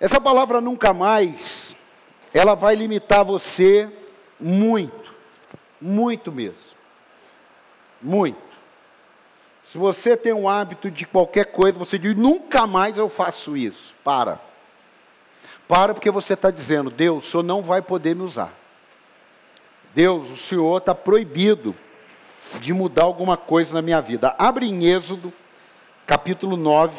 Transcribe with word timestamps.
Essa 0.00 0.18
palavra 0.18 0.62
nunca 0.62 0.94
mais, 0.94 1.76
ela 2.32 2.54
vai 2.54 2.74
limitar 2.74 3.22
você 3.22 3.92
muito, 4.40 5.14
muito 5.78 6.32
mesmo. 6.32 6.78
Muito. 8.00 8.50
Se 9.62 9.76
você 9.76 10.16
tem 10.16 10.32
um 10.32 10.48
hábito 10.48 10.90
de 10.90 11.06
qualquer 11.06 11.52
coisa, 11.52 11.78
você 11.78 11.98
diz, 11.98 12.16
nunca 12.16 12.66
mais 12.66 12.96
eu 12.96 13.10
faço 13.10 13.56
isso. 13.56 13.94
Para. 14.02 14.40
Para 15.68 15.92
porque 15.92 16.10
você 16.10 16.32
está 16.32 16.50
dizendo, 16.50 16.90
Deus, 16.90 17.26
o 17.26 17.30
Senhor 17.30 17.42
não 17.42 17.62
vai 17.62 17.82
poder 17.82 18.16
me 18.16 18.22
usar. 18.22 18.52
Deus, 19.94 20.30
o 20.30 20.36
Senhor 20.36 20.78
está 20.78 20.94
proibido 20.94 21.76
de 22.58 22.72
mudar 22.72 23.04
alguma 23.04 23.36
coisa 23.36 23.74
na 23.74 23.82
minha 23.82 24.00
vida. 24.00 24.34
Abre 24.38 24.66
em 24.66 24.86
Êxodo, 24.86 25.32
capítulo 26.06 26.56
9, 26.56 26.98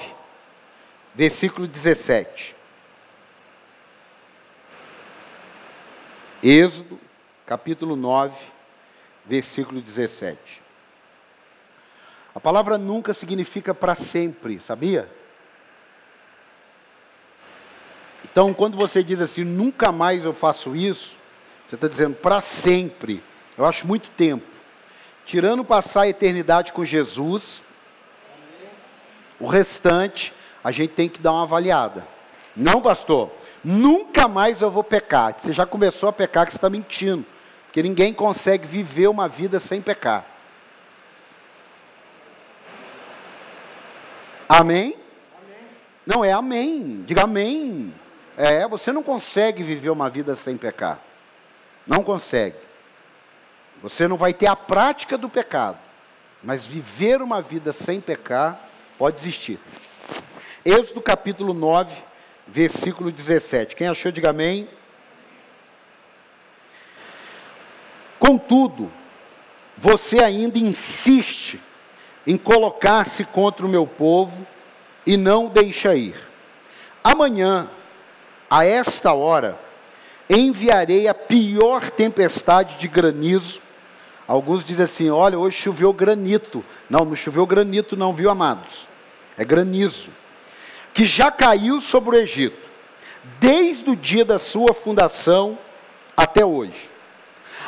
versículo 1.16 1.68
17. 1.68 2.61
Êxodo, 6.44 7.00
capítulo 7.46 7.96
9, 7.96 8.36
versículo 9.26 9.80
17. 9.80 10.62
A 12.34 12.40
palavra 12.40 12.78
nunca 12.78 13.14
significa 13.14 13.74
para 13.74 13.94
sempre, 13.94 14.60
sabia? 14.60 15.08
Então, 18.24 18.54
quando 18.54 18.78
você 18.78 19.04
diz 19.04 19.20
assim, 19.22 19.44
nunca 19.44 19.92
mais 19.92 20.26
eu 20.26 20.34
faço 20.34 20.76
isso, 20.76 21.18
você 21.66 21.76
está 21.76 21.88
dizendo 21.88 22.16
para 22.16 22.42
sempre. 22.42 23.22
Eu 23.58 23.66
acho 23.66 23.86
muito 23.86 24.10
tempo. 24.12 24.46
Tirando 25.26 25.64
passar 25.64 26.02
a 26.02 26.10
eternidade 26.10 26.72
com 26.72 26.84
Jesus, 26.84 27.62
o 29.40 29.48
restante 29.48 30.34
a 30.64 30.72
gente 30.72 30.94
tem 30.94 31.10
que 31.10 31.20
dar 31.20 31.34
uma 31.34 31.44
avaliada. 31.44 32.08
Não, 32.56 32.82
pastor, 32.82 33.32
nunca 33.64 34.28
mais 34.28 34.62
eu 34.62 34.72
vou 34.72 34.84
pecar. 34.84 35.36
Você 35.38 35.54
já 35.54 35.66
começou 35.66 36.10
a 36.10 36.14
pecar 36.14 36.46
que 36.46 36.52
você 36.52 36.58
está 36.58 36.70
mentindo. 36.70 37.26
Porque 37.66 37.82
ninguém 37.82 38.14
consegue 38.14 38.68
viver 38.68 39.08
uma 39.08 39.28
vida 39.28 39.60
sem 39.60 39.82
pecar. 39.82 40.26
Amém? 44.50 44.98
amém? 45.38 45.68
Não 46.06 46.26
é 46.26 46.34
amém. 46.34 47.04
Diga 47.08 47.24
amém. 47.24 47.94
É, 48.36 48.68
você 48.68 48.92
não 48.92 49.02
consegue 49.02 49.64
viver 49.64 49.90
uma 49.90 50.10
vida 50.10 50.36
sem 50.36 50.58
pecar. 50.58 51.00
Não 51.88 52.04
consegue. 52.04 52.58
Você 53.82 54.08
não 54.08 54.18
vai 54.18 54.34
ter 54.34 54.48
a 54.48 54.56
prática 54.56 55.18
do 55.18 55.30
pecado. 55.30 55.78
Mas 56.44 56.66
viver 56.66 57.22
uma 57.22 57.42
vida 57.42 57.72
sem 57.72 58.02
pecar 58.02 58.60
pode 58.98 59.20
existir. 59.20 59.60
Êxodo 60.66 61.02
capítulo 61.02 61.54
9, 61.54 61.96
versículo 62.52 63.12
17. 63.12 63.76
Quem 63.76 63.88
achou, 63.88 64.12
diga 64.12 64.30
amém. 64.30 64.68
Contudo, 68.20 68.92
você 69.78 70.22
ainda 70.24 70.60
insiste 70.60 71.60
em 72.28 72.38
colocar-se 72.38 73.24
contra 73.26 73.66
o 73.66 73.70
meu 73.70 73.88
povo 73.88 74.46
e 75.08 75.16
não 75.18 75.48
deixa 75.48 75.96
ir. 75.96 76.16
Amanhã, 77.04 77.68
a 78.50 78.66
esta 78.66 79.14
hora, 79.14 79.58
enviarei 80.30 81.08
a 81.08 81.14
pior 81.14 81.90
tempestade 81.90 82.78
de 82.78 82.88
granizo. 82.88 83.62
Alguns 84.28 84.64
dizem 84.64 84.84
assim: 84.84 85.10
olha, 85.10 85.40
hoje 85.40 85.58
choveu 85.58 85.92
granito. 85.94 86.64
Não, 86.90 87.06
não 87.06 87.16
choveu 87.16 87.46
granito, 87.48 87.98
não, 87.98 88.14
viu, 88.14 88.30
amados? 88.30 88.88
É 89.38 89.44
granizo 89.44 90.12
que 90.94 91.06
já 91.06 91.32
caiu 91.32 91.80
sobre 91.80 92.16
o 92.16 92.20
Egito, 92.20 92.58
desde 93.40 93.90
o 93.90 93.96
dia 93.96 94.26
da 94.26 94.40
sua 94.40 94.74
fundação 94.74 95.58
até 96.16 96.46
hoje. 96.46 96.90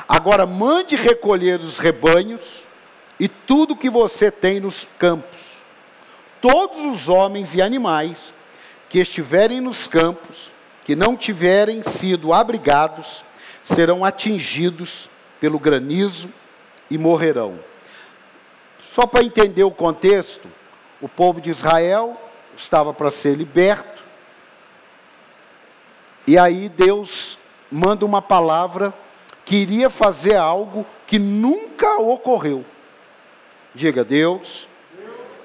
Agora 0.07 0.45
mande 0.45 0.95
recolher 0.95 1.59
os 1.59 1.77
rebanhos 1.77 2.63
e 3.19 3.27
tudo 3.27 3.75
que 3.75 3.89
você 3.89 4.29
tem 4.29 4.59
nos 4.59 4.87
campos. 4.99 5.41
Todos 6.41 6.81
os 6.81 7.07
homens 7.07 7.55
e 7.55 7.61
animais 7.61 8.33
que 8.89 8.99
estiverem 8.99 9.61
nos 9.61 9.87
campos, 9.87 10.51
que 10.83 10.95
não 10.95 11.15
tiverem 11.15 11.81
sido 11.81 12.33
abrigados, 12.33 13.23
serão 13.63 14.03
atingidos 14.03 15.09
pelo 15.39 15.57
granizo 15.57 16.29
e 16.89 16.97
morrerão. 16.97 17.57
Só 18.93 19.07
para 19.07 19.23
entender 19.23 19.63
o 19.63 19.71
contexto, 19.71 20.47
o 21.01 21.07
povo 21.07 21.39
de 21.39 21.49
Israel 21.49 22.19
estava 22.57 22.93
para 22.93 23.11
ser 23.11 23.35
liberto. 23.35 24.03
E 26.25 26.37
aí 26.37 26.69
Deus 26.69 27.37
manda 27.71 28.05
uma 28.05 28.21
palavra 28.21 28.93
que 29.45 29.57
iria 29.57 29.89
fazer 29.89 30.35
algo 30.35 30.85
que 31.05 31.19
nunca 31.19 31.97
ocorreu. 31.97 32.63
Diga, 33.75 34.03
Deus 34.03 34.67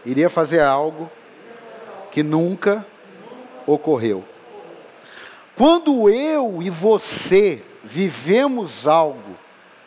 iria 0.05 0.31
fazer 0.31 0.61
algo 0.61 1.11
que 2.11 2.23
nunca 2.23 2.85
ocorreu. 3.67 4.25
Quando 5.57 6.09
eu 6.09 6.63
e 6.63 6.71
você 6.71 7.63
vivemos 7.83 8.87
algo 8.87 9.37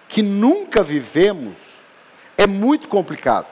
que 0.09 0.21
nunca 0.21 0.83
vivemos, 0.83 1.53
é 2.38 2.45
muito 2.45 2.89
complicado. 2.89 3.47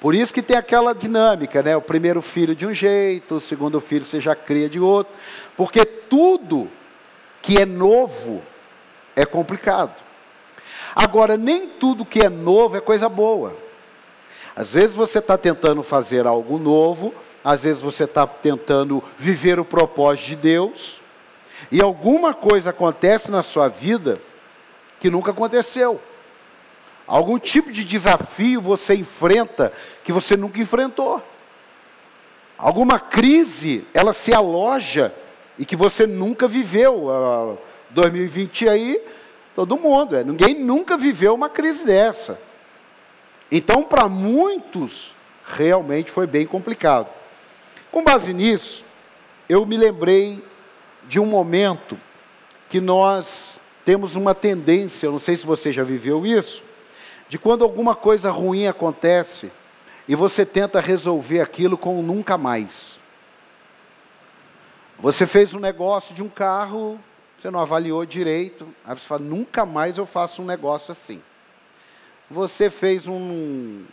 Por 0.00 0.14
isso 0.14 0.32
que 0.32 0.40
tem 0.40 0.56
aquela 0.56 0.94
dinâmica, 0.94 1.62
né? 1.62 1.76
O 1.76 1.82
primeiro 1.82 2.22
filho 2.22 2.54
de 2.54 2.66
um 2.66 2.72
jeito, 2.72 3.34
o 3.34 3.40
segundo 3.40 3.80
filho 3.80 4.04
você 4.04 4.18
já 4.18 4.34
cria 4.34 4.68
de 4.68 4.80
outro. 4.80 5.12
Porque 5.56 5.84
tudo 5.84 6.68
que 7.42 7.60
é 7.60 7.66
novo 7.66 8.42
é 9.14 9.26
complicado. 9.26 9.94
Agora, 10.94 11.36
nem 11.36 11.68
tudo 11.68 12.04
que 12.04 12.20
é 12.20 12.30
novo 12.30 12.76
é 12.76 12.80
coisa 12.80 13.08
boa. 13.08 13.54
Às 14.56 14.72
vezes 14.72 14.96
você 14.96 15.18
está 15.18 15.36
tentando 15.38 15.82
fazer 15.82 16.26
algo 16.26 16.58
novo, 16.58 17.14
às 17.44 17.62
vezes 17.62 17.82
você 17.82 18.04
está 18.04 18.26
tentando 18.26 19.02
viver 19.18 19.60
o 19.60 19.64
propósito 19.64 20.28
de 20.28 20.36
Deus, 20.36 21.00
e 21.70 21.80
alguma 21.80 22.34
coisa 22.34 22.70
acontece 22.70 23.30
na 23.30 23.42
sua 23.42 23.68
vida 23.68 24.18
que 24.98 25.10
nunca 25.10 25.30
aconteceu. 25.30 26.00
Algum 27.10 27.40
tipo 27.40 27.72
de 27.72 27.82
desafio 27.82 28.60
você 28.60 28.94
enfrenta 28.94 29.72
que 30.04 30.12
você 30.12 30.36
nunca 30.36 30.60
enfrentou. 30.60 31.20
Alguma 32.56 33.00
crise, 33.00 33.84
ela 33.92 34.12
se 34.12 34.32
aloja 34.32 35.12
e 35.58 35.64
que 35.64 35.74
você 35.74 36.06
nunca 36.06 36.46
viveu. 36.46 37.06
Uh, 37.08 37.58
2020 37.90 38.68
aí, 38.68 39.02
todo 39.56 39.76
mundo, 39.76 40.14
é, 40.14 40.22
ninguém 40.22 40.54
nunca 40.54 40.96
viveu 40.96 41.34
uma 41.34 41.48
crise 41.48 41.84
dessa. 41.84 42.38
Então, 43.50 43.82
para 43.82 44.08
muitos, 44.08 45.12
realmente 45.44 46.12
foi 46.12 46.28
bem 46.28 46.46
complicado. 46.46 47.08
Com 47.90 48.04
base 48.04 48.32
nisso, 48.32 48.84
eu 49.48 49.66
me 49.66 49.76
lembrei 49.76 50.40
de 51.08 51.18
um 51.18 51.26
momento 51.26 51.98
que 52.68 52.80
nós 52.80 53.58
temos 53.84 54.14
uma 54.14 54.32
tendência, 54.32 55.08
eu 55.08 55.12
não 55.12 55.18
sei 55.18 55.36
se 55.36 55.44
você 55.44 55.72
já 55.72 55.82
viveu 55.82 56.24
isso, 56.24 56.69
de 57.30 57.38
quando 57.38 57.62
alguma 57.62 57.94
coisa 57.94 58.28
ruim 58.28 58.66
acontece 58.66 59.52
e 60.08 60.16
você 60.16 60.44
tenta 60.44 60.80
resolver 60.80 61.40
aquilo 61.40 61.78
com 61.78 62.02
nunca 62.02 62.36
mais. 62.36 62.96
Você 64.98 65.24
fez 65.24 65.54
um 65.54 65.60
negócio 65.60 66.12
de 66.12 66.24
um 66.24 66.28
carro, 66.28 66.98
você 67.38 67.48
não 67.48 67.60
avaliou 67.60 68.04
direito, 68.04 68.66
aí 68.84 68.96
você 68.96 69.06
fala, 69.06 69.20
nunca 69.20 69.64
mais 69.64 69.96
eu 69.96 70.06
faço 70.06 70.42
um 70.42 70.44
negócio 70.44 70.90
assim. 70.90 71.22
Você 72.28 72.68
fez 72.68 73.06
um, 73.06 73.84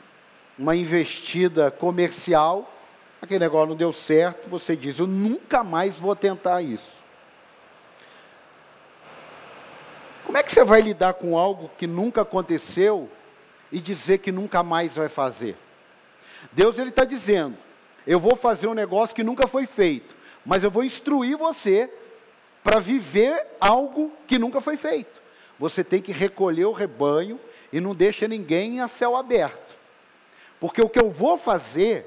uma 0.57 0.75
investida 0.75 1.69
comercial, 1.69 2.73
aquele 3.21 3.41
negócio 3.41 3.69
não 3.69 3.75
deu 3.75 3.93
certo, 3.93 4.49
você 4.49 4.75
diz, 4.75 4.97
eu 4.97 5.05
nunca 5.05 5.63
mais 5.63 5.99
vou 5.99 6.15
tentar 6.15 6.63
isso. 6.63 6.97
Como 10.25 10.39
é 10.39 10.41
que 10.41 10.51
você 10.51 10.63
vai 10.63 10.81
lidar 10.81 11.13
com 11.13 11.37
algo 11.37 11.69
que 11.77 11.85
nunca 11.85 12.23
aconteceu 12.23 13.07
e 13.71 13.79
dizer 13.79 14.19
que 14.19 14.31
nunca 14.31 14.63
mais 14.63 14.95
vai 14.95 15.09
fazer. 15.09 15.57
Deus 16.51 16.79
ele 16.79 16.89
está 16.89 17.03
dizendo: 17.03 17.57
eu 18.05 18.19
vou 18.19 18.35
fazer 18.35 18.67
um 18.67 18.73
negócio 18.73 19.15
que 19.15 19.23
nunca 19.23 19.47
foi 19.47 19.65
feito, 19.65 20.15
mas 20.45 20.63
eu 20.63 20.71
vou 20.71 20.83
instruir 20.83 21.37
você 21.37 21.91
para 22.63 22.79
viver 22.79 23.45
algo 23.59 24.11
que 24.25 24.37
nunca 24.37 24.61
foi 24.61 24.77
feito. 24.77 25.21
Você 25.59 25.83
tem 25.83 26.01
que 26.01 26.11
recolher 26.11 26.65
o 26.65 26.71
rebanho 26.71 27.39
e 27.71 27.79
não 27.79 27.95
deixa 27.95 28.27
ninguém 28.27 28.79
a 28.79 28.87
céu 28.87 29.15
aberto, 29.15 29.75
porque 30.59 30.81
o 30.81 30.89
que 30.89 30.99
eu 30.99 31.09
vou 31.09 31.37
fazer 31.37 32.05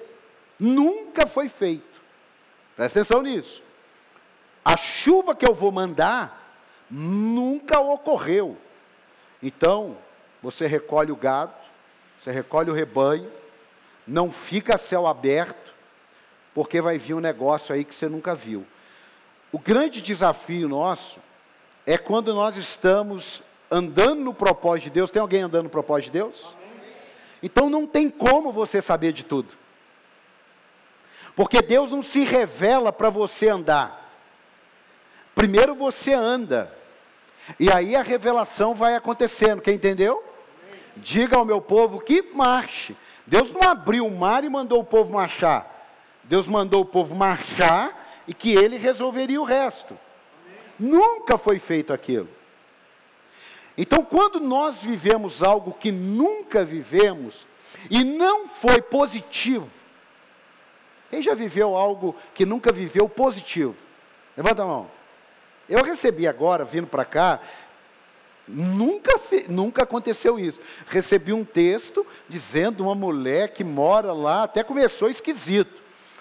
nunca 0.59 1.27
foi 1.27 1.49
feito. 1.49 2.01
Presta 2.77 3.01
atenção 3.01 3.23
nisso. 3.23 3.63
A 4.65 4.77
chuva 4.77 5.35
que 5.35 5.47
eu 5.47 5.55
vou 5.55 5.71
mandar 5.71 6.55
nunca 6.91 7.81
ocorreu. 7.81 8.57
Então, 9.43 9.97
você 10.43 10.67
recolhe 10.67 11.13
o 11.13 11.17
gado, 11.17 11.55
você 12.19 12.31
recolhe 12.31 12.71
o 12.71 12.75
rebanho, 12.75 13.31
não 14.07 14.31
fica 14.31 14.75
a 14.75 14.79
céu 14.79 15.07
aberto, 15.07 15.75
porque 16.55 16.81
vai 16.81 16.99
vir 16.99 17.15
um 17.15 17.21
negócio 17.21 17.75
aí 17.75 17.85
que 17.85 17.95
você 17.95 18.09
nunca 18.09 18.35
viu. 18.35 18.67
o 19.53 19.59
grande 19.59 20.01
desafio 20.01 20.69
nosso 20.69 21.19
é 21.87 21.99
quando 21.99 22.35
nós 22.35 22.57
estamos 22.57 23.43
andando 23.71 24.21
no 24.21 24.35
propósito 24.35 24.85
de 24.85 24.91
Deus. 24.91 25.11
Tem 25.11 25.21
alguém 25.21 25.43
andando 25.43 25.65
no 25.65 25.71
propósito 25.71 26.07
de 26.07 26.19
Deus? 26.19 26.47
Então 27.43 27.71
não 27.71 27.87
tem 27.87 28.11
como 28.11 28.53
você 28.53 28.83
saber 28.83 29.13
de 29.13 29.25
tudo. 29.25 29.55
Porque 31.35 31.63
Deus 31.63 31.91
não 31.91 32.03
se 32.03 32.21
revela 32.21 32.93
para 32.93 33.09
você 33.09 33.49
andar. 33.49 34.13
Primeiro 35.35 35.75
você 35.75 36.13
anda. 36.13 36.77
E 37.59 37.73
aí 37.73 37.97
a 37.97 38.03
revelação 38.03 38.75
vai 38.75 38.95
acontecendo. 38.95 39.63
Quem 39.63 39.75
entendeu? 39.75 40.23
Diga 41.03 41.37
ao 41.37 41.45
meu 41.45 41.61
povo 41.61 42.01
que 42.01 42.23
marche. 42.35 42.97
Deus 43.27 43.53
não 43.53 43.63
abriu 43.63 44.07
o 44.07 44.17
mar 44.17 44.45
e 44.45 44.49
mandou 44.49 44.81
o 44.81 44.85
povo 44.85 45.13
marchar. 45.13 45.67
Deus 46.25 46.47
mandou 46.47 46.83
o 46.83 46.87
povo 46.87 47.15
marchar 47.15 48.23
e 48.27 48.35
que 48.35 48.53
ele 48.53 48.77
resolveria 48.77 49.41
o 49.41 49.45
resto. 49.45 49.99
Nunca 50.79 51.37
foi 51.37 51.59
feito 51.59 51.93
aquilo. 51.93 52.29
Então, 53.77 54.05
quando 54.05 54.41
nós 54.41 54.77
vivemos 54.77 55.43
algo 55.43 55.73
que 55.73 55.91
nunca 55.91 56.65
vivemos 56.65 57.47
e 57.91 58.05
não 58.05 58.49
foi 58.49 58.83
positivo, 58.83 59.71
quem 61.09 61.23
já 61.23 61.35
viveu 61.35 61.77
algo 61.77 62.15
que 62.35 62.45
nunca 62.45 62.73
viveu 62.73 63.09
positivo? 63.09 63.75
Levanta 64.37 64.63
a 64.63 64.67
mão. 64.67 64.91
Eu 65.69 65.83
recebi 65.83 66.27
agora, 66.27 66.65
vindo 66.65 66.87
para 66.87 67.05
cá, 67.05 67.41
nunca, 68.53 69.21
nunca 69.49 69.83
aconteceu 69.83 70.39
isso. 70.39 70.61
Recebi 70.87 71.33
um 71.33 71.45
texto 71.45 72.07
dizendo 72.29 72.85
uma 72.85 72.95
mulher 72.95 73.53
que 73.53 73.65
mora 73.65 74.13
lá, 74.13 74.45
até 74.45 74.63
começou 74.63 75.09
esquisito. 75.09 75.81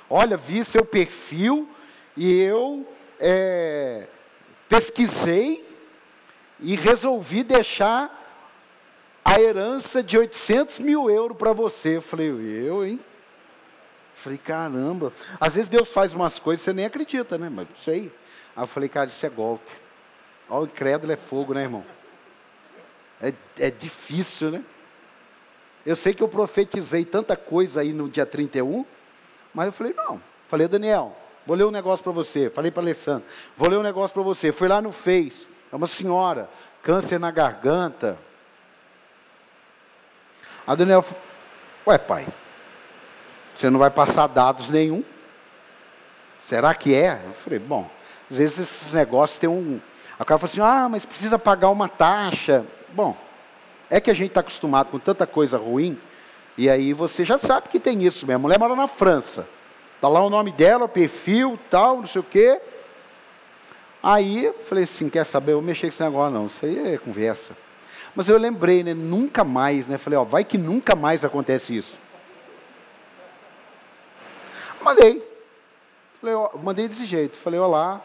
Olha, 0.09 0.37
vi 0.37 0.63
seu 0.63 0.83
perfil 0.85 1.69
e 2.15 2.31
eu 2.41 2.87
é, 3.19 4.07
pesquisei 4.67 5.65
e 6.59 6.75
resolvi 6.75 7.43
deixar 7.43 8.15
a 9.23 9.39
herança 9.39 10.01
de 10.01 10.17
800 10.17 10.79
mil 10.79 11.09
euros 11.09 11.37
para 11.37 11.53
você. 11.53 12.01
Falei, 12.01 12.29
eu, 12.29 12.85
hein? 12.85 12.99
Falei, 14.15 14.37
caramba. 14.37 15.13
Às 15.39 15.55
vezes 15.55 15.69
Deus 15.69 15.89
faz 15.89 16.13
umas 16.13 16.39
coisas 16.39 16.61
que 16.61 16.65
você 16.65 16.73
nem 16.73 16.85
acredita, 16.85 17.37
né? 17.37 17.49
Mas 17.49 17.67
não 17.69 17.75
sei. 17.75 18.11
Aí 18.55 18.63
eu 18.63 18.67
falei, 18.67 18.89
cara, 18.89 19.07
isso 19.07 19.25
é 19.25 19.29
golpe. 19.29 19.71
Olha, 20.49 20.63
o 20.63 20.65
incrédulo 20.65 21.13
é 21.13 21.15
fogo, 21.15 21.53
né, 21.53 21.61
irmão? 21.61 21.85
É, 23.21 23.33
é 23.57 23.71
difícil, 23.71 24.51
né? 24.51 24.63
Eu 25.85 25.95
sei 25.95 26.13
que 26.13 26.21
eu 26.21 26.27
profetizei 26.27 27.05
tanta 27.05 27.35
coisa 27.35 27.81
aí 27.81 27.93
no 27.93 28.09
dia 28.09 28.25
31, 28.25 28.85
mas 29.53 29.67
eu 29.67 29.73
falei, 29.73 29.93
não. 29.93 30.21
Falei, 30.47 30.67
Daniel, 30.67 31.15
vou 31.45 31.55
ler 31.55 31.65
um 31.65 31.71
negócio 31.71 32.03
para 32.03 32.11
você. 32.11 32.49
Falei 32.49 32.71
para 32.71 32.81
Alessandro, 32.81 33.25
vou 33.57 33.69
ler 33.69 33.77
um 33.77 33.83
negócio 33.83 34.13
para 34.13 34.23
você. 34.23 34.51
Fui 34.51 34.67
lá 34.67 34.81
no 34.81 34.91
Face, 34.91 35.49
é 35.71 35.75
uma 35.75 35.87
senhora, 35.87 36.49
câncer 36.83 37.19
na 37.19 37.31
garganta. 37.31 38.17
A 40.65 40.75
Daniel 40.75 41.03
ué 41.87 41.97
pai, 41.97 42.27
você 43.55 43.69
não 43.69 43.79
vai 43.79 43.89
passar 43.89 44.27
dados 44.27 44.69
nenhum? 44.69 45.03
Será 46.43 46.73
que 46.73 46.93
é? 46.93 47.21
Eu 47.25 47.33
falei, 47.33 47.59
bom, 47.59 47.89
às 48.29 48.37
vezes 48.37 48.59
esses 48.59 48.93
negócios 48.93 49.39
têm 49.39 49.49
um. 49.49 49.79
A 50.17 50.25
cara 50.25 50.37
falou 50.37 50.51
assim: 50.51 50.61
ah, 50.61 50.87
mas 50.89 51.05
precisa 51.05 51.39
pagar 51.39 51.69
uma 51.69 51.89
taxa. 51.89 52.65
Bom, 52.93 53.15
é 53.89 53.99
que 53.99 54.11
a 54.11 54.13
gente 54.13 54.29
está 54.29 54.41
acostumado 54.41 54.89
com 54.89 54.99
tanta 54.99 55.25
coisa 55.27 55.57
ruim, 55.57 55.99
e 56.57 56.69
aí 56.69 56.93
você 56.93 57.23
já 57.23 57.37
sabe 57.37 57.69
que 57.69 57.79
tem 57.79 58.03
isso 58.03 58.25
mesmo. 58.25 58.37
A 58.37 58.39
mulher 58.39 58.59
mora 58.59 58.75
na 58.75 58.87
França. 58.87 59.47
Está 59.95 60.07
lá 60.07 60.23
o 60.23 60.29
nome 60.29 60.51
dela, 60.51 60.87
perfil, 60.87 61.59
tal, 61.69 61.97
não 61.97 62.05
sei 62.05 62.21
o 62.21 62.23
quê. 62.23 62.59
Aí 64.01 64.53
falei 64.67 64.85
assim, 64.85 65.09
quer 65.09 65.25
saber, 65.25 65.51
eu 65.51 65.57
vou 65.57 65.65
mexer 65.65 65.87
com 65.87 65.89
esse 65.89 66.03
negócio 66.03 66.33
não, 66.33 66.47
isso 66.47 66.65
aí 66.65 66.93
é 66.93 66.97
conversa. 66.97 67.55
Mas 68.15 68.29
eu 68.29 68.37
lembrei, 68.37 68.83
né, 68.83 68.93
nunca 68.93 69.43
mais, 69.43 69.87
né, 69.87 69.97
falei, 69.97 70.17
ó, 70.17 70.23
vai 70.23 70.43
que 70.43 70.57
nunca 70.57 70.95
mais 70.95 71.25
acontece 71.25 71.75
isso. 71.75 71.97
Mandei. 74.81 75.21
Falei, 76.21 76.35
ó, 76.35 76.49
mandei 76.57 76.87
desse 76.87 77.05
jeito, 77.05 77.37
falei, 77.37 77.59
olá, 77.59 78.01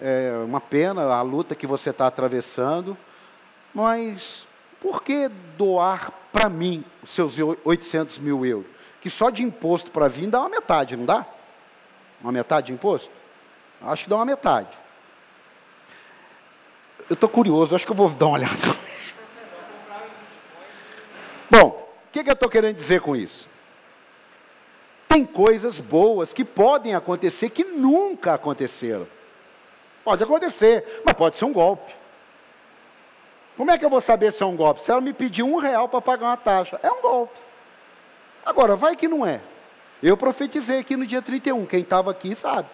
é 0.00 0.32
uma 0.44 0.60
pena 0.60 1.02
a 1.04 1.22
luta 1.22 1.54
que 1.54 1.66
você 1.66 1.90
está 1.90 2.06
atravessando, 2.06 2.96
mas 3.74 4.46
por 4.80 5.02
que 5.02 5.28
doar 5.58 6.12
para 6.32 6.48
mim 6.48 6.84
os 7.02 7.10
seus 7.10 7.36
800 7.64 8.18
mil 8.18 8.46
euros? 8.46 8.70
Que 9.00 9.10
só 9.10 9.30
de 9.30 9.42
imposto 9.42 9.90
para 9.90 10.08
vir 10.08 10.28
dá 10.28 10.40
uma 10.40 10.48
metade, 10.48 10.96
não 10.96 11.04
dá? 11.04 11.26
Uma 12.22 12.32
metade 12.32 12.68
de 12.68 12.72
imposto? 12.72 13.10
Acho 13.82 14.04
que 14.04 14.10
dá 14.10 14.16
uma 14.16 14.24
metade. 14.24 14.68
Eu 17.08 17.14
estou 17.14 17.28
curioso, 17.28 17.74
acho 17.74 17.84
que 17.84 17.92
eu 17.92 17.96
vou 17.96 18.08
dar 18.08 18.26
uma 18.26 18.36
olhada. 18.36 18.54
Bom, 21.50 21.88
o 22.08 22.12
que, 22.12 22.24
que 22.24 22.30
eu 22.30 22.34
estou 22.34 22.48
querendo 22.48 22.76
dizer 22.76 23.00
com 23.00 23.14
isso? 23.14 23.48
Tem 25.06 25.24
coisas 25.24 25.78
boas 25.78 26.32
que 26.32 26.44
podem 26.44 26.94
acontecer 26.94 27.50
que 27.50 27.64
nunca 27.64 28.34
aconteceram. 28.34 29.06
Pode 30.02 30.24
acontecer, 30.24 31.02
mas 31.04 31.14
pode 31.14 31.36
ser 31.36 31.44
um 31.44 31.52
golpe. 31.52 31.92
Como 33.56 33.70
é 33.70 33.78
que 33.78 33.84
eu 33.84 33.90
vou 33.90 34.00
saber 34.00 34.32
se 34.32 34.42
é 34.42 34.46
um 34.46 34.56
golpe? 34.56 34.82
Se 34.82 34.90
ela 34.90 35.00
me 35.00 35.12
pedir 35.12 35.42
um 35.42 35.58
real 35.58 35.88
para 35.88 36.00
pagar 36.00 36.26
uma 36.26 36.36
taxa, 36.36 36.78
é 36.82 36.90
um 36.90 37.00
golpe. 37.00 37.38
Agora, 38.44 38.74
vai 38.74 38.96
que 38.96 39.08
não 39.08 39.24
é. 39.24 39.40
Eu 40.02 40.16
profetizei 40.16 40.78
aqui 40.78 40.96
no 40.96 41.06
dia 41.06 41.22
31, 41.22 41.64
quem 41.64 41.80
estava 41.80 42.10
aqui 42.10 42.34
sabe. 42.34 42.68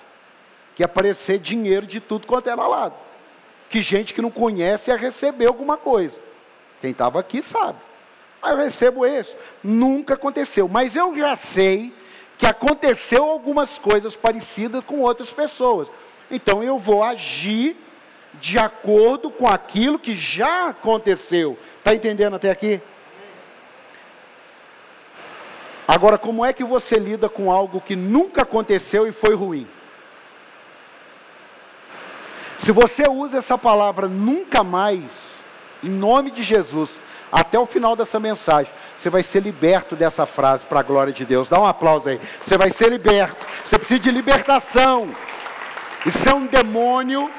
Que 0.75 0.82
ia 0.82 0.87
aparecer 0.87 1.38
dinheiro 1.38 1.87
de 1.87 2.00
tudo 2.00 2.27
quanto 2.27 2.49
era 2.49 2.67
lado. 2.67 2.94
Que 3.69 3.82
gente 3.82 4.15
que 4.15 4.23
não 4.23 4.31
conhece 4.31 4.91
ia 4.91 4.97
receber 4.97 5.47
alguma 5.47 5.77
coisa. 5.77 6.19
Quem 6.81 6.91
estava 6.91 7.21
aqui 7.21 7.43
sabe. 7.43 7.79
Mas 8.41 8.50
eu 8.50 8.56
recebo 8.56 9.06
isso. 9.06 9.37
Nunca 9.62 10.15
aconteceu. 10.15 10.67
Mas 10.67 10.97
eu 10.97 11.17
já 11.17 11.37
sei 11.37 11.93
que 12.38 12.47
aconteceu 12.47 13.25
algumas 13.25 13.79
coisas 13.79 14.17
parecidas 14.17 14.83
com 14.85 15.00
outras 15.00 15.31
pessoas. 15.31 15.88
Então 16.31 16.62
eu 16.62 16.79
vou 16.79 17.03
agir 17.03 17.76
de 18.35 18.59
acordo 18.59 19.31
com 19.31 19.47
aquilo 19.47 19.99
que 19.99 20.15
já 20.15 20.69
aconteceu. 20.69 21.59
Está 21.79 21.94
entendendo 21.94 22.37
até 22.37 22.50
aqui? 22.50 22.81
Agora, 25.87 26.17
como 26.17 26.44
é 26.44 26.53
que 26.53 26.62
você 26.62 26.97
lida 26.97 27.29
com 27.29 27.50
algo 27.50 27.81
que 27.81 27.97
nunca 27.97 28.43
aconteceu 28.43 29.09
e 29.09 29.12
foi 29.12 29.35
ruim? 29.35 29.67
Se 32.59 32.71
você 32.73 33.09
usa 33.09 33.38
essa 33.38 33.59
palavra 33.59 34.07
nunca 34.07 34.62
mais, 34.62 35.02
em 35.83 35.88
nome 35.88 36.31
de 36.31 36.43
Jesus, 36.43 37.00
até 37.33 37.59
o 37.59 37.66
final 37.66 37.97
dessa 37.97 38.21
mensagem, 38.21 38.71
você 38.95 39.09
vai 39.09 39.23
ser 39.23 39.43
liberto 39.43 39.97
dessa 39.97 40.26
frase 40.26 40.66
para 40.66 40.81
a 40.81 40.83
glória 40.83 41.12
de 41.12 41.25
Deus. 41.25 41.49
Dá 41.49 41.59
um 41.59 41.66
aplauso 41.66 42.11
aí. 42.11 42.21
Você 42.38 42.59
vai 42.59 42.71
ser 42.71 42.90
liberto. 42.90 43.47
Você 43.64 43.78
precisa 43.78 43.99
de 43.99 44.11
libertação. 44.11 45.11
Isso 46.05 46.28
é 46.28 46.35
um 46.35 46.47
demônio. 46.47 47.31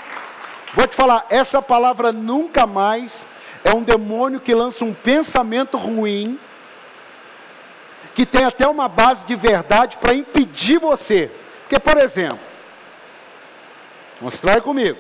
Vou 0.73 0.87
te 0.87 0.95
falar, 0.95 1.25
essa 1.29 1.61
palavra 1.61 2.11
nunca 2.11 2.65
mais 2.65 3.25
é 3.63 3.73
um 3.73 3.83
demônio 3.83 4.39
que 4.39 4.53
lança 4.55 4.85
um 4.85 4.93
pensamento 4.93 5.77
ruim, 5.77 6.39
que 8.15 8.25
tem 8.25 8.43
até 8.43 8.67
uma 8.67 8.87
base 8.87 9.25
de 9.25 9.35
verdade 9.35 9.97
para 9.97 10.13
impedir 10.13 10.79
você. 10.79 11.29
Porque, 11.61 11.79
por 11.79 11.97
exemplo, 11.97 12.39
mostrar 14.19 14.61
comigo. 14.61 14.97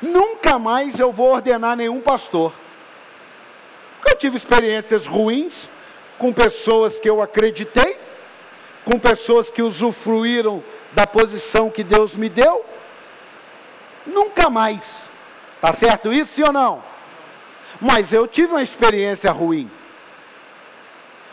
Nunca 0.00 0.58
mais 0.58 0.98
eu 0.98 1.12
vou 1.12 1.32
ordenar 1.32 1.76
nenhum 1.76 2.00
pastor. 2.00 2.52
Eu 4.06 4.16
tive 4.16 4.36
experiências 4.36 5.06
ruins 5.06 5.68
com 6.18 6.32
pessoas 6.32 6.98
que 6.98 7.08
eu 7.08 7.22
acreditei, 7.22 7.98
com 8.84 8.98
pessoas 8.98 9.50
que 9.50 9.62
usufruíram 9.62 10.62
da 10.92 11.06
posição 11.06 11.70
que 11.70 11.84
Deus 11.84 12.14
me 12.14 12.28
deu, 12.28 12.64
nunca 14.06 14.48
mais. 14.50 15.08
Tá 15.60 15.72
certo 15.72 16.12
isso, 16.12 16.32
sim 16.32 16.42
ou 16.42 16.52
não? 16.52 16.82
Mas 17.80 18.12
eu 18.12 18.26
tive 18.26 18.52
uma 18.52 18.62
experiência 18.62 19.30
ruim. 19.30 19.70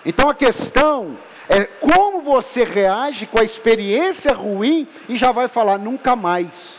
Então 0.05 0.29
a 0.29 0.35
questão 0.35 1.17
é 1.49 1.65
como 1.65 2.21
você 2.21 2.63
reage 2.63 3.25
com 3.25 3.39
a 3.39 3.43
experiência 3.43 4.33
ruim 4.33 4.87
e 5.07 5.17
já 5.17 5.31
vai 5.31 5.47
falar 5.47 5.77
nunca 5.77 6.15
mais. 6.15 6.75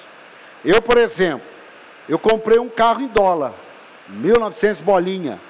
Eu, 0.65 0.83
por 0.83 0.99
exemplo, 0.99 1.47
eu 2.09 2.19
comprei 2.19 2.59
um 2.59 2.69
carro 2.69 3.01
em 3.01 3.09
dólar, 3.09 3.53
1900 4.09 4.81
bolinha. 4.81 5.41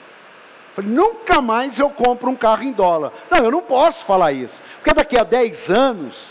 Falei, 0.75 0.91
nunca 0.91 1.41
mais 1.41 1.79
eu 1.79 1.89
compro 1.89 2.31
um 2.31 2.37
carro 2.37 2.63
em 2.63 2.73
dólar. 2.73 3.13
Não, 3.31 3.39
eu 3.39 3.51
não 3.51 3.63
posso 3.63 4.05
falar 4.05 4.33
isso. 4.33 4.63
Porque 4.77 4.93
daqui 4.93 5.19
a 5.19 5.25
10 5.25 5.71
anos, 5.71 6.27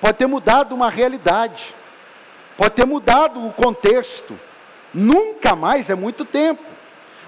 pode 0.00 0.18
ter 0.18 0.26
mudado 0.26 0.74
uma 0.74 0.90
realidade, 0.90 1.72
pode 2.56 2.74
ter 2.74 2.86
mudado 2.86 3.46
o 3.46 3.52
contexto. 3.52 4.38
Nunca 4.92 5.54
mais 5.54 5.90
é 5.90 5.94
muito 5.94 6.24
tempo. 6.24 6.62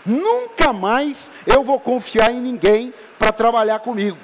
Nunca 0.04 0.72
mais 0.72 1.28
eu 1.46 1.64
vou 1.64 1.80
confiar 1.80 2.30
em 2.30 2.40
ninguém 2.40 2.94
para 3.18 3.32
trabalhar 3.32 3.80
comigo. 3.80 4.18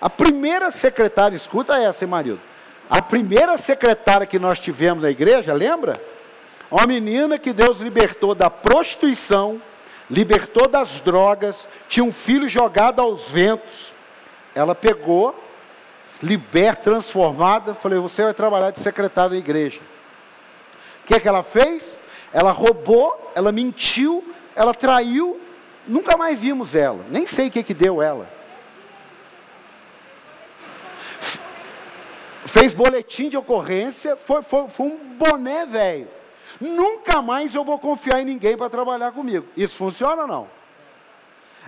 A 0.00 0.08
primeira 0.08 0.70
secretária, 0.70 1.36
escuta 1.36 1.76
essa, 1.76 2.04
hein, 2.04 2.10
marido. 2.10 2.40
A 2.88 3.00
primeira 3.02 3.56
secretária 3.56 4.26
que 4.26 4.38
nós 4.38 4.58
tivemos 4.58 5.02
na 5.02 5.10
igreja, 5.10 5.52
lembra? 5.52 6.00
Uma 6.70 6.86
menina 6.86 7.38
que 7.38 7.52
Deus 7.52 7.80
libertou 7.80 8.34
da 8.34 8.48
prostituição, 8.48 9.60
libertou 10.10 10.68
das 10.68 11.00
drogas, 11.00 11.66
tinha 11.88 12.04
um 12.04 12.12
filho 12.12 12.48
jogado 12.48 13.00
aos 13.00 13.28
ventos. 13.28 13.92
Ela 14.54 14.74
pegou, 14.74 15.34
liberta, 16.22 16.90
transformada, 16.90 17.74
falei: 17.74 17.98
Você 17.98 18.22
vai 18.22 18.34
trabalhar 18.34 18.70
de 18.70 18.80
secretária 18.80 19.30
da 19.30 19.36
igreja. 19.36 19.80
Que, 21.12 21.16
é 21.16 21.20
que 21.20 21.28
ela 21.28 21.42
fez? 21.42 21.98
Ela 22.32 22.52
roubou, 22.52 23.30
ela 23.34 23.52
mentiu, 23.52 24.34
ela 24.56 24.72
traiu, 24.72 25.38
nunca 25.86 26.16
mais 26.16 26.38
vimos 26.38 26.74
ela, 26.74 27.04
nem 27.10 27.26
sei 27.26 27.48
o 27.48 27.50
que, 27.50 27.62
que 27.62 27.74
deu 27.74 28.00
ela. 28.00 28.26
Fez 32.46 32.72
boletim 32.72 33.28
de 33.28 33.36
ocorrência, 33.36 34.16
foi, 34.16 34.42
foi, 34.42 34.68
foi 34.68 34.86
um 34.86 34.96
boné 34.96 35.66
velho. 35.66 36.08
Nunca 36.58 37.20
mais 37.20 37.54
eu 37.54 37.62
vou 37.62 37.78
confiar 37.78 38.22
em 38.22 38.24
ninguém 38.24 38.56
para 38.56 38.70
trabalhar 38.70 39.12
comigo. 39.12 39.46
Isso 39.54 39.76
funciona 39.76 40.22
ou 40.22 40.28
não? 40.28 40.48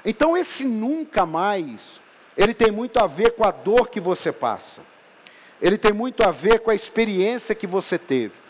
Então, 0.07 0.35
esse 0.35 0.65
nunca 0.65 1.27
mais, 1.27 2.01
ele 2.35 2.55
tem 2.55 2.71
muito 2.71 2.99
a 2.99 3.07
ver 3.07 3.33
com 3.33 3.45
a 3.45 3.51
dor 3.51 3.91
que 3.91 4.01
você 4.01 4.33
passa. 4.33 4.81
Ele 5.61 5.77
tem 5.77 5.93
muito 5.93 6.23
a 6.23 6.31
ver 6.31 6.61
com 6.61 6.71
a 6.71 6.75
experiência 6.75 7.55
que 7.55 7.67
você 7.67 7.99
teve. 7.99 8.44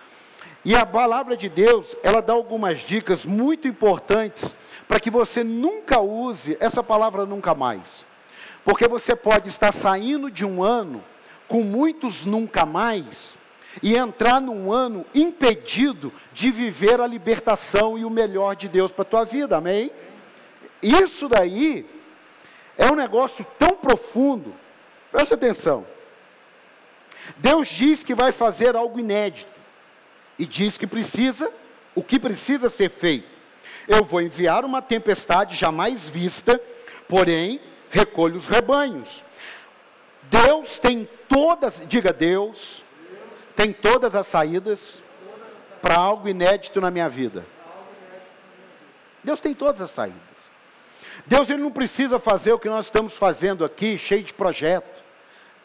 E 0.65 0.75
a 0.75 0.87
palavra 0.87 1.37
de 1.37 1.49
Deus, 1.49 1.95
ela 2.03 2.23
dá 2.23 2.33
algumas 2.33 2.81
dicas 2.81 3.27
muito 3.27 3.69
importantes 3.69 4.55
para 4.89 4.99
que 4.99 5.11
você 5.11 5.45
nunca 5.45 6.01
use 6.01 6.57
essa 6.59 6.83
palavra 6.83 7.27
nunca 7.27 7.55
mais. 7.55 8.05
Porque 8.65 8.89
você 8.89 9.15
pode 9.15 9.49
estar 9.49 9.73
saindo 9.73 10.31
de 10.31 10.43
um 10.43 10.63
ano 10.63 11.05
com 11.47 11.63
muitos 11.63 12.25
nunca 12.25 12.65
mais 12.65 13.37
e 13.83 13.95
entrar 13.95 14.41
num 14.41 14.73
ano 14.73 15.05
impedido 15.15 16.11
de 16.33 16.51
viver 16.51 16.99
a 16.99 17.07
libertação 17.07 17.99
e 17.99 18.05
o 18.05 18.11
melhor 18.11 18.57
de 18.57 18.67
Deus 18.67 18.91
para 18.91 19.03
a 19.03 19.07
tua 19.07 19.25
vida, 19.25 19.59
amém? 19.59 19.91
Isso 20.83 21.29
daí 21.29 21.85
é 22.79 22.91
um 22.91 22.95
negócio 22.95 23.45
tão 23.59 23.77
profundo, 23.77 24.55
preste 25.13 25.35
atenção. 25.35 25.87
Deus 27.37 27.69
diz 27.69 28.03
que 28.03 28.15
vai 28.15 28.33
fazer 28.33 28.75
algo 28.77 28.99
inédito 28.99 29.54
e 30.39 30.47
diz 30.47 30.77
que 30.77 30.87
precisa, 30.87 31.51
o 31.95 32.03
que 32.03 32.19
precisa 32.19 32.69
ser 32.69 32.91
feito. 32.91 33.29
Eu 33.87 34.05
vou 34.05 34.21
enviar 34.21 34.65
uma 34.65 34.81
tempestade 34.81 35.55
jamais 35.55 36.07
vista, 36.07 36.61
porém 37.09 37.61
recolho 37.91 38.37
os 38.37 38.49
rebanhos. 38.49 39.23
Deus 40.25 40.79
tem 40.79 41.09
todas, 41.29 41.83
diga 41.87 42.13
Deus, 42.13 42.85
tem 43.55 43.73
todas 43.73 44.17
as 44.17 44.27
saídas 44.27 45.03
para 45.81 45.97
algo 45.97 46.29
inédito 46.29 46.81
na 46.81 46.91
minha 46.91 47.09
vida. 47.09 47.45
Deus 49.23 49.41
tem 49.41 49.55
todas 49.55 49.83
as 49.83 49.91
saídas. 49.91 50.19
Deus 51.27 51.49
ele 51.49 51.63
não 51.63 51.71
precisa 51.71 52.19
fazer 52.19 52.53
o 52.53 52.59
que 52.59 52.69
nós 52.69 52.87
estamos 52.87 53.15
fazendo 53.17 53.65
aqui, 53.65 53.99
cheio 53.99 54.23
de 54.23 54.33
projeto, 54.33 55.03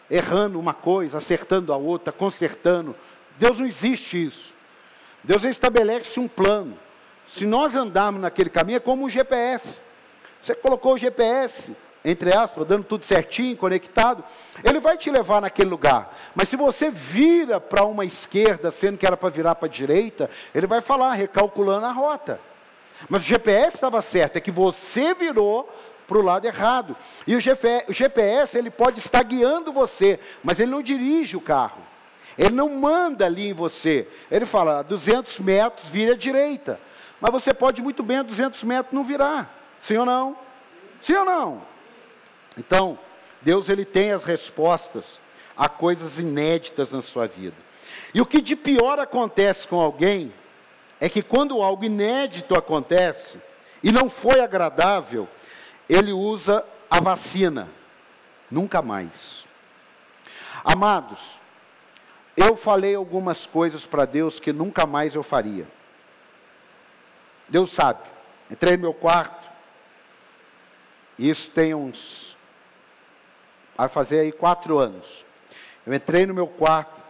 errando 0.09 0.59
uma 0.59 0.73
coisa, 0.73 1.17
acertando 1.17 1.73
a 1.73 1.77
outra, 1.77 2.13
consertando. 2.13 2.95
Deus 3.38 3.59
não 3.59 3.65
existe 3.65 4.25
isso. 4.25 4.53
Deus 5.23 5.43
estabelece 5.43 6.19
um 6.19 6.27
plano. 6.27 6.77
Se 7.27 7.45
nós 7.45 7.75
andarmos 7.75 8.21
naquele 8.21 8.49
caminho, 8.49 8.77
é 8.77 8.79
como 8.79 9.05
um 9.05 9.09
GPS. 9.09 9.79
Você 10.41 10.55
colocou 10.55 10.93
o 10.93 10.97
GPS, 10.97 11.75
entre 12.03 12.33
aspas, 12.33 12.65
dando 12.65 12.83
tudo 12.83 13.05
certinho, 13.05 13.55
conectado, 13.57 14.23
ele 14.63 14.79
vai 14.79 14.97
te 14.97 15.11
levar 15.11 15.41
naquele 15.41 15.69
lugar. 15.69 16.17
Mas 16.33 16.49
se 16.49 16.55
você 16.55 16.89
vira 16.89 17.59
para 17.59 17.83
uma 17.83 18.05
esquerda, 18.05 18.71
sendo 18.71 18.97
que 18.97 19.05
era 19.05 19.17
para 19.17 19.29
virar 19.29 19.55
para 19.55 19.67
a 19.67 19.71
direita, 19.71 20.29
ele 20.55 20.65
vai 20.65 20.81
falar, 20.81 21.13
recalculando 21.13 21.85
a 21.85 21.91
rota. 21.91 22.39
Mas 23.07 23.23
o 23.23 23.27
GPS 23.27 23.75
estava 23.75 24.01
certo, 24.01 24.38
é 24.38 24.41
que 24.41 24.51
você 24.51 25.13
virou 25.13 25.69
para 26.07 26.17
o 26.17 26.23
lado 26.23 26.45
errado. 26.45 26.97
E 27.27 27.35
o 27.35 27.39
GPS, 27.39 28.57
ele 28.57 28.71
pode 28.71 28.99
estar 28.99 29.21
guiando 29.23 29.71
você, 29.71 30.19
mas 30.43 30.59
ele 30.59 30.71
não 30.71 30.81
dirige 30.81 31.38
o 31.38 31.41
carro. 31.41 31.88
Ele 32.39 32.55
não 32.55 32.69
manda 32.69 33.25
ali 33.25 33.50
em 33.50 33.53
você. 33.53 34.08
Ele 34.31 34.46
fala, 34.46 34.81
200 34.81 35.39
metros, 35.39 35.89
vira 35.89 36.13
à 36.13 36.15
direita. 36.15 36.79
Mas 37.19 37.34
você 37.34 37.53
pode 37.53 37.81
muito 37.81 38.01
bem 38.01 38.19
a 38.19 38.24
200 38.24 38.63
metros 38.63 38.93
não 38.93 39.03
virar. 39.03 39.53
Sim 39.77 39.98
ou 39.98 40.05
não? 40.05 40.38
Sim 41.01 41.15
ou 41.15 41.25
não? 41.25 41.62
Então, 42.58 42.98
Deus 43.41 43.67
ele 43.67 43.84
tem 43.84 44.13
as 44.13 44.24
respostas 44.24 45.19
a 45.58 45.67
coisas 45.67 46.17
inéditas 46.17 46.93
na 46.93 47.01
sua 47.01 47.27
vida. 47.27 47.58
E 48.13 48.22
o 48.22 48.25
que 48.25 48.39
de 48.39 48.55
pior 48.55 49.00
acontece 49.00 49.67
com 49.67 49.77
alguém 49.77 50.34
é 50.98 51.10
que 51.10 51.22
quando 51.22 51.62
algo 51.62 51.84
inédito 51.84 52.58
acontece 52.58 53.38
e 53.84 53.91
não 53.91 54.10
foi 54.10 54.39
agradável, 54.39 55.27
ele 55.89 56.13
usa 56.13 56.65
a 56.89 57.01
vacina. 57.01 57.67
Nunca 58.50 58.81
mais. 58.81 59.46
Amados, 60.63 61.38
eu 62.39 62.55
falei 62.55 62.96
algumas 62.96 63.46
coisas 63.46 63.86
para 63.86 64.05
Deus 64.05 64.39
que 64.39 64.53
nunca 64.53 64.86
mais 64.86 65.13
eu 65.13 65.22
faria. 65.22 65.67
Deus 67.50 67.72
sabe. 67.72 68.08
Entrei 68.50 68.77
no 68.77 68.84
meu 68.84 68.93
quarto. 68.93 69.50
Isso 71.17 71.51
tem 71.51 71.74
uns. 71.74 72.38
Vai 73.75 73.89
fazer 73.89 74.22
aí 74.22 74.31
quatro 74.31 74.77
anos. 74.77 75.25
Eu 75.86 75.93
entrei 75.93 76.25
no 76.25 76.34
meu 76.34 76.48
quarto 76.48 77.01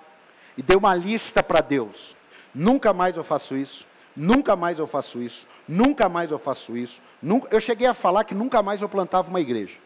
e 0.57 0.63
dei 0.63 0.75
uma 0.75 0.95
lista 0.95 1.43
para 1.43 1.61
Deus. 1.61 2.15
Nunca 2.53 2.91
mais 2.91 3.15
eu 3.15 3.23
faço 3.23 3.55
isso. 3.55 3.85
Nunca 4.15 4.55
mais 4.55 4.79
eu 4.79 4.87
faço 4.87 5.21
isso. 5.21 5.47
Nunca 5.67 6.09
mais 6.09 6.31
eu 6.31 6.39
faço 6.39 6.75
isso. 6.75 6.99
Nunca... 7.21 7.47
Eu 7.55 7.61
cheguei 7.61 7.87
a 7.87 7.93
falar 7.93 8.23
que 8.23 8.33
nunca 8.33 8.63
mais 8.63 8.81
eu 8.81 8.89
plantava 8.89 9.29
uma 9.29 9.39
igreja. 9.39 9.77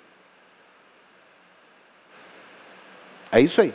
É 3.30 3.42
isso 3.42 3.60
aí. 3.60 3.74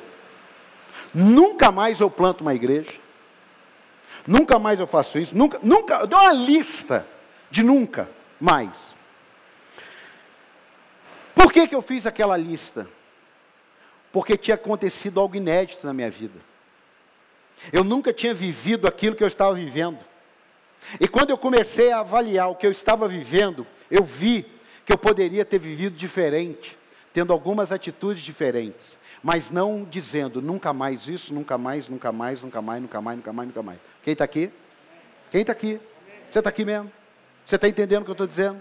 Nunca 1.14 1.72
mais 1.72 2.00
eu 2.00 2.10
planto 2.10 2.42
uma 2.42 2.54
igreja. 2.54 2.92
Nunca 4.26 4.58
mais 4.58 4.78
eu 4.78 4.86
faço 4.86 5.18
isso. 5.18 5.36
Nunca, 5.36 5.58
nunca, 5.62 6.00
eu 6.00 6.06
dou 6.06 6.20
uma 6.20 6.32
lista 6.32 7.06
de 7.50 7.62
nunca 7.62 8.08
mais. 8.38 8.94
Por 11.34 11.52
que, 11.52 11.66
que 11.66 11.74
eu 11.74 11.80
fiz 11.80 12.04
aquela 12.04 12.36
lista? 12.36 12.86
Porque 14.12 14.36
tinha 14.36 14.54
acontecido 14.54 15.20
algo 15.20 15.36
inédito 15.36 15.86
na 15.86 15.94
minha 15.94 16.10
vida. 16.10 16.38
Eu 17.72 17.82
nunca 17.82 18.12
tinha 18.12 18.34
vivido 18.34 18.86
aquilo 18.86 19.16
que 19.16 19.22
eu 19.22 19.28
estava 19.28 19.54
vivendo. 19.54 19.98
E 21.00 21.08
quando 21.08 21.30
eu 21.30 21.38
comecei 21.38 21.90
a 21.90 22.00
avaliar 22.00 22.50
o 22.50 22.54
que 22.54 22.66
eu 22.66 22.70
estava 22.70 23.08
vivendo, 23.08 23.66
eu 23.90 24.04
vi 24.04 24.46
que 24.84 24.92
eu 24.92 24.98
poderia 24.98 25.44
ter 25.44 25.58
vivido 25.58 25.96
diferente, 25.96 26.78
tendo 27.12 27.32
algumas 27.32 27.72
atitudes 27.72 28.22
diferentes 28.22 28.96
mas 29.22 29.50
não 29.50 29.84
dizendo 29.84 30.40
nunca 30.40 30.72
mais 30.72 31.08
isso, 31.08 31.34
nunca 31.34 31.58
mais, 31.58 31.88
nunca 31.88 32.12
mais, 32.12 32.42
nunca 32.42 32.62
mais, 32.62 32.82
nunca 32.82 33.00
mais, 33.00 33.16
nunca 33.16 33.32
mais, 33.32 33.48
nunca 33.48 33.62
mais. 33.62 33.78
Quem 34.02 34.12
está 34.12 34.24
aqui? 34.24 34.50
Quem 35.30 35.40
está 35.40 35.52
aqui? 35.52 35.80
Você 36.30 36.38
está 36.38 36.50
aqui 36.50 36.64
mesmo? 36.64 36.90
Você 37.44 37.56
está 37.56 37.68
entendendo 37.68 38.02
o 38.02 38.04
que 38.04 38.10
eu 38.10 38.12
estou 38.12 38.26
dizendo? 38.26 38.60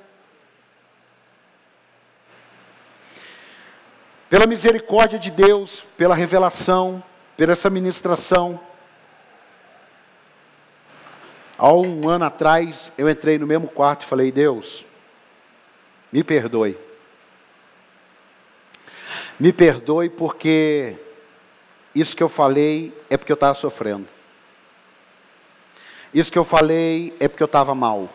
Pela 4.30 4.46
misericórdia 4.46 5.18
de 5.18 5.32
Deus, 5.32 5.86
pela 5.96 6.16
revelação, 6.16 7.04
pela 7.36 7.54
essa 7.54 7.70
ministração. 7.70 8.60
Há 11.58 11.72
um 11.74 12.10
ano 12.10 12.26
atrás, 12.26 12.92
eu 12.98 13.10
entrei 13.10 13.38
no 13.38 13.48
mesmo 13.48 13.68
quarto 13.68 14.04
e 14.04 14.06
falei: 14.06 14.32
Deus, 14.32 14.86
me 16.12 16.24
perdoe. 16.24 16.87
Me 19.40 19.54
perdoe 19.54 20.10
porque 20.10 20.96
isso 21.94 22.16
que 22.16 22.24
eu 22.24 22.30
falei 22.30 22.92
é 23.08 23.18
porque 23.18 23.32
eu 23.32 23.36
estava 23.36 23.54
sofrendo. 23.54 24.08
Isso 26.12 26.32
que 26.32 26.40
eu 26.40 26.44
falei 26.44 27.16
é 27.20 27.28
porque 27.28 27.44
eu 27.44 27.48
estava 27.48 27.76
mal. 27.76 28.10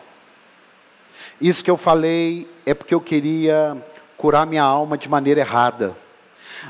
Isso 1.39 1.63
que 1.63 1.71
eu 1.71 1.77
falei 1.77 2.49
é 2.65 2.73
porque 2.73 2.93
eu 2.93 2.99
queria 2.99 3.77
curar 4.17 4.45
minha 4.45 4.63
alma 4.63 4.97
de 4.97 5.07
maneira 5.07 5.39
errada. 5.39 5.95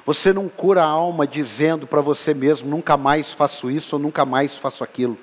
Você 0.05 0.31
não 0.31 0.47
cura 0.47 0.83
a 0.83 0.87
alma 0.87 1.25
dizendo 1.25 1.87
para 1.87 2.01
você 2.01 2.33
mesmo: 2.33 2.69
nunca 2.69 2.95
mais 2.95 3.31
faço 3.31 3.71
isso 3.71 3.95
ou 3.95 4.01
nunca 4.01 4.23
mais 4.23 4.55
faço 4.55 4.83
aquilo. 4.83 5.17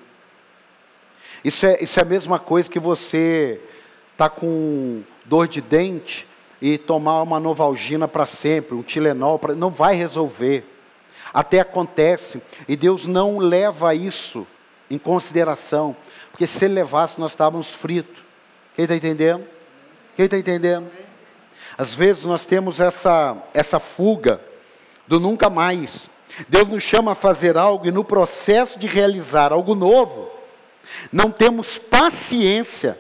Isso 1.45 1.67
é, 1.67 1.83
isso 1.83 1.99
é 2.01 2.03
a 2.03 2.07
mesma 2.07 2.39
coisa 2.39 2.69
que 2.69 2.79
você 2.79 3.61
está 4.13 4.29
com 4.29 5.03
dor 5.25 5.47
de 5.47 5.61
dente 5.61 6.27
e 6.61 6.77
tomar 6.77 7.23
uma 7.23 7.41
novalgina 7.41 8.07
para 8.07 8.27
sempre, 8.27 8.75
um 8.75 8.83
Tilenol, 8.83 9.39
pra, 9.39 9.55
não 9.55 9.71
vai 9.71 9.95
resolver. 9.95 10.65
Até 11.33 11.61
acontece, 11.61 12.43
e 12.69 12.77
Deus 12.77 13.07
não 13.07 13.39
leva 13.39 13.95
isso 13.95 14.47
em 14.91 14.99
consideração, 14.99 15.95
porque 16.31 16.47
se 16.47 16.65
Ele 16.65 16.75
levasse, 16.75 17.21
nós 17.21 17.33
estávamos 17.33 17.71
fritos. 17.71 18.23
Quem 18.75 18.85
está 18.85 18.97
entendendo? 18.97 19.45
Quem 20.17 20.25
está 20.25 20.37
entendendo? 20.37 20.91
Às 21.79 21.95
vezes 21.95 22.25
nós 22.25 22.45
temos 22.45 22.81
essa, 22.81 23.37
essa 23.55 23.79
fuga 23.79 24.41
do 25.07 25.19
nunca 25.21 25.49
mais. 25.49 26.11
Deus 26.49 26.69
nos 26.69 26.83
chama 26.83 27.13
a 27.13 27.15
fazer 27.15 27.57
algo 27.57 27.87
e 27.87 27.91
no 27.91 28.05
processo 28.05 28.79
de 28.79 28.87
realizar 28.87 29.53
algo 29.53 29.75
novo, 29.75 30.31
não 31.13 31.31
temos 31.31 31.79
paciência 31.79 32.99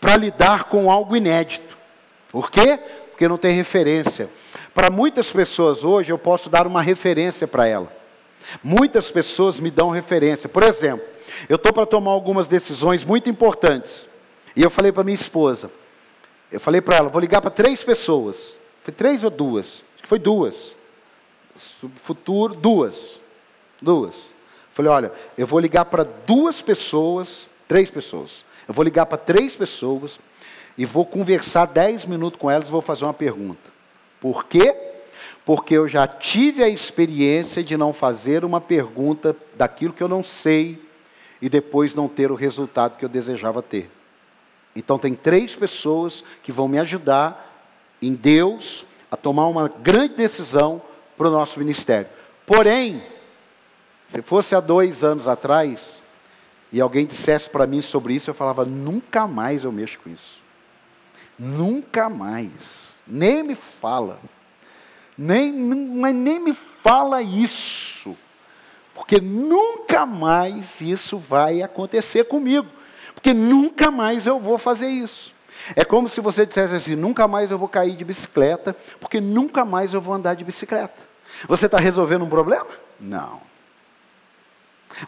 para 0.00 0.16
lidar 0.16 0.64
com 0.64 0.90
algo 0.90 1.16
inédito. 1.16 1.67
Por 2.30 2.50
quê? 2.50 2.78
Porque 3.10 3.28
não 3.28 3.38
tem 3.38 3.52
referência. 3.54 4.28
Para 4.74 4.90
muitas 4.90 5.30
pessoas 5.30 5.82
hoje 5.84 6.12
eu 6.12 6.18
posso 6.18 6.48
dar 6.48 6.66
uma 6.66 6.82
referência 6.82 7.46
para 7.46 7.66
ela. 7.66 7.92
Muitas 8.62 9.10
pessoas 9.10 9.58
me 9.58 9.70
dão 9.70 9.90
referência. 9.90 10.48
Por 10.48 10.62
exemplo, 10.62 11.04
eu 11.48 11.56
estou 11.56 11.72
para 11.72 11.86
tomar 11.86 12.12
algumas 12.12 12.48
decisões 12.48 13.04
muito 13.04 13.28
importantes. 13.28 14.06
E 14.54 14.62
eu 14.62 14.70
falei 14.70 14.90
para 14.90 15.04
minha 15.04 15.14
esposa, 15.14 15.70
eu 16.50 16.58
falei 16.58 16.80
para 16.80 16.96
ela, 16.96 17.08
vou 17.08 17.20
ligar 17.20 17.40
para 17.40 17.50
três 17.50 17.82
pessoas. 17.82 18.58
Foi 18.82 18.92
três 18.92 19.22
ou 19.22 19.30
duas? 19.30 19.84
Acho 19.94 20.02
que 20.02 20.08
foi 20.08 20.18
duas. 20.18 20.74
Futuro, 22.02 22.54
duas. 22.54 23.20
Duas. 23.80 24.32
Falei, 24.72 24.90
olha, 24.90 25.12
eu 25.36 25.46
vou 25.46 25.60
ligar 25.60 25.84
para 25.84 26.04
duas 26.04 26.62
pessoas, 26.62 27.48
três 27.66 27.90
pessoas. 27.90 28.44
Eu 28.66 28.74
vou 28.74 28.84
ligar 28.84 29.06
para 29.06 29.18
três 29.18 29.54
pessoas 29.54 30.18
e 30.78 30.86
vou 30.86 31.04
conversar 31.04 31.66
dez 31.66 32.04
minutos 32.04 32.38
com 32.38 32.48
elas 32.48 32.68
e 32.68 32.70
vou 32.70 32.80
fazer 32.80 33.04
uma 33.04 33.12
pergunta. 33.12 33.68
Por 34.20 34.46
quê? 34.46 34.74
Porque 35.44 35.74
eu 35.74 35.88
já 35.88 36.06
tive 36.06 36.62
a 36.62 36.68
experiência 36.68 37.64
de 37.64 37.76
não 37.76 37.92
fazer 37.92 38.44
uma 38.44 38.60
pergunta 38.60 39.36
daquilo 39.56 39.92
que 39.92 40.02
eu 40.02 40.06
não 40.06 40.22
sei 40.22 40.80
e 41.42 41.48
depois 41.48 41.96
não 41.96 42.08
ter 42.08 42.30
o 42.30 42.36
resultado 42.36 42.96
que 42.96 43.04
eu 43.04 43.08
desejava 43.08 43.60
ter. 43.60 43.90
Então, 44.76 44.98
tem 44.98 45.14
três 45.14 45.56
pessoas 45.56 46.22
que 46.44 46.52
vão 46.52 46.68
me 46.68 46.78
ajudar 46.78 47.66
em 48.00 48.14
Deus 48.14 48.86
a 49.10 49.16
tomar 49.16 49.48
uma 49.48 49.66
grande 49.66 50.14
decisão 50.14 50.80
para 51.16 51.28
o 51.28 51.32
nosso 51.32 51.58
ministério. 51.58 52.06
Porém, 52.46 53.02
se 54.06 54.22
fosse 54.22 54.54
há 54.54 54.60
dois 54.60 55.02
anos 55.02 55.26
atrás, 55.26 56.00
e 56.70 56.80
alguém 56.80 57.04
dissesse 57.04 57.50
para 57.50 57.66
mim 57.66 57.80
sobre 57.80 58.14
isso, 58.14 58.30
eu 58.30 58.34
falava: 58.34 58.64
nunca 58.64 59.26
mais 59.26 59.64
eu 59.64 59.72
mexo 59.72 59.98
com 59.98 60.10
isso. 60.10 60.47
Nunca 61.38 62.08
mais. 62.08 62.88
Nem 63.06 63.42
me 63.42 63.54
fala. 63.54 64.18
Nem, 65.16 65.52
mas 65.52 66.14
nem 66.14 66.40
me 66.40 66.52
fala 66.52 67.22
isso. 67.22 68.16
Porque 68.94 69.20
nunca 69.20 70.04
mais 70.04 70.80
isso 70.80 71.18
vai 71.18 71.62
acontecer 71.62 72.24
comigo 72.24 72.78
porque 73.18 73.34
nunca 73.34 73.90
mais 73.90 74.28
eu 74.28 74.38
vou 74.38 74.56
fazer 74.56 74.86
isso. 74.86 75.34
É 75.74 75.84
como 75.84 76.08
se 76.08 76.20
você 76.20 76.46
dissesse 76.46 76.72
assim: 76.72 76.94
nunca 76.94 77.26
mais 77.26 77.50
eu 77.50 77.58
vou 77.58 77.68
cair 77.68 77.96
de 77.96 78.04
bicicleta, 78.04 78.76
porque 79.00 79.20
nunca 79.20 79.64
mais 79.64 79.92
eu 79.92 80.00
vou 80.00 80.14
andar 80.14 80.34
de 80.34 80.44
bicicleta. 80.44 80.94
Você 81.48 81.66
está 81.66 81.78
resolvendo 81.78 82.24
um 82.24 82.28
problema? 82.28 82.68
Não. 83.00 83.40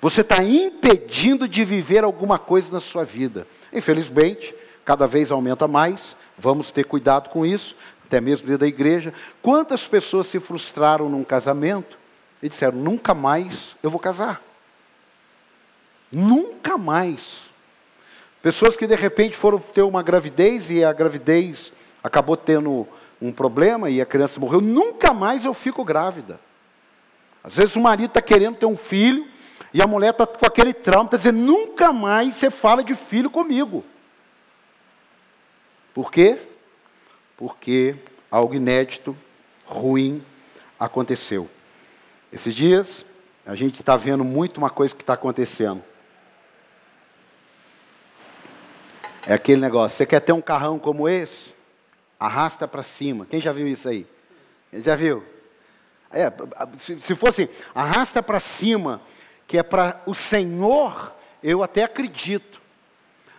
Você 0.01 0.23
está 0.23 0.43
impedindo 0.43 1.47
de 1.47 1.65
viver 1.65 2.03
alguma 2.03 2.37
coisa 2.37 2.73
na 2.73 2.81
sua 2.81 3.05
vida. 3.05 3.47
Infelizmente, 3.73 4.53
cada 4.91 5.07
vez 5.07 5.31
aumenta 5.31 5.69
mais, 5.69 6.17
vamos 6.37 6.73
ter 6.73 6.83
cuidado 6.83 7.29
com 7.31 7.47
isso, 7.47 7.77
até 8.05 8.21
mesmo 8.21 8.49
dentro 8.49 8.59
da 8.59 8.67
igreja. 8.67 9.15
Quantas 9.41 9.87
pessoas 9.87 10.27
se 10.27 10.41
frustraram 10.41 11.09
num 11.09 11.23
casamento 11.23 11.97
e 12.43 12.49
disseram: 12.49 12.77
nunca 12.77 13.15
mais 13.15 13.77
eu 13.85 13.89
vou 13.89 14.01
casar? 14.01 14.43
Nunca 16.11 16.77
mais. 16.77 17.49
Pessoas 18.43 18.77
que 18.77 18.85
de 18.85 18.97
repente 18.97 19.37
foram 19.37 19.61
ter 19.61 19.83
uma 19.83 20.03
gravidez 20.03 20.73
e 20.73 20.83
a 20.83 20.93
gravidez 20.93 21.73
acabou 22.03 22.37
tendo 22.37 22.85
um 23.23 23.31
problema 23.31 23.89
e 23.91 24.01
a 24.01 24.07
criança 24.07 24.41
morreu, 24.41 24.61
nunca 24.61 25.15
mais 25.15 25.45
eu 25.45 25.55
fico 25.55 25.85
grávida. 25.85 26.41
Às 27.45 27.55
vezes 27.55 27.77
o 27.77 27.81
marido 27.81 28.09
está 28.09 28.21
querendo 28.21 28.57
ter 28.57 28.67
um 28.67 28.77
filho 28.77 29.25
e 29.73 29.81
a 29.81 29.87
mulher 29.87 30.11
está 30.11 30.27
com 30.27 30.47
aquele 30.47 30.73
trauma, 30.73 31.05
está 31.05 31.17
dizendo, 31.17 31.39
nunca 31.39 31.93
mais 31.93 32.35
você 32.35 32.51
fala 32.51 32.83
de 32.83 32.97
filho 32.97 33.31
comigo. 33.31 33.85
Por 36.01 36.11
quê? 36.11 36.39
Porque 37.37 37.95
algo 38.31 38.55
inédito, 38.55 39.15
ruim, 39.67 40.25
aconteceu. 40.79 41.47
Esses 42.33 42.55
dias, 42.55 43.05
a 43.45 43.55
gente 43.55 43.81
está 43.81 43.99
vendo 43.99 44.25
muito 44.25 44.57
uma 44.57 44.71
coisa 44.71 44.97
que 44.97 45.03
está 45.03 45.13
acontecendo. 45.13 45.85
É 49.27 49.35
aquele 49.35 49.61
negócio, 49.61 49.95
você 49.95 50.07
quer 50.07 50.21
ter 50.21 50.33
um 50.33 50.41
carrão 50.41 50.79
como 50.79 51.07
esse? 51.07 51.55
Arrasta 52.19 52.67
para 52.67 52.83
cima. 52.83 53.27
Quem 53.27 53.39
já 53.39 53.53
viu 53.53 53.69
isso 53.69 53.87
aí? 53.87 54.07
Já 54.73 54.97
viu? 54.97 55.23
É, 56.11 56.33
se, 56.79 57.15
fosse 57.15 57.51
arrasta 57.75 58.23
para 58.23 58.41
cima, 58.41 59.03
que 59.47 59.59
é 59.59 59.63
para 59.63 60.01
o 60.07 60.15
Senhor, 60.15 61.15
eu 61.43 61.63
até 61.63 61.85
acredito. 61.85 62.59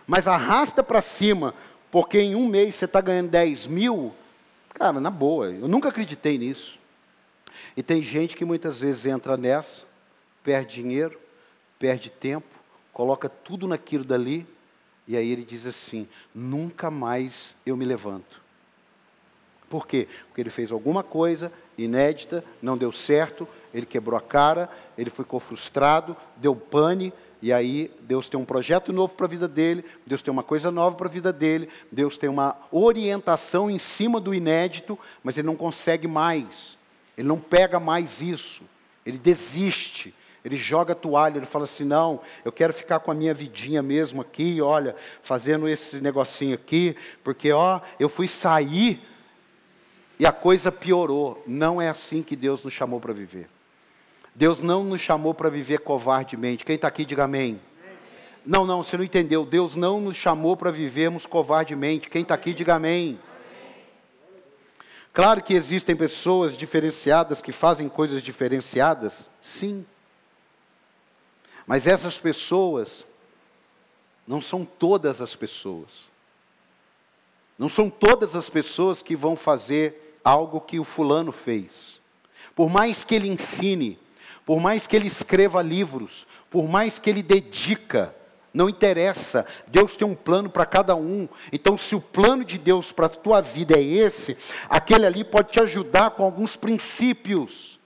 Mas 0.06 0.28
arrasta 0.28 0.80
para 0.80 1.00
cima, 1.00 1.54
porque 1.92 2.18
em 2.18 2.34
um 2.34 2.48
mês 2.48 2.74
você 2.74 2.86
está 2.86 3.02
ganhando 3.02 3.28
10 3.28 3.66
mil, 3.66 4.14
cara, 4.70 4.98
na 4.98 5.10
boa, 5.10 5.50
eu 5.50 5.68
nunca 5.68 5.90
acreditei 5.90 6.38
nisso. 6.38 6.78
E 7.76 7.82
tem 7.82 8.02
gente 8.02 8.34
que 8.34 8.46
muitas 8.46 8.80
vezes 8.80 9.04
entra 9.04 9.36
nessa, 9.36 9.84
perde 10.42 10.74
dinheiro, 10.74 11.20
perde 11.78 12.08
tempo, 12.08 12.48
coloca 12.94 13.28
tudo 13.28 13.68
naquilo 13.68 14.04
dali, 14.04 14.46
e 15.06 15.18
aí 15.18 15.30
ele 15.30 15.44
diz 15.44 15.66
assim: 15.66 16.08
nunca 16.34 16.90
mais 16.90 17.54
eu 17.66 17.76
me 17.76 17.84
levanto. 17.84 18.40
Por 19.68 19.86
quê? 19.86 20.08
Porque 20.28 20.40
ele 20.40 20.50
fez 20.50 20.72
alguma 20.72 21.02
coisa 21.02 21.52
inédita, 21.76 22.42
não 22.62 22.78
deu 22.78 22.90
certo, 22.90 23.46
ele 23.72 23.84
quebrou 23.84 24.16
a 24.16 24.22
cara, 24.22 24.70
ele 24.96 25.10
ficou 25.10 25.38
frustrado, 25.38 26.16
deu 26.38 26.56
pane, 26.56 27.12
e 27.42 27.52
aí 27.52 27.90
Deus 28.02 28.28
tem 28.28 28.38
um 28.38 28.44
projeto 28.44 28.92
novo 28.92 29.14
para 29.14 29.26
a 29.26 29.28
vida 29.28 29.48
dele, 29.48 29.84
Deus 30.06 30.22
tem 30.22 30.30
uma 30.30 30.44
coisa 30.44 30.70
nova 30.70 30.96
para 30.96 31.08
a 31.08 31.10
vida 31.10 31.32
dele, 31.32 31.68
Deus 31.90 32.16
tem 32.16 32.30
uma 32.30 32.56
orientação 32.70 33.68
em 33.68 33.80
cima 33.80 34.20
do 34.20 34.32
inédito, 34.32 34.96
mas 35.24 35.36
ele 35.36 35.48
não 35.48 35.56
consegue 35.56 36.06
mais, 36.06 36.78
ele 37.18 37.26
não 37.26 37.40
pega 37.40 37.80
mais 37.80 38.20
isso, 38.20 38.62
ele 39.04 39.18
desiste, 39.18 40.14
ele 40.44 40.54
joga 40.54 40.92
a 40.92 40.96
toalha, 40.96 41.36
ele 41.36 41.46
fala 41.46 41.64
assim: 41.64 41.84
não, 41.84 42.20
eu 42.44 42.52
quero 42.52 42.72
ficar 42.72 43.00
com 43.00 43.10
a 43.10 43.14
minha 43.14 43.34
vidinha 43.34 43.82
mesmo 43.82 44.22
aqui, 44.22 44.62
olha, 44.62 44.94
fazendo 45.20 45.68
esse 45.68 46.00
negocinho 46.00 46.54
aqui, 46.54 46.96
porque 47.24 47.50
ó, 47.50 47.80
eu 47.98 48.08
fui 48.08 48.28
sair 48.28 49.02
e 50.16 50.24
a 50.24 50.30
coisa 50.30 50.70
piorou. 50.70 51.42
Não 51.44 51.82
é 51.82 51.88
assim 51.88 52.22
que 52.22 52.36
Deus 52.36 52.62
nos 52.62 52.72
chamou 52.72 53.00
para 53.00 53.12
viver. 53.12 53.48
Deus 54.34 54.60
não 54.60 54.84
nos 54.84 55.00
chamou 55.00 55.34
para 55.34 55.50
viver 55.50 55.80
covardemente. 55.80 56.64
Quem 56.64 56.76
está 56.76 56.88
aqui, 56.88 57.04
diga 57.04 57.24
amém. 57.24 57.60
Não, 58.44 58.66
não, 58.66 58.82
você 58.82 58.96
não 58.96 59.04
entendeu. 59.04 59.44
Deus 59.44 59.76
não 59.76 60.00
nos 60.00 60.16
chamou 60.16 60.56
para 60.56 60.70
vivermos 60.70 61.26
covardemente. 61.26 62.08
Quem 62.08 62.22
está 62.22 62.34
aqui, 62.34 62.52
diga 62.52 62.74
amém. 62.74 63.18
Claro 65.12 65.42
que 65.42 65.52
existem 65.52 65.94
pessoas 65.94 66.56
diferenciadas 66.56 67.42
que 67.42 67.52
fazem 67.52 67.88
coisas 67.88 68.22
diferenciadas, 68.22 69.30
sim. 69.38 69.84
Mas 71.66 71.86
essas 71.86 72.18
pessoas 72.18 73.04
não 74.26 74.40
são 74.40 74.64
todas 74.64 75.20
as 75.20 75.36
pessoas. 75.36 76.06
Não 77.58 77.68
são 77.68 77.90
todas 77.90 78.34
as 78.34 78.48
pessoas 78.48 79.02
que 79.02 79.14
vão 79.14 79.36
fazer 79.36 80.18
algo 80.24 80.60
que 80.60 80.80
o 80.80 80.84
fulano 80.84 81.30
fez. 81.30 82.00
Por 82.54 82.70
mais 82.70 83.04
que 83.04 83.14
ele 83.14 83.28
ensine, 83.28 83.98
por 84.44 84.60
mais 84.60 84.86
que 84.86 84.96
ele 84.96 85.06
escreva 85.06 85.62
livros, 85.62 86.26
por 86.50 86.68
mais 86.68 86.98
que 86.98 87.08
ele 87.08 87.22
dedica, 87.22 88.14
não 88.52 88.68
interessa. 88.68 89.46
Deus 89.68 89.96
tem 89.96 90.06
um 90.06 90.14
plano 90.14 90.50
para 90.50 90.66
cada 90.66 90.94
um. 90.94 91.28
Então, 91.52 91.78
se 91.78 91.94
o 91.94 92.00
plano 92.00 92.44
de 92.44 92.58
Deus 92.58 92.92
para 92.92 93.06
a 93.06 93.10
tua 93.10 93.40
vida 93.40 93.76
é 93.76 93.82
esse, 93.82 94.36
aquele 94.68 95.06
ali 95.06 95.24
pode 95.24 95.52
te 95.52 95.60
ajudar 95.60 96.10
com 96.10 96.24
alguns 96.24 96.56
princípios. 96.56 97.80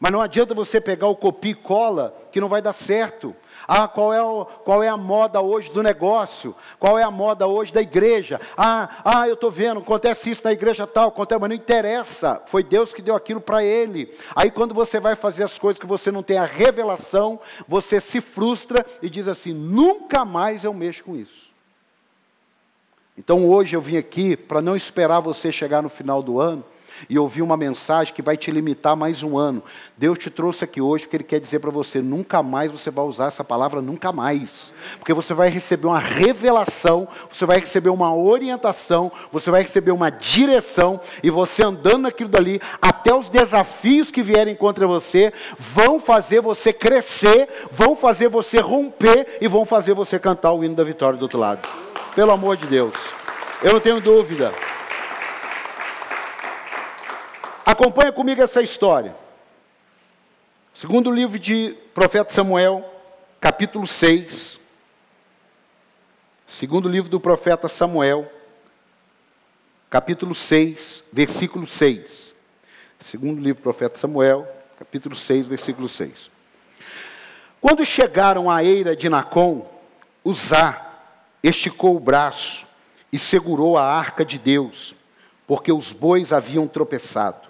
Mas 0.00 0.12
não 0.12 0.22
adianta 0.22 0.54
você 0.54 0.80
pegar 0.80 1.08
o 1.08 1.14
copia 1.14 1.50
e 1.50 1.54
cola, 1.54 2.16
que 2.32 2.40
não 2.40 2.48
vai 2.48 2.62
dar 2.62 2.72
certo. 2.72 3.36
Ah, 3.68 3.86
qual 3.86 4.14
é, 4.14 4.22
o, 4.22 4.46
qual 4.46 4.82
é 4.82 4.88
a 4.88 4.96
moda 4.96 5.42
hoje 5.42 5.70
do 5.70 5.82
negócio? 5.82 6.56
Qual 6.78 6.98
é 6.98 7.02
a 7.02 7.10
moda 7.10 7.46
hoje 7.46 7.70
da 7.70 7.82
igreja? 7.82 8.40
Ah, 8.56 8.88
ah 9.04 9.28
eu 9.28 9.34
estou 9.34 9.50
vendo, 9.50 9.78
acontece 9.78 10.30
isso 10.30 10.42
na 10.42 10.52
igreja 10.52 10.86
tal, 10.86 11.08
acontece, 11.08 11.38
mas 11.38 11.50
não 11.50 11.54
interessa. 11.54 12.40
Foi 12.46 12.64
Deus 12.64 12.94
que 12.94 13.02
deu 13.02 13.14
aquilo 13.14 13.42
para 13.42 13.62
ele. 13.62 14.10
Aí 14.34 14.50
quando 14.50 14.74
você 14.74 14.98
vai 14.98 15.14
fazer 15.14 15.44
as 15.44 15.58
coisas 15.58 15.78
que 15.78 15.86
você 15.86 16.10
não 16.10 16.22
tem 16.22 16.38
a 16.38 16.44
revelação, 16.46 17.38
você 17.68 18.00
se 18.00 18.22
frustra 18.22 18.86
e 19.02 19.10
diz 19.10 19.28
assim: 19.28 19.52
nunca 19.52 20.24
mais 20.24 20.64
eu 20.64 20.72
mexo 20.72 21.04
com 21.04 21.14
isso. 21.14 21.50
Então 23.18 23.46
hoje 23.46 23.76
eu 23.76 23.82
vim 23.82 23.98
aqui 23.98 24.34
para 24.34 24.62
não 24.62 24.74
esperar 24.74 25.20
você 25.20 25.52
chegar 25.52 25.82
no 25.82 25.90
final 25.90 26.22
do 26.22 26.40
ano 26.40 26.64
e 27.08 27.18
ouvir 27.18 27.42
uma 27.42 27.56
mensagem 27.56 28.12
que 28.12 28.22
vai 28.22 28.36
te 28.36 28.50
limitar 28.50 28.96
mais 28.96 29.22
um 29.22 29.38
ano. 29.38 29.62
Deus 29.96 30.18
te 30.18 30.30
trouxe 30.30 30.64
aqui 30.64 30.80
hoje 30.80 31.04
porque 31.04 31.16
Ele 31.16 31.24
quer 31.24 31.40
dizer 31.40 31.58
para 31.58 31.70
você: 31.70 32.00
nunca 32.00 32.42
mais 32.42 32.70
você 32.70 32.90
vai 32.90 33.04
usar 33.04 33.26
essa 33.26 33.44
palavra, 33.44 33.80
nunca 33.80 34.12
mais. 34.12 34.72
Porque 34.98 35.14
você 35.14 35.34
vai 35.34 35.48
receber 35.48 35.86
uma 35.86 35.98
revelação, 35.98 37.08
você 37.32 37.46
vai 37.46 37.60
receber 37.60 37.90
uma 37.90 38.14
orientação, 38.14 39.10
você 39.32 39.50
vai 39.50 39.62
receber 39.62 39.90
uma 39.92 40.10
direção, 40.10 41.00
e 41.22 41.30
você 41.30 41.62
andando 41.62 42.02
naquilo 42.02 42.30
dali, 42.30 42.60
até 42.80 43.14
os 43.14 43.28
desafios 43.28 44.10
que 44.10 44.22
vierem 44.22 44.54
contra 44.54 44.86
você, 44.86 45.32
vão 45.58 46.00
fazer 46.00 46.40
você 46.40 46.72
crescer, 46.72 47.48
vão 47.70 47.94
fazer 47.94 48.28
você 48.28 48.60
romper 48.60 49.38
e 49.40 49.48
vão 49.48 49.64
fazer 49.64 49.94
você 49.94 50.18
cantar 50.18 50.52
o 50.52 50.64
hino 50.64 50.74
da 50.74 50.84
vitória 50.84 51.18
do 51.18 51.22
outro 51.22 51.38
lado. 51.38 51.68
Pelo 52.14 52.32
amor 52.32 52.56
de 52.56 52.66
Deus. 52.66 52.94
Eu 53.62 53.74
não 53.74 53.80
tenho 53.80 54.00
dúvida. 54.00 54.52
Acompanha 57.64 58.10
comigo 58.10 58.42
essa 58.42 58.62
história. 58.62 59.14
Segundo 60.74 61.10
livro 61.10 61.38
de 61.38 61.76
profeta 61.92 62.32
Samuel, 62.32 62.88
capítulo 63.40 63.86
6. 63.86 64.58
Segundo 66.48 66.88
livro 66.88 67.10
do 67.10 67.20
profeta 67.20 67.68
Samuel, 67.68 68.30
capítulo 69.90 70.34
6, 70.34 71.04
versículo 71.12 71.66
6. 71.66 72.34
Segundo 72.98 73.40
livro 73.40 73.60
do 73.60 73.62
profeta 73.62 73.98
Samuel, 73.98 74.48
capítulo 74.78 75.14
6, 75.14 75.46
versículo 75.46 75.88
6. 75.88 76.30
Quando 77.60 77.84
chegaram 77.84 78.50
à 78.50 78.64
eira 78.64 78.96
de 78.96 79.08
Nacon, 79.08 79.70
Uzá 80.24 80.98
esticou 81.42 81.94
o 81.94 82.00
braço 82.00 82.66
e 83.12 83.18
segurou 83.18 83.76
a 83.76 83.84
arca 83.84 84.24
de 84.24 84.38
Deus, 84.38 84.94
porque 85.46 85.70
os 85.70 85.92
bois 85.92 86.32
haviam 86.32 86.66
tropeçado. 86.66 87.49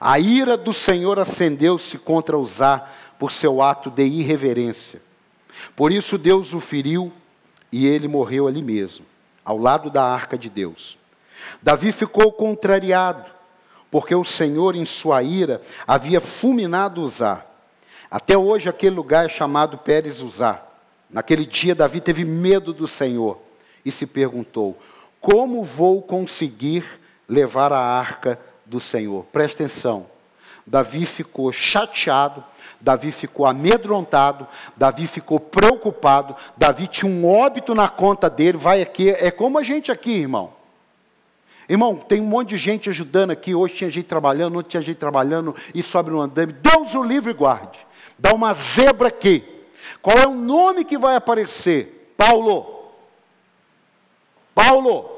A 0.00 0.18
ira 0.18 0.56
do 0.56 0.72
Senhor 0.72 1.18
acendeu-se 1.18 1.98
contra 1.98 2.38
Uzá 2.38 2.86
por 3.18 3.32
seu 3.32 3.60
ato 3.62 3.90
de 3.90 4.04
irreverência. 4.04 5.00
Por 5.74 5.90
isso 5.92 6.16
Deus 6.16 6.52
o 6.54 6.60
feriu 6.60 7.12
e 7.72 7.86
ele 7.86 8.08
morreu 8.08 8.46
ali 8.46 8.62
mesmo, 8.62 9.04
ao 9.44 9.58
lado 9.58 9.90
da 9.90 10.04
arca 10.04 10.38
de 10.38 10.48
Deus. 10.48 10.98
Davi 11.62 11.92
ficou 11.92 12.32
contrariado, 12.32 13.24
porque 13.90 14.14
o 14.14 14.24
Senhor, 14.24 14.76
em 14.76 14.84
sua 14.84 15.22
ira, 15.22 15.60
havia 15.86 16.20
fulminado 16.20 17.02
Uzá. 17.02 17.44
Até 18.10 18.36
hoje 18.36 18.68
aquele 18.68 18.94
lugar 18.94 19.26
é 19.26 19.28
chamado 19.28 19.78
Pérez 19.78 20.22
Uzá. 20.22 20.62
Naquele 21.10 21.46
dia 21.46 21.74
Davi 21.74 22.00
teve 22.00 22.24
medo 22.24 22.72
do 22.72 22.86
Senhor 22.86 23.38
e 23.84 23.90
se 23.90 24.06
perguntou: 24.06 24.78
como 25.20 25.64
vou 25.64 26.02
conseguir 26.02 26.84
levar 27.28 27.72
a 27.72 27.78
arca 27.78 28.38
do 28.68 28.78
Senhor? 28.78 29.24
Presta 29.32 29.64
atenção. 29.64 30.06
Davi 30.66 31.06
ficou 31.06 31.50
chateado, 31.50 32.44
Davi 32.80 33.10
ficou 33.10 33.46
amedrontado, 33.46 34.46
Davi 34.76 35.06
ficou 35.06 35.40
preocupado, 35.40 36.36
Davi 36.56 36.86
tinha 36.86 37.10
um 37.10 37.26
óbito 37.26 37.74
na 37.74 37.88
conta 37.88 38.28
dele, 38.28 38.58
vai 38.58 38.82
aqui, 38.82 39.10
é 39.10 39.30
como 39.30 39.58
a 39.58 39.62
gente 39.62 39.90
aqui, 39.90 40.12
irmão. 40.12 40.52
Irmão, 41.68 41.96
tem 41.96 42.20
um 42.20 42.26
monte 42.26 42.50
de 42.50 42.58
gente 42.58 42.88
ajudando 42.88 43.30
aqui, 43.30 43.54
hoje 43.54 43.74
tinha 43.74 43.90
gente 43.90 44.06
trabalhando, 44.06 44.58
ontem 44.58 44.70
tinha 44.70 44.82
gente 44.82 44.98
trabalhando, 44.98 45.56
e 45.74 45.82
sobe 45.82 46.10
no 46.10 46.20
andame, 46.20 46.52
Deus 46.52 46.94
o 46.94 47.02
livre 47.02 47.30
e 47.30 47.34
guarde. 47.34 47.78
Dá 48.18 48.32
uma 48.34 48.52
zebra 48.54 49.08
aqui. 49.08 49.44
Qual 50.00 50.16
é 50.16 50.26
o 50.26 50.34
nome 50.34 50.84
que 50.84 50.96
vai 50.98 51.16
aparecer? 51.16 52.12
Paulo. 52.16 52.90
Paulo. 54.54 55.10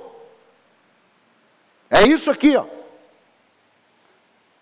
É 1.88 2.02
isso 2.04 2.30
aqui, 2.30 2.56
ó. 2.56 2.79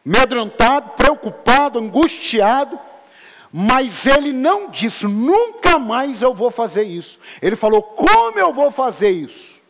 Medrontado, 0.08 0.92
preocupado, 0.92 1.78
angustiado, 1.78 2.80
mas 3.52 4.06
ele 4.06 4.32
não 4.32 4.70
disse, 4.70 5.06
nunca 5.06 5.78
mais 5.78 6.22
eu 6.22 6.32
vou 6.32 6.50
fazer 6.50 6.84
isso. 6.84 7.20
Ele 7.42 7.54
falou, 7.54 7.82
como 7.82 8.38
eu 8.38 8.50
vou 8.50 8.70
fazer 8.70 9.10
isso? 9.10 9.60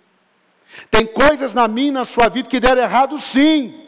Tem 0.92 1.04
coisas 1.04 1.52
na 1.52 1.66
minha 1.66 1.90
na 1.90 2.04
sua 2.04 2.28
vida 2.28 2.48
que 2.48 2.60
deram 2.60 2.80
errado, 2.80 3.18
sim. 3.18 3.84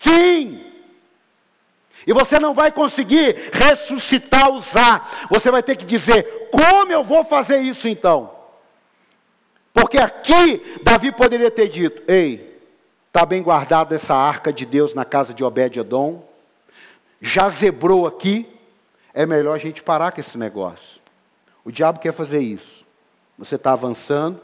Sim. 0.00 0.64
E 2.04 2.12
você 2.12 2.40
não 2.40 2.52
vai 2.52 2.72
conseguir 2.72 3.50
ressuscitar, 3.52 4.50
usar. 4.50 5.28
Você 5.30 5.48
vai 5.48 5.62
ter 5.62 5.76
que 5.76 5.84
dizer: 5.84 6.48
como 6.50 6.90
eu 6.90 7.04
vou 7.04 7.24
fazer 7.24 7.58
isso 7.58 7.86
então? 7.86 8.32
Porque 9.72 9.98
aqui 9.98 10.80
Davi 10.82 11.12
poderia 11.12 11.50
ter 11.50 11.68
dito: 11.68 12.02
Ei, 12.10 12.55
está 13.16 13.24
bem 13.24 13.42
guardada 13.42 13.94
essa 13.94 14.14
arca 14.14 14.52
de 14.52 14.66
Deus 14.66 14.92
na 14.92 15.02
casa 15.02 15.32
de 15.32 15.42
Obed-Edom, 15.42 16.22
já 17.18 17.48
zebrou 17.48 18.06
aqui, 18.06 18.46
é 19.14 19.24
melhor 19.24 19.54
a 19.54 19.58
gente 19.58 19.82
parar 19.82 20.12
com 20.12 20.20
esse 20.20 20.36
negócio. 20.36 21.00
O 21.64 21.72
diabo 21.72 21.98
quer 21.98 22.12
fazer 22.12 22.40
isso. 22.40 22.84
Você 23.38 23.54
está 23.54 23.72
avançando, 23.72 24.38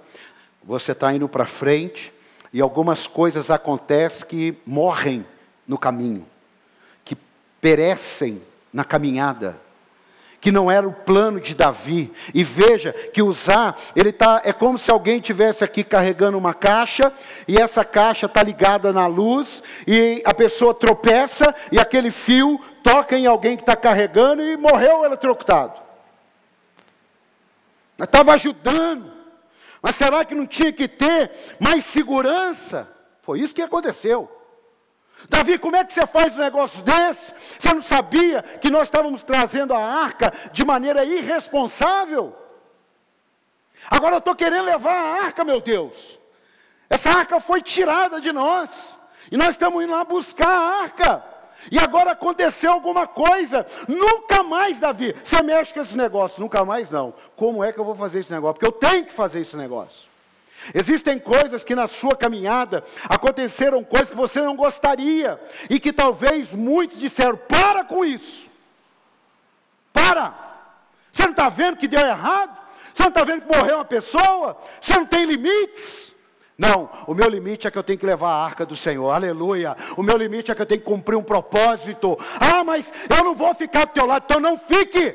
você 0.65 0.93
está 0.93 1.13
indo 1.13 1.29
para 1.29 1.45
frente, 1.45 2.15
e 2.51 2.63
algumas 2.63 3.07
coisas 3.07 3.51
acontecem 3.51 4.27
que 4.27 4.57
morrem 4.65 5.27
no 5.69 5.77
caminho, 5.77 6.27
que 7.05 7.15
perecem 7.61 8.41
na 8.73 8.85
caminhada 8.85 9.61
que 10.43 10.51
não 10.51 10.69
era 10.69 10.87
o 10.87 10.93
plano 10.93 11.41
de 11.41 11.55
Davi. 11.55 12.13
E 12.35 12.43
veja 12.43 12.93
que 12.93 13.23
usar, 13.23 13.79
ele 13.95 14.11
tá, 14.11 14.43
é 14.45 14.53
como 14.53 14.77
se 14.77 14.91
alguém 14.91 15.21
tivesse 15.21 15.63
aqui 15.63 15.85
carregando 15.85 16.37
uma 16.37 16.53
caixa 16.53 17.13
e 17.47 17.57
essa 17.57 17.85
caixa 17.85 18.27
está 18.27 18.43
ligada 18.43 18.93
na 18.93 19.07
luz 19.07 19.63
e 19.87 20.21
a 20.27 20.35
pessoa 20.35 20.75
tropeça 20.75 21.55
e 21.71 21.79
aquele 21.79 22.11
fio 22.11 22.61
toca 22.83 23.17
em 23.17 23.25
alguém 23.25 23.57
que 23.57 23.63
está 23.63 23.77
carregando 23.77 24.43
e 24.43 24.57
morreu 24.57 25.05
eletrocutado. 25.05 25.81
Estava 27.97 28.33
ajudando, 28.33 29.13
mas 29.81 29.95
será 29.95 30.25
que 30.25 30.35
não 30.35 30.45
tinha 30.45 30.73
que 30.73 30.89
ter 30.89 31.31
mais 31.61 31.85
segurança? 31.85 32.91
Foi 33.23 33.39
isso 33.39 33.55
que 33.55 33.63
aconteceu. 33.63 34.42
Davi, 35.29 35.59
como 35.59 35.77
é 35.77 35.85
que 35.85 35.95
você 35.95 36.07
faz 36.07 36.37
um 36.37 36.41
negócio 36.41 36.83
desse? 36.83 37.33
Você 37.59 37.73
não 37.73 37.83
sabia 37.83 38.43
que 38.43 38.71
nós 38.71 38.89
estávamos 38.89 39.23
trazendo 39.23 39.75
a 39.75 39.79
arca 39.79 40.33
de 40.53 40.65
maneira 40.65 41.05
irresponsável? 41.05 42.37
Agora 43.91 44.17
eu 44.17 44.19
estou 44.19 44.35
querendo 44.35 44.65
levar 44.65 44.95
a 44.95 45.25
arca, 45.25 45.45
meu 45.45 45.61
Deus. 45.61 46.19
Essa 46.89 47.11
arca 47.11 47.41
foi 47.41 47.63
tirada 47.63 48.21
de 48.21 48.33
nós. 48.33 48.99
E 49.31 49.37
nós 49.37 49.51
estamos 49.51 49.83
indo 49.83 49.93
lá 49.93 50.05
buscar 50.05 50.49
a 50.49 50.83
arca. 50.83 51.25
E 51.71 51.79
agora 51.79 52.11
aconteceu 52.11 52.73
alguma 52.73 53.07
coisa. 53.07 53.65
Nunca 53.89 54.43
mais, 54.43 54.79
Davi, 54.79 55.15
você 55.23 55.43
mexe 55.43 55.73
com 55.73 55.81
esse 55.81 55.97
negócio. 55.97 56.41
Nunca 56.41 56.65
mais 56.65 56.91
não. 56.91 57.15
Como 57.37 57.63
é 57.63 57.73
que 57.73 57.79
eu 57.79 57.85
vou 57.85 57.95
fazer 57.95 58.21
esse 58.21 58.33
negócio? 58.33 58.55
Porque 58.55 58.67
eu 58.67 58.91
tenho 58.91 59.07
que 59.07 59.13
fazer 59.13 59.41
esse 59.41 59.57
negócio. 59.57 60.12
Existem 60.75 61.19
coisas 61.19 61.65
que 61.65 61.75
na 61.75 61.87
sua 61.87 62.17
caminhada 62.17 62.85
aconteceram 63.09 63.83
coisas 63.83 64.11
que 64.11 64.17
você 64.17 64.41
não 64.41 64.55
gostaria 64.55 65.41
e 65.69 65.81
que 65.81 65.93
talvez 65.93 66.53
muitos 66.53 66.99
disseram: 66.99 67.37
para 67.37 67.85
com 67.85 68.05
isso, 68.05 68.49
para. 69.93 70.35
Você 71.11 71.25
não 71.25 71.33
está 71.33 71.49
vendo 71.49 71.77
que 71.77 71.89
deu 71.89 72.01
errado? 72.01 72.59
Você 72.95 73.03
não 73.03 73.11
está 73.11 73.25
vendo 73.25 73.43
que 73.43 73.57
morreu 73.57 73.77
uma 73.77 73.85
pessoa? 73.85 74.57
Você 74.81 74.95
não 74.95 75.07
tem 75.07 75.25
limites? 75.25 76.13
Não, 76.57 76.91
o 77.07 77.15
meu 77.15 77.29
limite 77.29 77.67
é 77.67 77.71
que 77.71 77.79
eu 77.79 77.83
tenho 77.83 77.99
que 77.99 78.07
levar 78.07 78.29
a 78.29 78.45
arca 78.45 78.65
do 78.65 78.77
Senhor, 78.77 79.11
aleluia. 79.11 79.77
O 79.97 80.03
meu 80.03 80.17
limite 80.17 80.51
é 80.51 80.55
que 80.55 80.63
eu 80.63 80.67
tenho 80.67 80.81
que 80.81 80.87
cumprir 80.87 81.17
um 81.17 81.23
propósito. 81.23 82.19
Ah, 82.39 82.63
mas 82.63 82.93
eu 83.11 83.25
não 83.25 83.35
vou 83.35 83.55
ficar 83.55 83.87
do 83.87 83.93
teu 83.93 84.07
lado, 84.07 84.25
então 84.27 84.41
não 84.41 84.57
fique. 84.57 85.15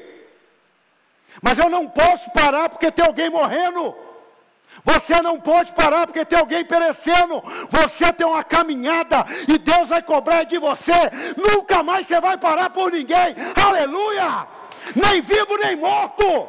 Mas 1.42 1.58
eu 1.58 1.70
não 1.70 1.88
posso 1.88 2.30
parar 2.32 2.70
porque 2.70 2.92
tem 2.92 3.06
alguém 3.06 3.30
morrendo. 3.30 3.96
Você 4.88 5.22
não 5.22 5.38
pode 5.38 5.74
parar 5.74 6.08
porque 6.08 6.24
tem 6.24 6.40
alguém 6.40 6.64
perecendo. 6.64 7.44
Você 7.70 8.14
tem 8.14 8.26
uma 8.26 8.42
caminhada 8.42 9.26
e 9.46 9.58
Deus 9.58 9.90
vai 9.90 10.02
cobrar 10.02 10.44
de 10.44 10.58
você. 10.58 10.94
Nunca 11.36 11.84
mais 11.84 12.08
você 12.08 12.22
vai 12.22 12.38
parar 12.38 12.70
por 12.70 12.90
ninguém. 12.90 13.36
Aleluia! 13.54 14.48
Nem 14.96 15.22
vivo 15.22 15.58
nem 15.58 15.76
morto. 15.76 16.48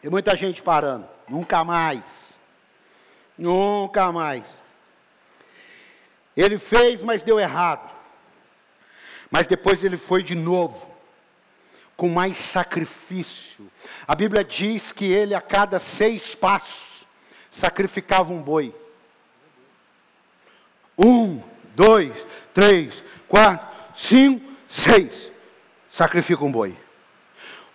Tem 0.00 0.10
muita 0.10 0.34
gente 0.34 0.60
parando. 0.60 1.08
Nunca 1.28 1.62
mais. 1.62 2.02
Nunca 3.38 4.10
mais. 4.10 4.60
Ele 6.36 6.58
fez, 6.58 7.00
mas 7.00 7.22
deu 7.22 7.38
errado. 7.38 7.88
Mas 9.30 9.46
depois 9.46 9.84
ele 9.84 9.96
foi 9.96 10.24
de 10.24 10.34
novo 10.34 10.91
com 12.02 12.08
mais 12.08 12.36
sacrifício. 12.36 13.70
A 14.08 14.16
Bíblia 14.16 14.42
diz 14.42 14.90
que 14.90 15.04
ele, 15.04 15.36
a 15.36 15.40
cada 15.40 15.78
seis 15.78 16.34
passos, 16.34 17.06
sacrificava 17.48 18.32
um 18.32 18.42
boi. 18.42 18.74
Um, 20.98 21.40
dois, 21.76 22.12
três, 22.52 23.04
quatro, 23.28 23.68
cinco, 23.94 24.44
seis. 24.66 25.30
Sacrifica 25.88 26.44
um 26.44 26.50
boi. 26.50 26.76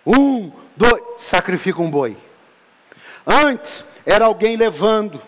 Um, 0.06 0.52
dois, 0.76 1.02
sacrifica 1.16 1.80
um 1.80 1.90
boi. 1.90 2.14
Antes 3.26 3.82
era 4.04 4.26
alguém 4.26 4.56
levando, 4.56 5.22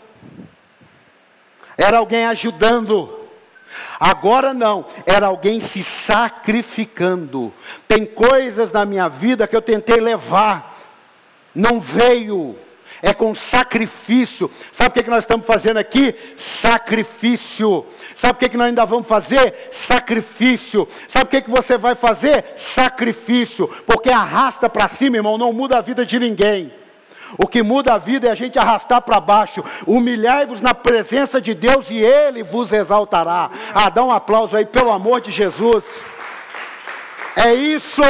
era 1.74 1.96
alguém 1.96 2.26
ajudando. 2.26 3.19
Agora 3.98 4.54
não, 4.54 4.84
era 5.06 5.26
alguém 5.26 5.60
se 5.60 5.82
sacrificando. 5.82 7.52
Tem 7.86 8.04
coisas 8.04 8.72
na 8.72 8.84
minha 8.84 9.08
vida 9.08 9.46
que 9.46 9.56
eu 9.56 9.62
tentei 9.62 10.00
levar, 10.00 10.78
não 11.54 11.80
veio 11.80 12.56
é 13.02 13.14
com 13.14 13.34
sacrifício. 13.34 14.50
Sabe 14.72 14.90
o 15.00 15.02
que, 15.02 15.10
nós 15.10 15.24
estamos 15.24 15.46
fazendo 15.46 15.78
aqui? 15.78 16.14
Sacrifício. 16.36 17.86
Sabe 18.14 18.34
o 18.34 18.50
que, 18.50 18.56
nós 18.56 18.68
ainda 18.68 18.84
vamos 18.84 19.08
fazer? 19.08 19.70
Sacrifício. 19.72 20.86
Sabe 21.08 21.24
o 21.24 21.28
que, 21.28 21.42
que 21.42 21.50
você 21.50 21.76
vai 21.76 21.94
fazer? 21.94 22.52
Sacrifício. 22.56 23.68
Porque 23.86 24.10
arrasta 24.10 24.68
para 24.68 24.88
cima, 24.88 25.16
irmão, 25.16 25.38
não 25.38 25.52
muda 25.52 25.78
a 25.78 25.80
vida 25.80 26.04
de 26.04 26.18
ninguém. 26.18 26.72
O 27.38 27.46
que 27.46 27.62
muda 27.62 27.94
a 27.94 27.98
vida 27.98 28.28
é 28.28 28.30
a 28.30 28.34
gente 28.34 28.58
arrastar 28.58 29.00
para 29.02 29.20
baixo. 29.20 29.64
Humilhai-vos 29.86 30.60
na 30.60 30.74
presença 30.74 31.40
de 31.40 31.54
Deus 31.54 31.90
e 31.90 31.98
Ele 31.98 32.42
vos 32.42 32.72
exaltará. 32.72 33.50
Ah, 33.74 33.90
dá 33.90 34.04
um 34.04 34.12
aplauso 34.12 34.56
aí, 34.56 34.66
pelo 34.66 34.90
amor 34.90 35.20
de 35.20 35.30
Jesus. 35.30 36.00
É 37.36 37.54
isso. 37.54 38.02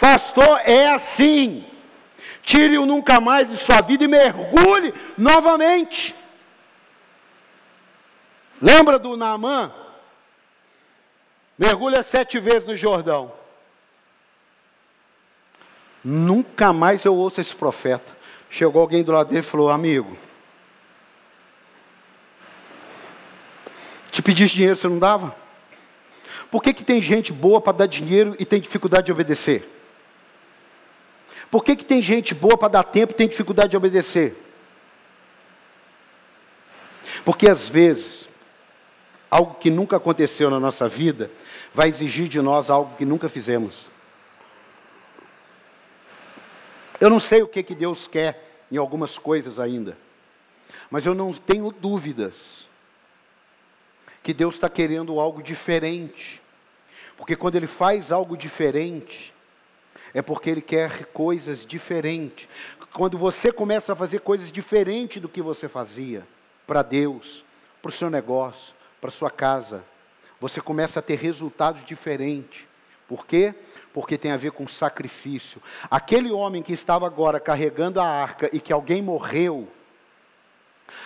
Pastor, 0.00 0.60
é 0.64 0.88
assim. 0.88 1.64
Tire-o 2.42 2.84
nunca 2.84 3.20
mais 3.20 3.48
de 3.48 3.56
sua 3.56 3.80
vida 3.80 4.04
e 4.04 4.08
mergulhe 4.08 4.92
novamente. 5.16 6.14
Lembra 8.60 8.98
do 8.98 9.16
Naamã? 9.16 9.72
Mergulha 11.58 12.02
sete 12.02 12.38
vezes 12.38 12.66
no 12.66 12.76
Jordão. 12.76 13.32
Nunca 16.04 16.72
mais 16.72 17.04
eu 17.04 17.14
ouço 17.14 17.40
esse 17.40 17.54
profeta. 17.54 18.14
Chegou 18.50 18.82
alguém 18.82 19.02
do 19.02 19.10
lado 19.10 19.28
dele 19.28 19.40
e 19.40 19.42
falou: 19.42 19.70
Amigo, 19.70 20.16
te 24.10 24.20
pediste 24.20 24.56
dinheiro, 24.58 24.76
você 24.76 24.86
não 24.86 24.98
dava? 24.98 25.34
Por 26.50 26.62
que, 26.62 26.72
que 26.72 26.84
tem 26.84 27.00
gente 27.02 27.32
boa 27.32 27.60
para 27.60 27.78
dar 27.78 27.86
dinheiro 27.86 28.36
e 28.38 28.44
tem 28.44 28.60
dificuldade 28.60 29.06
de 29.06 29.12
obedecer? 29.12 29.68
Por 31.50 31.64
que, 31.64 31.74
que 31.74 31.84
tem 31.84 32.02
gente 32.02 32.34
boa 32.34 32.56
para 32.56 32.68
dar 32.68 32.84
tempo 32.84 33.12
e 33.12 33.16
tem 33.16 33.26
dificuldade 33.26 33.70
de 33.70 33.76
obedecer? 33.76 34.36
Porque 37.24 37.48
às 37.48 37.66
vezes, 37.66 38.28
algo 39.30 39.54
que 39.54 39.70
nunca 39.70 39.96
aconteceu 39.96 40.50
na 40.50 40.60
nossa 40.60 40.86
vida 40.86 41.30
vai 41.72 41.88
exigir 41.88 42.28
de 42.28 42.40
nós 42.40 42.70
algo 42.70 42.94
que 42.96 43.04
nunca 43.04 43.28
fizemos. 43.28 43.93
Eu 47.00 47.10
não 47.10 47.18
sei 47.18 47.42
o 47.42 47.48
que, 47.48 47.62
que 47.62 47.74
Deus 47.74 48.06
quer 48.06 48.64
em 48.70 48.76
algumas 48.76 49.18
coisas 49.18 49.58
ainda, 49.58 49.96
mas 50.90 51.04
eu 51.06 51.14
não 51.14 51.32
tenho 51.32 51.70
dúvidas 51.70 52.68
que 54.22 54.32
Deus 54.32 54.54
está 54.54 54.68
querendo 54.68 55.20
algo 55.20 55.42
diferente, 55.42 56.40
porque 57.16 57.36
quando 57.36 57.56
Ele 57.56 57.66
faz 57.66 58.10
algo 58.10 58.36
diferente, 58.36 59.34
é 60.14 60.22
porque 60.22 60.48
Ele 60.48 60.62
quer 60.62 61.06
coisas 61.06 61.66
diferentes. 61.66 62.48
Quando 62.92 63.18
você 63.18 63.52
começa 63.52 63.92
a 63.92 63.96
fazer 63.96 64.20
coisas 64.20 64.50
diferentes 64.50 65.20
do 65.20 65.28
que 65.28 65.42
você 65.42 65.68
fazia, 65.68 66.26
para 66.66 66.82
Deus, 66.82 67.44
para 67.82 67.88
o 67.90 67.92
seu 67.92 68.08
negócio, 68.08 68.74
para 69.00 69.10
sua 69.10 69.30
casa, 69.30 69.84
você 70.40 70.60
começa 70.60 71.00
a 71.00 71.02
ter 71.02 71.18
resultados 71.18 71.84
diferentes. 71.84 72.62
Por 73.06 73.26
quê? 73.26 73.54
Porque 73.92 74.16
tem 74.16 74.32
a 74.32 74.36
ver 74.36 74.52
com 74.52 74.66
sacrifício. 74.66 75.62
Aquele 75.90 76.30
homem 76.32 76.62
que 76.62 76.72
estava 76.72 77.06
agora 77.06 77.38
carregando 77.38 78.00
a 78.00 78.06
arca 78.06 78.48
e 78.52 78.60
que 78.60 78.72
alguém 78.72 79.02
morreu, 79.02 79.68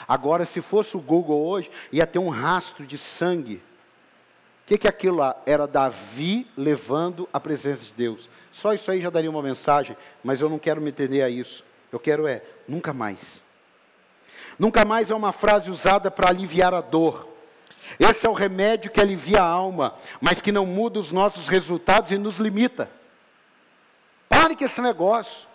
agora, 0.06 0.44
se 0.44 0.60
fosse 0.60 0.96
o 0.96 1.00
Google 1.00 1.44
hoje, 1.46 1.70
ia 1.90 2.06
ter 2.06 2.18
um 2.18 2.28
rastro 2.28 2.86
de 2.86 2.96
sangue. 2.96 3.56
O 3.56 4.68
que, 4.68 4.78
que 4.78 4.88
aquilo 4.88 5.16
lá? 5.16 5.36
Era 5.46 5.66
Davi 5.66 6.46
levando 6.56 7.28
a 7.32 7.40
presença 7.40 7.84
de 7.84 7.92
Deus. 7.92 8.28
Só 8.52 8.72
isso 8.74 8.90
aí 8.90 9.00
já 9.00 9.10
daria 9.10 9.30
uma 9.30 9.42
mensagem, 9.42 9.96
mas 10.22 10.40
eu 10.40 10.48
não 10.48 10.58
quero 10.58 10.80
me 10.80 10.90
entender 10.90 11.22
a 11.22 11.28
isso. 11.30 11.64
Eu 11.90 11.98
quero 11.98 12.26
é, 12.26 12.42
nunca 12.66 12.92
mais. 12.92 13.42
Nunca 14.58 14.84
mais 14.84 15.10
é 15.10 15.14
uma 15.14 15.32
frase 15.32 15.70
usada 15.70 16.10
para 16.10 16.28
aliviar 16.28 16.74
a 16.74 16.80
dor. 16.80 17.28
Esse 17.98 18.26
é 18.26 18.28
o 18.28 18.32
remédio 18.32 18.90
que 18.90 19.00
alivia 19.00 19.42
a 19.42 19.46
alma, 19.46 19.94
mas 20.20 20.40
que 20.40 20.52
não 20.52 20.66
muda 20.66 20.98
os 20.98 21.12
nossos 21.12 21.48
resultados 21.48 22.10
e 22.10 22.18
nos 22.18 22.38
limita. 22.38 22.90
Pare 24.28 24.56
com 24.56 24.64
esse 24.64 24.80
negócio. 24.80 25.46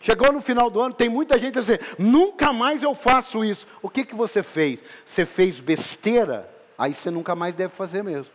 Chegou 0.00 0.32
no 0.32 0.40
final 0.40 0.68
do 0.68 0.80
ano, 0.80 0.94
tem 0.94 1.08
muita 1.08 1.38
gente 1.38 1.54
dizendo, 1.54 1.84
nunca 1.98 2.52
mais 2.52 2.82
eu 2.82 2.94
faço 2.94 3.44
isso. 3.44 3.66
O 3.80 3.88
que, 3.88 4.04
que 4.04 4.14
você 4.14 4.42
fez? 4.42 4.82
Você 5.06 5.24
fez 5.24 5.60
besteira? 5.60 6.50
Aí 6.76 6.92
você 6.92 7.10
nunca 7.10 7.34
mais 7.34 7.54
deve 7.54 7.74
fazer 7.74 8.02
mesmo 8.02 8.30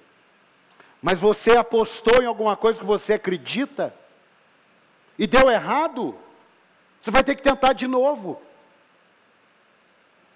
mas 1.02 1.20
você 1.20 1.52
apostou 1.52 2.22
em 2.22 2.26
alguma 2.26 2.58
coisa 2.58 2.80
que 2.80 2.86
você 2.86 3.14
acredita 3.14 3.94
e 5.18 5.26
deu 5.26 5.50
errado, 5.50 6.16
você 7.02 7.12
vai 7.12 7.24
ter 7.24 7.36
que 7.36 7.42
tentar 7.42 7.74
de 7.74 7.88
novo. 7.88 8.42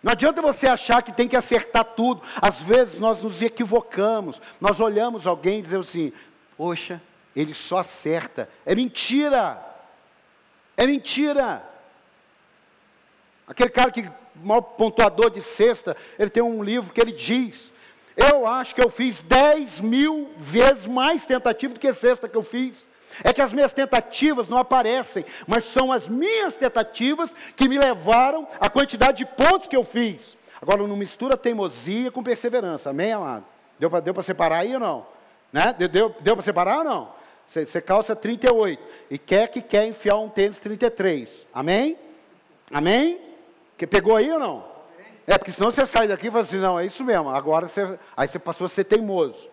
Não 0.04 0.12
adianta 0.12 0.42
você 0.42 0.68
achar 0.68 1.02
que 1.02 1.14
tem 1.14 1.28
que 1.28 1.38
acertar 1.38 1.86
tudo. 1.86 2.22
Às 2.42 2.62
vezes 2.62 3.00
nós 3.00 3.24
nos 3.24 3.42
equivocamos. 3.42 4.42
Nós 4.60 4.82
olhamos 4.82 5.26
alguém 5.26 5.60
e 5.60 5.62
dizemos 5.62 5.88
assim: 5.88 6.12
Poxa, 6.58 7.02
ele 7.34 7.54
só 7.54 7.78
acerta. 7.78 8.50
É 8.66 8.76
mentira. 8.76 9.64
É 10.76 10.86
mentira. 10.86 11.64
Aquele 13.48 13.70
cara 13.70 13.92
que, 13.92 14.10
mal 14.36 14.62
pontuador 14.62 15.30
de 15.30 15.42
sexta, 15.42 15.96
ele 16.20 16.30
tem 16.30 16.44
um 16.44 16.62
livro 16.62 16.94
que 16.94 17.00
ele 17.00 17.14
diz: 17.14 17.72
eu 18.16 18.46
acho 18.46 18.76
que 18.76 18.82
eu 18.82 18.90
fiz 18.90 19.22
10 19.22 19.82
mil 19.82 20.32
vezes 20.38 20.86
mais 20.86 21.26
tentativa 21.26 21.74
do 21.74 21.80
que 21.80 21.92
sexta 21.94 22.30
que 22.30 22.38
eu 22.38 22.44
fiz. 22.44 22.88
É 23.24 23.34
que 23.34 23.42
as 23.42 23.52
minhas 23.52 23.74
tentativas 23.74 24.48
não 24.48 24.58
aparecem, 24.58 25.26
mas 25.46 25.66
são 25.66 25.92
as 25.92 26.08
minhas 26.08 26.56
tentativas 26.56 27.36
que 27.56 27.68
me 27.68 27.78
levaram 27.78 28.48
à 28.60 28.70
quantidade 28.70 29.18
de 29.18 29.26
pontos 29.26 29.68
que 29.68 29.76
eu 29.76 29.84
fiz. 29.84 30.38
Agora, 30.62 30.88
não 30.88 30.96
mistura 30.96 31.36
teimosia 31.36 32.10
com 32.10 32.24
perseverança, 32.24 32.90
amém, 32.90 33.12
amado? 33.12 33.46
Deu 33.78 34.14
para 34.14 34.24
separar 34.24 34.60
aí 34.60 34.74
ou 34.74 34.80
não? 34.80 35.06
Né? 35.52 35.76
Deu, 35.78 35.90
deu, 35.90 36.16
deu 36.22 36.36
para 36.36 36.44
separar 36.44 36.78
ou 36.80 36.84
não? 36.84 37.12
Você, 37.48 37.66
você 37.66 37.82
calça 37.82 38.16
38 38.16 38.82
e 39.12 39.18
quer 39.18 39.48
que 39.50 39.62
quer 39.62 39.86
enfiar 39.86 40.18
um 40.18 40.30
tênis 40.30 40.60
33, 40.60 41.48
amém? 41.54 41.98
Amém? 42.72 43.20
Que 43.78 43.86
pegou 43.86 44.16
aí 44.16 44.32
ou 44.32 44.40
não? 44.40 44.74
É, 45.28 45.38
porque 45.38 45.52
senão 45.52 45.72
você 45.72 45.86
sai 45.86 46.08
daqui 46.08 46.28
e 46.28 46.32
fala 46.32 46.42
assim, 46.42 46.58
não, 46.58 46.80
é 46.80 46.86
isso 46.86 47.04
mesmo, 47.04 47.30
agora 47.30 47.68
você, 47.68 48.00
aí 48.16 48.28
você 48.28 48.40
passou 48.40 48.66
a 48.66 48.70
ser 48.70 48.86
teimoso. 48.86 49.50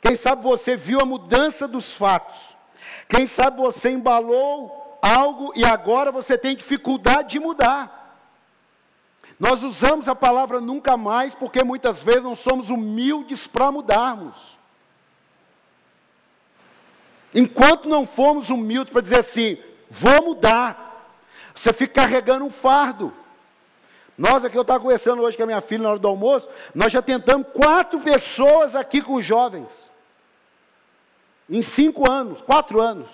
Quem 0.00 0.16
sabe 0.16 0.42
você 0.42 0.74
viu 0.74 1.00
a 1.00 1.04
mudança 1.04 1.68
dos 1.68 1.94
fatos. 1.94 2.51
Quem 3.12 3.26
sabe 3.26 3.58
você 3.58 3.90
embalou 3.90 4.98
algo 5.02 5.52
e 5.54 5.66
agora 5.66 6.10
você 6.10 6.38
tem 6.38 6.56
dificuldade 6.56 7.28
de 7.32 7.38
mudar. 7.38 8.16
Nós 9.38 9.62
usamos 9.62 10.08
a 10.08 10.14
palavra 10.14 10.62
nunca 10.62 10.96
mais 10.96 11.34
porque 11.34 11.62
muitas 11.62 12.02
vezes 12.02 12.22
não 12.22 12.34
somos 12.34 12.70
humildes 12.70 13.46
para 13.46 13.70
mudarmos. 13.70 14.56
Enquanto 17.34 17.86
não 17.86 18.06
formos 18.06 18.48
humildes 18.48 18.90
para 18.90 19.02
dizer 19.02 19.18
assim, 19.18 19.58
vou 19.90 20.24
mudar, 20.24 21.12
você 21.54 21.70
fica 21.70 22.00
carregando 22.00 22.46
um 22.46 22.50
fardo. 22.50 23.12
Nós 24.16 24.42
aqui, 24.42 24.56
eu 24.56 24.62
estava 24.62 24.80
conversando 24.80 25.20
hoje 25.20 25.36
com 25.36 25.42
a 25.42 25.46
minha 25.46 25.60
filha 25.60 25.82
na 25.82 25.90
hora 25.90 25.98
do 25.98 26.08
almoço, 26.08 26.48
nós 26.74 26.90
já 26.90 27.02
tentamos 27.02 27.48
quatro 27.52 28.00
pessoas 28.00 28.74
aqui 28.74 29.02
com 29.02 29.20
jovens. 29.20 29.91
Em 31.48 31.62
cinco 31.62 32.10
anos, 32.10 32.40
quatro 32.40 32.80
anos. 32.80 33.10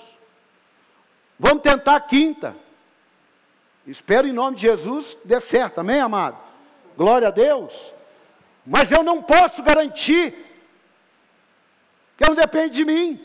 Vamos 1.38 1.62
tentar 1.62 1.96
a 1.96 2.00
quinta. 2.00 2.56
Espero 3.86 4.26
em 4.26 4.32
nome 4.32 4.56
de 4.56 4.62
Jesus 4.62 5.16
dê 5.24 5.40
certo, 5.40 5.78
amém, 5.78 6.00
amado? 6.00 6.36
Glória 6.96 7.28
a 7.28 7.30
Deus. 7.30 7.74
Mas 8.66 8.92
eu 8.92 9.02
não 9.02 9.22
posso 9.22 9.62
garantir, 9.62 10.34
que 12.18 12.28
não 12.28 12.34
depende 12.34 12.74
de 12.74 12.84
mim. 12.84 13.18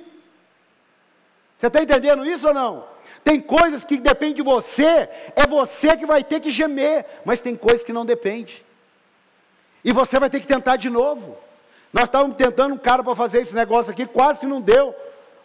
Você 1.58 1.68
está 1.68 1.82
entendendo 1.82 2.26
isso 2.26 2.48
ou 2.48 2.54
não? 2.54 2.88
Tem 3.24 3.42
coisas 3.42 3.84
que 3.84 4.00
dependem 4.00 4.36
de 4.36 4.42
você, 4.42 5.10
é 5.36 5.48
você 5.48 5.98
que 5.98 6.06
vai 6.06 6.24
ter 6.24 6.40
que 6.40 6.50
gemer, 6.50 7.06
mas 7.26 7.42
tem 7.42 7.56
coisas 7.56 7.84
que 7.84 7.92
não 7.92 8.06
depende. 8.06 8.64
E 9.84 9.92
você 9.92 10.20
vai 10.20 10.30
ter 10.30 10.40
que 10.40 10.48
tentar 10.48 10.78
de 10.78 10.90
novo. 10.90 11.38
Nós 11.94 12.06
estávamos 12.06 12.36
tentando 12.36 12.74
um 12.74 12.78
cara 12.78 13.04
para 13.04 13.16
fazer 13.16 13.42
esse 13.42 13.54
negócio 13.54 13.92
aqui, 13.92 14.08
quase 14.08 14.40
que 14.40 14.48
não 14.48 14.60
deu. 14.60 14.96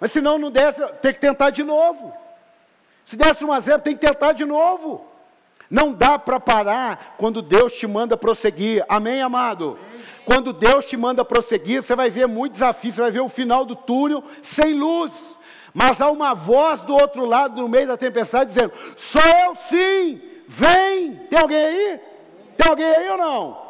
Mas 0.01 0.11
se 0.11 0.21
não, 0.23 0.39
não 0.39 0.51
desse, 0.51 0.83
tem 1.03 1.13
que 1.13 1.21
tentar 1.21 1.51
de 1.51 1.63
novo. 1.63 2.13
Se 3.05 3.17
desse 3.17 3.45
um 3.45 3.53
a 3.53 3.61
zero, 3.61 3.83
tem 3.83 3.95
que 3.95 4.07
tentar 4.07 4.33
de 4.33 4.47
novo. 4.47 5.05
Não 5.71 5.93
dá 5.93 6.19
para 6.19 6.41
parar 6.41 7.17
quando 7.19 7.43
Deus 7.43 7.75
te 7.75 7.87
manda 7.87 8.17
prosseguir. 8.17 8.83
Amém, 8.89 9.21
amado? 9.21 9.79
Amém. 9.91 10.05
Quando 10.25 10.53
Deus 10.53 10.87
te 10.87 10.97
manda 10.97 11.25
prosseguir, 11.25 11.83
você 11.83 11.95
vai 11.95 12.09
ver 12.09 12.27
muito 12.27 12.53
desafio, 12.53 12.93
você 12.93 13.01
vai 13.01 13.11
ver 13.11 13.21
o 13.21 13.29
final 13.29 13.67
do 13.67 13.77
túnel 13.77 14.25
sem 14.43 14.73
luz. 14.73 15.37
Mas 15.75 16.01
há 16.01 16.11
uma 16.11 16.35
voz 16.35 16.81
do 16.83 16.95
outro 16.95 17.27
lado, 17.27 17.61
no 17.61 17.69
meio 17.69 17.87
da 17.87 17.97
tempestade, 17.97 18.53
dizendo: 18.53 18.73
Sou 18.97 19.23
eu 19.23 19.55
sim, 19.57 20.21
vem. 20.47 21.15
Tem 21.31 21.39
alguém 21.39 21.65
aí? 21.65 22.01
Tem 22.57 22.69
alguém 22.69 22.87
aí 22.87 23.09
ou 23.11 23.19
não? 23.19 23.68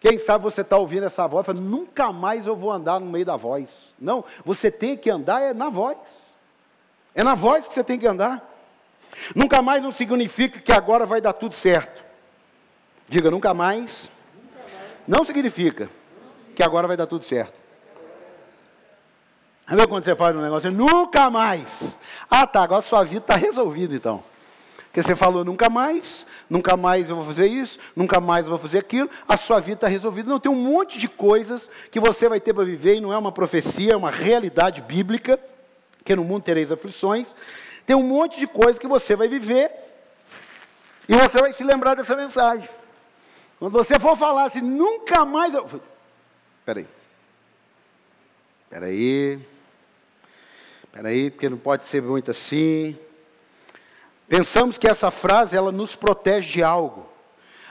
Quem 0.00 0.18
sabe 0.18 0.42
você 0.42 0.62
está 0.62 0.78
ouvindo 0.78 1.04
essa 1.04 1.26
voz 1.26 1.44
e 1.44 1.46
fala, 1.46 1.60
nunca 1.60 2.10
mais 2.10 2.46
eu 2.46 2.56
vou 2.56 2.72
andar 2.72 2.98
no 2.98 3.06
meio 3.06 3.26
da 3.26 3.36
voz. 3.36 3.68
Não, 3.98 4.24
você 4.46 4.70
tem 4.70 4.96
que 4.96 5.10
andar 5.10 5.42
é 5.42 5.52
na 5.52 5.68
voz. 5.68 5.98
É 7.14 7.22
na 7.22 7.34
voz 7.34 7.68
que 7.68 7.74
você 7.74 7.84
tem 7.84 7.98
que 7.98 8.06
andar. 8.06 8.42
Nunca 9.36 9.60
mais 9.60 9.82
não 9.82 9.92
significa 9.92 10.58
que 10.58 10.72
agora 10.72 11.04
vai 11.04 11.20
dar 11.20 11.34
tudo 11.34 11.54
certo. 11.54 12.02
Diga, 13.06 13.30
nunca 13.30 13.52
mais. 13.52 14.10
Não 15.06 15.22
significa 15.22 15.90
que 16.56 16.62
agora 16.62 16.88
vai 16.88 16.96
dar 16.96 17.06
tudo 17.06 17.24
certo. 17.24 17.60
Sabe 19.68 19.86
quando 19.86 20.04
você 20.04 20.16
faz 20.16 20.34
um 20.34 20.40
negócio? 20.40 20.70
Nunca 20.70 21.28
mais. 21.28 21.96
Ah, 22.30 22.46
tá, 22.46 22.62
agora 22.62 22.80
sua 22.80 23.04
vida 23.04 23.20
está 23.20 23.36
resolvida 23.36 23.94
então. 23.94 24.24
Porque 24.90 25.04
você 25.04 25.14
falou 25.14 25.44
nunca 25.44 25.70
mais, 25.70 26.26
nunca 26.48 26.76
mais 26.76 27.08
eu 27.08 27.14
vou 27.14 27.24
fazer 27.24 27.46
isso, 27.46 27.78
nunca 27.94 28.18
mais 28.18 28.46
eu 28.46 28.50
vou 28.50 28.58
fazer 28.58 28.78
aquilo, 28.78 29.08
a 29.28 29.36
sua 29.36 29.60
vida 29.60 29.76
está 29.76 29.86
resolvida. 29.86 30.28
Não, 30.28 30.40
tem 30.40 30.50
um 30.50 30.56
monte 30.56 30.98
de 30.98 31.06
coisas 31.08 31.70
que 31.92 32.00
você 32.00 32.28
vai 32.28 32.40
ter 32.40 32.52
para 32.52 32.64
viver, 32.64 32.96
e 32.96 33.00
não 33.00 33.12
é 33.12 33.16
uma 33.16 33.30
profecia, 33.30 33.92
é 33.92 33.96
uma 33.96 34.10
realidade 34.10 34.82
bíblica, 34.82 35.38
que 36.04 36.16
no 36.16 36.24
mundo 36.24 36.42
tereis 36.42 36.72
aflições. 36.72 37.36
Tem 37.86 37.94
um 37.94 38.02
monte 38.02 38.40
de 38.40 38.48
coisas 38.48 38.80
que 38.80 38.88
você 38.88 39.14
vai 39.14 39.28
viver, 39.28 39.70
e 41.08 41.14
você 41.14 41.38
vai 41.38 41.52
se 41.52 41.62
lembrar 41.62 41.94
dessa 41.94 42.16
mensagem. 42.16 42.68
Quando 43.60 43.72
você 43.72 43.96
for 44.00 44.16
falar 44.16 44.46
assim, 44.46 44.60
nunca 44.60 45.24
mais. 45.24 45.54
Eu... 45.54 45.68
Peraí. 46.64 46.86
Peraí. 48.68 49.38
Peraí, 50.90 51.30
porque 51.30 51.48
não 51.48 51.58
pode 51.58 51.84
ser 51.84 52.02
muito 52.02 52.32
assim. 52.32 52.98
Pensamos 54.30 54.78
que 54.78 54.86
essa 54.86 55.10
frase 55.10 55.56
ela 55.56 55.72
nos 55.72 55.96
protege 55.96 56.52
de 56.52 56.62
algo. 56.62 57.04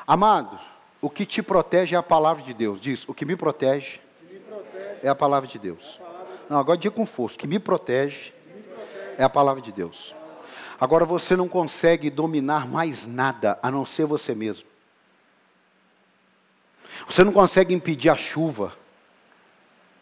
Amados, 0.05 0.59
o 1.01 1.09
que 1.09 1.25
te 1.25 1.41
protege 1.41 1.95
é 1.95 1.97
a 1.97 2.03
palavra 2.03 2.43
de 2.43 2.53
Deus. 2.53 2.81
Diz, 2.81 3.07
o 3.07 3.13
que 3.13 3.23
me 3.23 3.37
protege, 3.37 4.01
que 4.19 4.33
me 4.33 4.39
protege 4.41 4.99
é 5.01 5.07
a 5.07 5.15
palavra 5.15 5.47
de 5.47 5.57
Deus. 5.57 5.97
Palavra 5.97 6.25
de 6.25 6.49
não, 6.49 6.59
agora 6.59 6.77
diga 6.77 6.93
com 6.93 7.05
força, 7.05 7.37
o 7.37 7.39
que 7.39 7.47
me 7.47 7.59
protege, 7.59 8.33
me 8.53 8.61
protege 8.61 9.15
é 9.17 9.23
a 9.23 9.29
palavra 9.29 9.61
de 9.61 9.71
Deus. 9.71 10.13
Agora 10.77 11.05
você 11.05 11.33
não 11.33 11.47
consegue 11.47 12.09
dominar 12.09 12.67
mais 12.67 13.07
nada 13.07 13.57
a 13.63 13.71
não 13.71 13.85
ser 13.85 14.05
você 14.05 14.35
mesmo. 14.35 14.67
Você 17.07 17.23
não 17.23 17.31
consegue 17.31 17.73
impedir 17.73 18.09
a 18.09 18.17
chuva. 18.17 18.73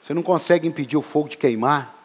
Você 0.01 0.11
não 0.11 0.23
consegue 0.23 0.67
impedir 0.67 0.97
o 0.97 1.03
fogo 1.03 1.29
de 1.29 1.37
queimar. 1.37 1.95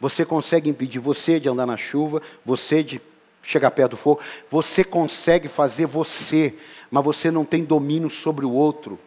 Você 0.00 0.24
consegue 0.24 0.68
impedir 0.68 0.98
você 0.98 1.38
de 1.38 1.48
andar 1.48 1.66
na 1.66 1.76
chuva, 1.76 2.20
você 2.44 2.82
de 2.82 3.00
chegar 3.48 3.70
perto 3.70 3.92
do 3.92 3.96
fogo. 3.96 4.20
Você 4.50 4.84
consegue 4.84 5.48
fazer 5.48 5.86
você, 5.86 6.54
mas 6.90 7.02
você 7.02 7.30
não 7.30 7.46
tem 7.46 7.64
domínio 7.64 8.10
sobre 8.10 8.44
o 8.44 8.52
outro. 8.52 8.98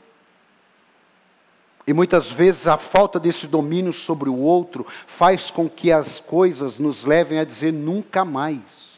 E 1.85 1.93
muitas 1.93 2.31
vezes 2.31 2.67
a 2.67 2.75
falta 2.75 3.19
desse 3.19 3.45
domínio 3.45 3.93
sobre 3.93 4.29
o 4.29 4.37
outro 4.37 4.85
faz 5.05 5.51
com 5.51 5.69
que 5.69 5.91
as 5.91 6.19
coisas 6.19 6.79
nos 6.79 7.03
levem 7.03 7.37
a 7.37 7.43
dizer 7.43 7.71
nunca 7.71 8.25
mais. 8.25 8.91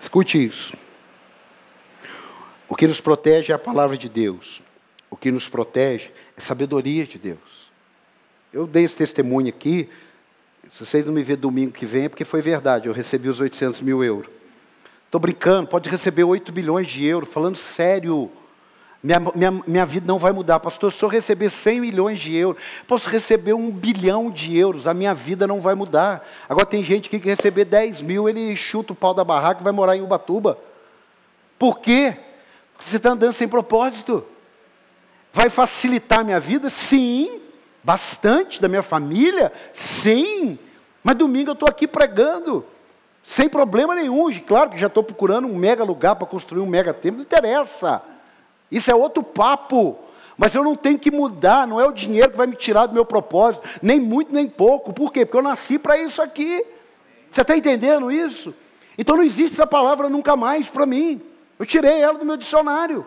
Escute 0.00 0.42
isso. 0.42 0.74
O 2.66 2.74
que 2.74 2.86
nos 2.86 3.00
protege 3.00 3.52
é 3.52 3.54
a 3.54 3.58
palavra 3.58 3.98
de 3.98 4.08
Deus. 4.08 4.62
O 5.10 5.16
que 5.18 5.30
nos 5.30 5.50
protege 5.50 6.08
é 6.34 6.38
a 6.38 6.40
sabedoria 6.40 7.06
de 7.06 7.18
Deus. 7.18 7.70
Eu 8.50 8.66
dei 8.66 8.84
esse 8.84 8.96
testemunho 8.96 9.48
aqui, 9.48 9.90
se 10.72 10.86
vocês 10.86 11.04
não 11.04 11.12
me 11.12 11.22
ver 11.22 11.36
domingo 11.36 11.70
que 11.70 11.84
vem, 11.84 12.06
é 12.06 12.08
porque 12.08 12.24
foi 12.24 12.40
verdade, 12.40 12.88
eu 12.88 12.94
recebi 12.94 13.28
os 13.28 13.38
800 13.38 13.82
mil 13.82 14.02
euros. 14.02 14.26
Estou 15.04 15.20
brincando, 15.20 15.68
pode 15.68 15.90
receber 15.90 16.24
8 16.24 16.50
bilhões 16.50 16.88
de 16.88 17.04
euros, 17.04 17.28
falando 17.28 17.56
sério. 17.56 18.30
Minha, 19.02 19.20
minha, 19.20 19.50
minha 19.66 19.84
vida 19.84 20.06
não 20.06 20.18
vai 20.18 20.32
mudar. 20.32 20.60
Pastor, 20.60 20.90
se 20.90 21.02
eu 21.04 21.10
receber 21.10 21.50
100 21.50 21.78
milhões 21.78 22.18
de 22.18 22.34
euros, 22.34 22.62
posso 22.88 23.06
receber 23.10 23.52
um 23.52 23.70
bilhão 23.70 24.30
de 24.30 24.56
euros, 24.56 24.86
a 24.86 24.94
minha 24.94 25.12
vida 25.12 25.46
não 25.46 25.60
vai 25.60 25.74
mudar. 25.74 26.26
Agora 26.48 26.64
tem 26.64 26.82
gente 26.82 27.10
que 27.10 27.18
receber 27.18 27.66
10 27.66 28.00
mil, 28.00 28.26
ele 28.26 28.56
chuta 28.56 28.94
o 28.94 28.96
pau 28.96 29.12
da 29.12 29.22
barraca 29.22 29.60
e 29.60 29.64
vai 29.64 29.74
morar 29.74 29.94
em 29.94 30.00
Ubatuba. 30.00 30.56
Por 31.58 31.80
quê? 31.80 32.16
Porque 32.72 32.88
você 32.88 32.96
está 32.96 33.10
andando 33.10 33.34
sem 33.34 33.46
propósito. 33.46 34.24
Vai 35.34 35.50
facilitar 35.50 36.20
a 36.20 36.24
minha 36.24 36.40
vida? 36.40 36.70
Sim. 36.70 37.42
Bastante 37.82 38.60
da 38.60 38.68
minha 38.68 38.82
família? 38.82 39.52
Sim. 39.72 40.58
Mas 41.02 41.16
domingo 41.16 41.50
eu 41.50 41.54
estou 41.54 41.68
aqui 41.68 41.86
pregando. 41.86 42.64
Sem 43.22 43.48
problema 43.48 43.94
nenhum. 43.94 44.32
Claro 44.40 44.70
que 44.70 44.78
já 44.78 44.86
estou 44.86 45.02
procurando 45.02 45.48
um 45.48 45.56
mega 45.56 45.84
lugar 45.84 46.16
para 46.16 46.26
construir 46.26 46.60
um 46.60 46.66
mega 46.66 46.92
templo. 46.94 47.18
Não 47.18 47.24
interessa. 47.24 48.02
Isso 48.70 48.90
é 48.90 48.94
outro 48.94 49.22
papo. 49.22 49.98
Mas 50.36 50.54
eu 50.54 50.64
não 50.64 50.74
tenho 50.74 50.98
que 50.98 51.10
mudar, 51.10 51.66
não 51.66 51.78
é 51.78 51.86
o 51.86 51.92
dinheiro 51.92 52.30
que 52.30 52.36
vai 52.36 52.46
me 52.46 52.56
tirar 52.56 52.86
do 52.86 52.94
meu 52.94 53.04
propósito, 53.04 53.68
nem 53.82 54.00
muito 54.00 54.32
nem 54.32 54.48
pouco. 54.48 54.92
Por 54.92 55.12
quê? 55.12 55.26
Porque 55.26 55.36
eu 55.36 55.42
nasci 55.42 55.78
para 55.78 55.98
isso 55.98 56.22
aqui. 56.22 56.64
Você 57.30 57.42
está 57.42 57.56
entendendo 57.56 58.10
isso? 58.10 58.54
Então 58.96 59.16
não 59.16 59.22
existe 59.22 59.54
essa 59.54 59.66
palavra 59.66 60.08
nunca 60.08 60.34
mais 60.34 60.68
para 60.68 60.86
mim. 60.86 61.20
Eu 61.58 61.66
tirei 61.66 62.00
ela 62.00 62.18
do 62.18 62.24
meu 62.24 62.36
dicionário. 62.36 63.06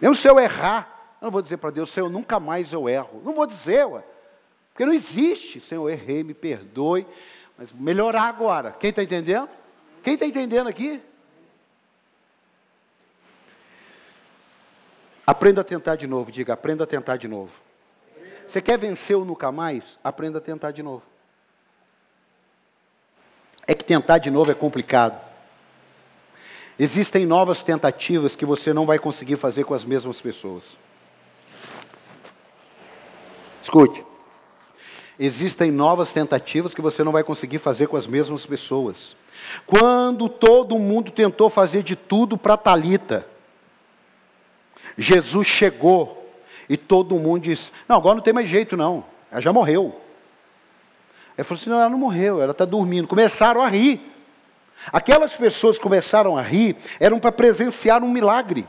Mesmo 0.00 0.14
se 0.14 0.28
eu 0.28 0.38
errar, 0.38 0.88
eu 1.24 1.28
não 1.28 1.32
vou 1.32 1.40
dizer 1.40 1.56
para 1.56 1.70
Deus, 1.70 1.88
Senhor, 1.88 2.10
nunca 2.10 2.38
mais 2.38 2.70
eu 2.70 2.86
erro. 2.86 3.22
Não 3.24 3.32
vou 3.32 3.46
dizer, 3.46 3.86
ué. 3.86 4.04
Porque 4.70 4.84
não 4.84 4.92
existe, 4.92 5.58
Senhor, 5.58 5.88
errei, 5.88 6.22
me 6.22 6.34
perdoe. 6.34 7.06
Mas 7.56 7.72
melhorar 7.72 8.24
agora. 8.24 8.72
Quem 8.72 8.90
está 8.90 9.02
entendendo? 9.02 9.48
Quem 10.02 10.14
está 10.14 10.26
entendendo 10.26 10.68
aqui? 10.68 11.00
Aprenda 15.26 15.62
a 15.62 15.64
tentar 15.64 15.96
de 15.96 16.06
novo. 16.06 16.30
Diga, 16.30 16.52
aprenda 16.52 16.84
a 16.84 16.86
tentar 16.86 17.16
de 17.16 17.26
novo. 17.26 17.52
Você 18.46 18.60
quer 18.60 18.76
vencer 18.76 19.16
o 19.16 19.24
nunca 19.24 19.50
mais? 19.50 19.98
Aprenda 20.04 20.36
a 20.36 20.42
tentar 20.42 20.72
de 20.72 20.82
novo. 20.82 21.04
É 23.66 23.74
que 23.74 23.82
tentar 23.82 24.18
de 24.18 24.30
novo 24.30 24.50
é 24.50 24.54
complicado. 24.54 25.18
Existem 26.78 27.24
novas 27.24 27.62
tentativas 27.62 28.36
que 28.36 28.44
você 28.44 28.74
não 28.74 28.84
vai 28.84 28.98
conseguir 28.98 29.36
fazer 29.36 29.64
com 29.64 29.72
as 29.72 29.86
mesmas 29.86 30.20
pessoas. 30.20 30.76
Escute. 33.64 34.04
Existem 35.18 35.70
novas 35.70 36.12
tentativas 36.12 36.74
que 36.74 36.82
você 36.82 37.02
não 37.02 37.12
vai 37.12 37.24
conseguir 37.24 37.56
fazer 37.56 37.86
com 37.86 37.96
as 37.96 38.06
mesmas 38.06 38.44
pessoas. 38.44 39.16
Quando 39.64 40.28
todo 40.28 40.78
mundo 40.78 41.10
tentou 41.10 41.48
fazer 41.48 41.82
de 41.82 41.96
tudo 41.96 42.36
para 42.36 42.58
Talita, 42.58 43.26
Jesus 44.98 45.46
chegou 45.46 46.30
e 46.68 46.76
todo 46.76 47.18
mundo 47.18 47.44
disse: 47.44 47.72
Não, 47.88 47.96
agora 47.96 48.16
não 48.16 48.22
tem 48.22 48.34
mais 48.34 48.50
jeito, 48.50 48.76
não. 48.76 49.02
Ela 49.32 49.40
já 49.40 49.50
morreu. 49.50 49.98
Ele 51.38 51.44
falou 51.44 51.58
assim: 51.58 51.70
Não, 51.70 51.80
ela 51.80 51.88
não 51.88 51.98
morreu, 51.98 52.42
ela 52.42 52.52
está 52.52 52.66
dormindo. 52.66 53.08
Começaram 53.08 53.62
a 53.62 53.68
rir. 53.68 54.12
Aquelas 54.92 55.34
pessoas 55.34 55.78
que 55.78 55.82
começaram 55.82 56.36
a 56.36 56.42
rir 56.42 56.76
eram 57.00 57.18
para 57.18 57.32
presenciar 57.32 58.04
um 58.04 58.10
milagre. 58.10 58.66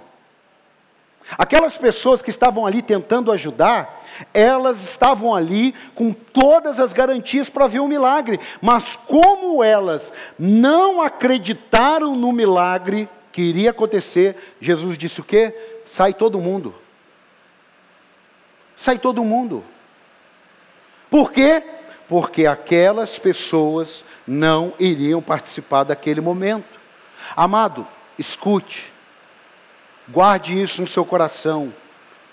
Aquelas 1.38 1.76
pessoas 1.78 2.22
que 2.22 2.30
estavam 2.30 2.66
ali 2.66 2.82
tentando 2.82 3.32
ajudar, 3.32 4.04
elas 4.34 4.84
estavam 4.84 5.34
ali 5.34 5.74
com 5.96 6.14
todas 6.14 6.80
as 6.80 6.94
garantias 6.94 7.50
para 7.50 7.68
ver 7.68 7.80
o 7.80 7.88
milagre, 7.88 8.40
mas 8.62 8.96
como 9.08 9.64
elas 9.64 10.14
não 10.38 11.02
acreditaram 11.02 12.16
no 12.16 12.32
milagre 12.32 13.10
que 13.32 13.42
iria 13.42 13.72
acontecer, 13.72 14.56
Jesus 14.62 14.98
disse 14.98 15.20
o 15.20 15.24
quê? 15.24 15.82
Sai 15.86 16.14
todo 16.14 16.40
mundo. 16.40 16.76
Sai 18.78 19.00
todo 19.00 19.24
mundo. 19.24 19.64
Por 21.10 21.32
quê? 21.32 21.64
Porque 22.08 22.46
aquelas 22.46 23.18
pessoas 23.18 24.06
não 24.28 24.74
iriam 24.80 25.22
participar 25.22 25.84
daquele 25.84 26.22
momento. 26.22 26.80
Amado, 27.36 27.88
escute. 28.18 28.95
Guarde 30.08 30.62
isso 30.62 30.82
no 30.82 30.88
seu 30.88 31.04
coração, 31.04 31.74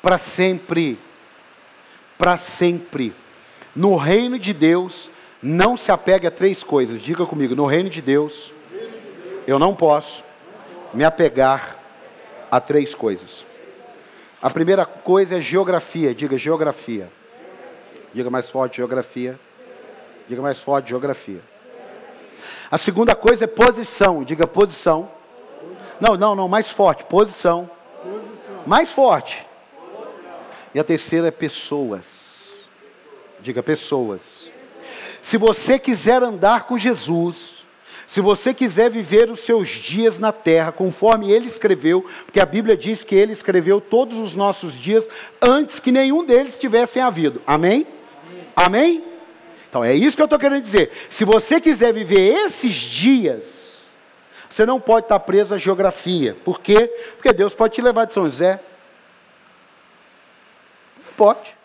para 0.02 0.18
sempre. 0.18 0.98
Para 2.18 2.36
sempre. 2.36 3.14
No 3.74 3.96
reino 3.96 4.38
de 4.38 4.52
Deus, 4.52 5.10
não 5.42 5.76
se 5.76 5.90
apegue 5.90 6.26
a 6.26 6.30
três 6.30 6.62
coisas. 6.62 7.00
Diga 7.00 7.24
comigo: 7.24 7.54
no 7.54 7.66
reino 7.66 7.88
de 7.88 8.02
Deus, 8.02 8.52
eu 9.46 9.58
não 9.58 9.74
posso 9.74 10.22
me 10.92 11.04
apegar 11.04 11.78
a 12.50 12.60
três 12.60 12.94
coisas. 12.94 13.44
A 14.42 14.50
primeira 14.50 14.84
coisa 14.84 15.38
é 15.38 15.40
geografia. 15.40 16.14
Diga 16.14 16.36
geografia. 16.36 17.10
Diga 18.12 18.28
mais 18.28 18.50
forte: 18.50 18.76
geografia. 18.76 19.38
Diga 20.28 20.42
mais 20.42 20.58
forte: 20.58 20.90
geografia. 20.90 21.40
A 22.70 22.76
segunda 22.76 23.14
coisa 23.14 23.44
é 23.44 23.48
posição. 23.48 24.22
Diga 24.22 24.46
posição. 24.46 25.21
Não, 26.02 26.16
não, 26.16 26.34
não, 26.34 26.48
mais 26.48 26.68
forte. 26.68 27.04
Posição. 27.04 27.70
Posição. 28.02 28.62
Mais 28.66 28.90
forte. 28.90 29.46
E 30.74 30.80
a 30.80 30.82
terceira 30.82 31.28
é 31.28 31.30
pessoas. 31.30 32.50
Diga 33.40 33.62
pessoas. 33.62 34.50
Se 35.22 35.36
você 35.36 35.78
quiser 35.78 36.20
andar 36.20 36.64
com 36.64 36.76
Jesus, 36.76 37.62
se 38.04 38.20
você 38.20 38.52
quiser 38.52 38.90
viver 38.90 39.30
os 39.30 39.38
seus 39.40 39.68
dias 39.68 40.18
na 40.18 40.32
terra, 40.32 40.72
conforme 40.72 41.30
ele 41.30 41.46
escreveu, 41.46 42.04
porque 42.24 42.40
a 42.40 42.46
Bíblia 42.46 42.76
diz 42.76 43.04
que 43.04 43.14
ele 43.14 43.30
escreveu 43.30 43.80
todos 43.80 44.18
os 44.18 44.34
nossos 44.34 44.74
dias 44.74 45.08
antes 45.40 45.78
que 45.78 45.92
nenhum 45.92 46.24
deles 46.24 46.58
tivessem 46.58 47.00
havido. 47.00 47.40
Amém? 47.46 47.86
Amém? 48.56 48.96
Amém? 48.96 49.04
Então 49.68 49.84
é 49.84 49.94
isso 49.94 50.16
que 50.16 50.22
eu 50.22 50.26
estou 50.26 50.38
querendo 50.38 50.62
dizer. 50.62 50.90
Se 51.08 51.24
você 51.24 51.60
quiser 51.60 51.92
viver 51.92 52.34
esses 52.44 52.74
dias, 52.74 53.61
você 54.52 54.66
não 54.66 54.78
pode 54.78 55.06
estar 55.06 55.18
preso 55.20 55.54
à 55.54 55.58
geografia. 55.58 56.36
Por 56.44 56.60
quê? 56.60 56.86
Porque 57.14 57.32
Deus 57.32 57.54
pode 57.54 57.74
te 57.74 57.80
levar 57.80 58.04
de 58.04 58.12
São 58.12 58.26
José. 58.26 58.60
Pode. 61.16 61.56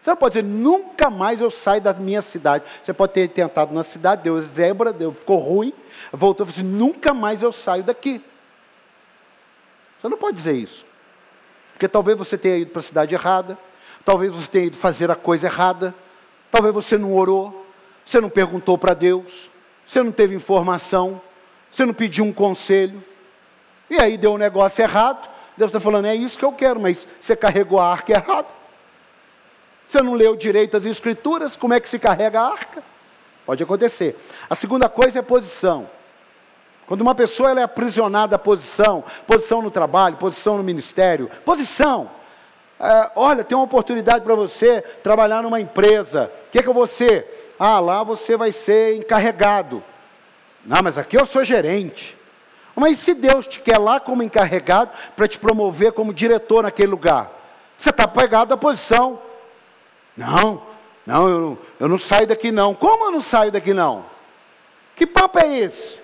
Você 0.00 0.10
não 0.10 0.16
pode 0.16 0.34
dizer, 0.34 0.46
nunca 0.46 1.10
mais 1.10 1.40
eu 1.40 1.50
saio 1.50 1.80
da 1.80 1.92
minha 1.92 2.22
cidade. 2.22 2.62
Você 2.80 2.92
pode 2.92 3.12
ter 3.12 3.26
tentado 3.30 3.74
na 3.74 3.82
cidade, 3.82 4.22
deu 4.22 4.40
zebra, 4.40 4.92
deu, 4.92 5.12
ficou 5.12 5.38
ruim, 5.38 5.72
voltou 6.12 6.46
e 6.46 6.52
falou 6.52 6.60
assim, 6.68 6.78
nunca 6.78 7.12
mais 7.12 7.42
eu 7.42 7.50
saio 7.50 7.82
daqui. 7.82 8.22
Você 10.00 10.08
não 10.08 10.16
pode 10.16 10.36
dizer 10.36 10.54
isso. 10.54 10.86
Porque 11.72 11.88
talvez 11.88 12.16
você 12.16 12.38
tenha 12.38 12.56
ido 12.56 12.70
para 12.70 12.78
a 12.78 12.84
cidade 12.84 13.14
errada, 13.16 13.58
talvez 14.04 14.32
você 14.32 14.48
tenha 14.48 14.66
ido 14.66 14.76
fazer 14.76 15.10
a 15.10 15.16
coisa 15.16 15.48
errada, 15.48 15.92
talvez 16.52 16.72
você 16.72 16.96
não 16.96 17.16
orou, 17.16 17.66
você 18.04 18.20
não 18.20 18.30
perguntou 18.30 18.78
para 18.78 18.94
Deus, 18.94 19.50
você 19.84 20.04
não 20.04 20.12
teve 20.12 20.36
informação, 20.36 21.20
você 21.76 21.84
não 21.84 21.92
pediu 21.92 22.24
um 22.24 22.32
conselho, 22.32 23.04
e 23.90 24.00
aí 24.00 24.16
deu 24.16 24.32
um 24.32 24.38
negócio 24.38 24.80
errado, 24.82 25.28
Deus 25.58 25.68
está 25.68 25.78
falando, 25.78 26.06
é 26.06 26.14
isso 26.14 26.38
que 26.38 26.44
eu 26.44 26.52
quero, 26.52 26.80
mas 26.80 27.06
você 27.20 27.36
carregou 27.36 27.78
a 27.78 27.86
arca 27.86 28.12
errado. 28.12 28.46
Você 29.86 30.02
não 30.02 30.14
leu 30.14 30.34
direito 30.34 30.74
as 30.74 30.86
escrituras, 30.86 31.54
como 31.54 31.74
é 31.74 31.80
que 31.80 31.86
se 31.86 31.98
carrega 31.98 32.40
a 32.40 32.50
arca? 32.50 32.82
Pode 33.44 33.62
acontecer. 33.62 34.18
A 34.48 34.54
segunda 34.54 34.88
coisa 34.88 35.18
é 35.18 35.22
posição. 35.22 35.86
Quando 36.86 37.02
uma 37.02 37.14
pessoa 37.14 37.50
ela 37.50 37.60
é 37.60 37.64
aprisionada 37.64 38.36
à 38.36 38.38
posição, 38.38 39.04
posição 39.26 39.60
no 39.60 39.70
trabalho, 39.70 40.16
posição 40.16 40.56
no 40.56 40.64
ministério, 40.64 41.30
posição. 41.44 42.10
É, 42.80 43.10
olha, 43.14 43.44
tem 43.44 43.56
uma 43.56 43.64
oportunidade 43.64 44.24
para 44.24 44.34
você 44.34 44.80
trabalhar 45.02 45.42
numa 45.42 45.60
empresa. 45.60 46.30
O 46.48 46.50
que, 46.52 46.58
é 46.58 46.62
que 46.62 46.72
você? 46.72 47.26
Ah, 47.58 47.80
lá 47.80 48.02
você 48.02 48.34
vai 48.34 48.50
ser 48.50 48.96
encarregado. 48.96 49.82
Não, 50.66 50.82
mas 50.82 50.98
aqui 50.98 51.16
eu 51.16 51.24
sou 51.24 51.44
gerente. 51.44 52.16
Mas 52.74 52.98
se 52.98 53.14
Deus 53.14 53.46
te 53.46 53.60
quer 53.60 53.78
lá 53.78 53.98
como 53.98 54.22
encarregado 54.22 54.90
para 55.16 55.26
te 55.26 55.38
promover 55.38 55.92
como 55.92 56.12
diretor 56.12 56.62
naquele 56.62 56.88
lugar, 56.88 57.30
você 57.78 57.90
está 57.90 58.06
pegado 58.06 58.52
à 58.52 58.56
posição. 58.56 59.20
Não, 60.16 60.62
não 61.06 61.28
eu, 61.28 61.40
não, 61.40 61.58
eu 61.80 61.88
não 61.88 61.98
saio 61.98 62.26
daqui 62.26 62.50
não. 62.50 62.74
Como 62.74 63.04
eu 63.04 63.12
não 63.12 63.22
saio 63.22 63.50
daqui 63.50 63.72
não? 63.72 64.04
Que 64.94 65.06
papo 65.06 65.38
é 65.38 65.58
esse? 65.58 66.00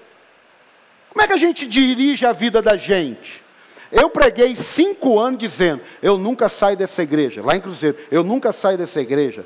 Como 1.10 1.22
é 1.22 1.26
que 1.26 1.32
a 1.34 1.38
gente 1.38 1.66
dirige 1.66 2.24
a 2.24 2.32
vida 2.32 2.62
da 2.62 2.76
gente? 2.76 3.42
Eu 3.90 4.08
preguei 4.08 4.56
cinco 4.56 5.18
anos 5.18 5.38
dizendo, 5.38 5.82
eu 6.02 6.16
nunca 6.16 6.48
saio 6.48 6.76
dessa 6.76 7.02
igreja, 7.02 7.42
lá 7.44 7.54
em 7.54 7.60
Cruzeiro, 7.60 7.98
eu 8.10 8.24
nunca 8.24 8.50
saio 8.50 8.78
dessa 8.78 8.98
igreja. 8.98 9.44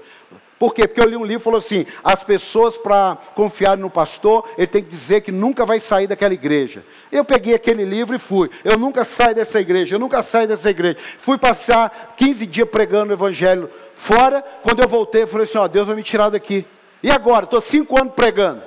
Por 0.59 0.73
quê? 0.73 0.89
Porque 0.89 1.01
eu 1.01 1.09
li 1.09 1.17
um 1.17 1.25
livro 1.25 1.41
que 1.41 1.45
falou 1.45 1.59
assim: 1.59 1.85
as 2.03 2.23
pessoas, 2.23 2.79
para 2.79 3.19
confiarem 3.35 3.83
no 3.83 3.91
pastor, 3.91 4.49
ele 4.57 4.67
tem 4.67 4.83
que 4.83 4.89
dizer 4.89 5.21
que 5.21 5.31
nunca 5.31 5.67
vai 5.67 5.79
sair 5.79 6.07
daquela 6.07 6.33
igreja. 6.33 6.83
Eu 7.13 7.25
peguei 7.25 7.55
aquele 7.55 7.85
livro 7.85 8.17
e 8.17 8.19
fui. 8.19 8.51
Eu 8.65 8.79
nunca 8.79 9.05
saio 9.05 9.35
dessa 9.35 9.61
igreja, 9.61 9.95
eu 9.95 9.99
nunca 9.99 10.23
saio 10.23 10.49
dessa 10.49 10.71
igreja. 10.71 10.97
Fui 11.19 11.37
passar 11.37 12.15
15 12.17 12.47
dias 12.47 12.69
pregando 12.69 13.11
o 13.11 13.15
evangelho 13.15 13.71
fora. 13.95 14.43
Quando 14.63 14.83
eu 14.83 14.89
voltei, 14.89 15.25
eu 15.25 15.27
falei 15.27 15.45
assim: 15.45 15.59
ó, 15.59 15.69
Deus 15.69 15.87
vai 15.87 15.97
me 15.97 16.03
tirar 16.03 16.31
daqui. 16.31 16.65
E 17.03 17.11
agora? 17.11 17.45
Estou 17.45 17.61
cinco 17.61 18.01
anos 18.01 18.15
pregando. 18.15 18.63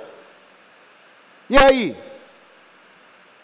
E 1.48 1.58
aí? 1.58 1.96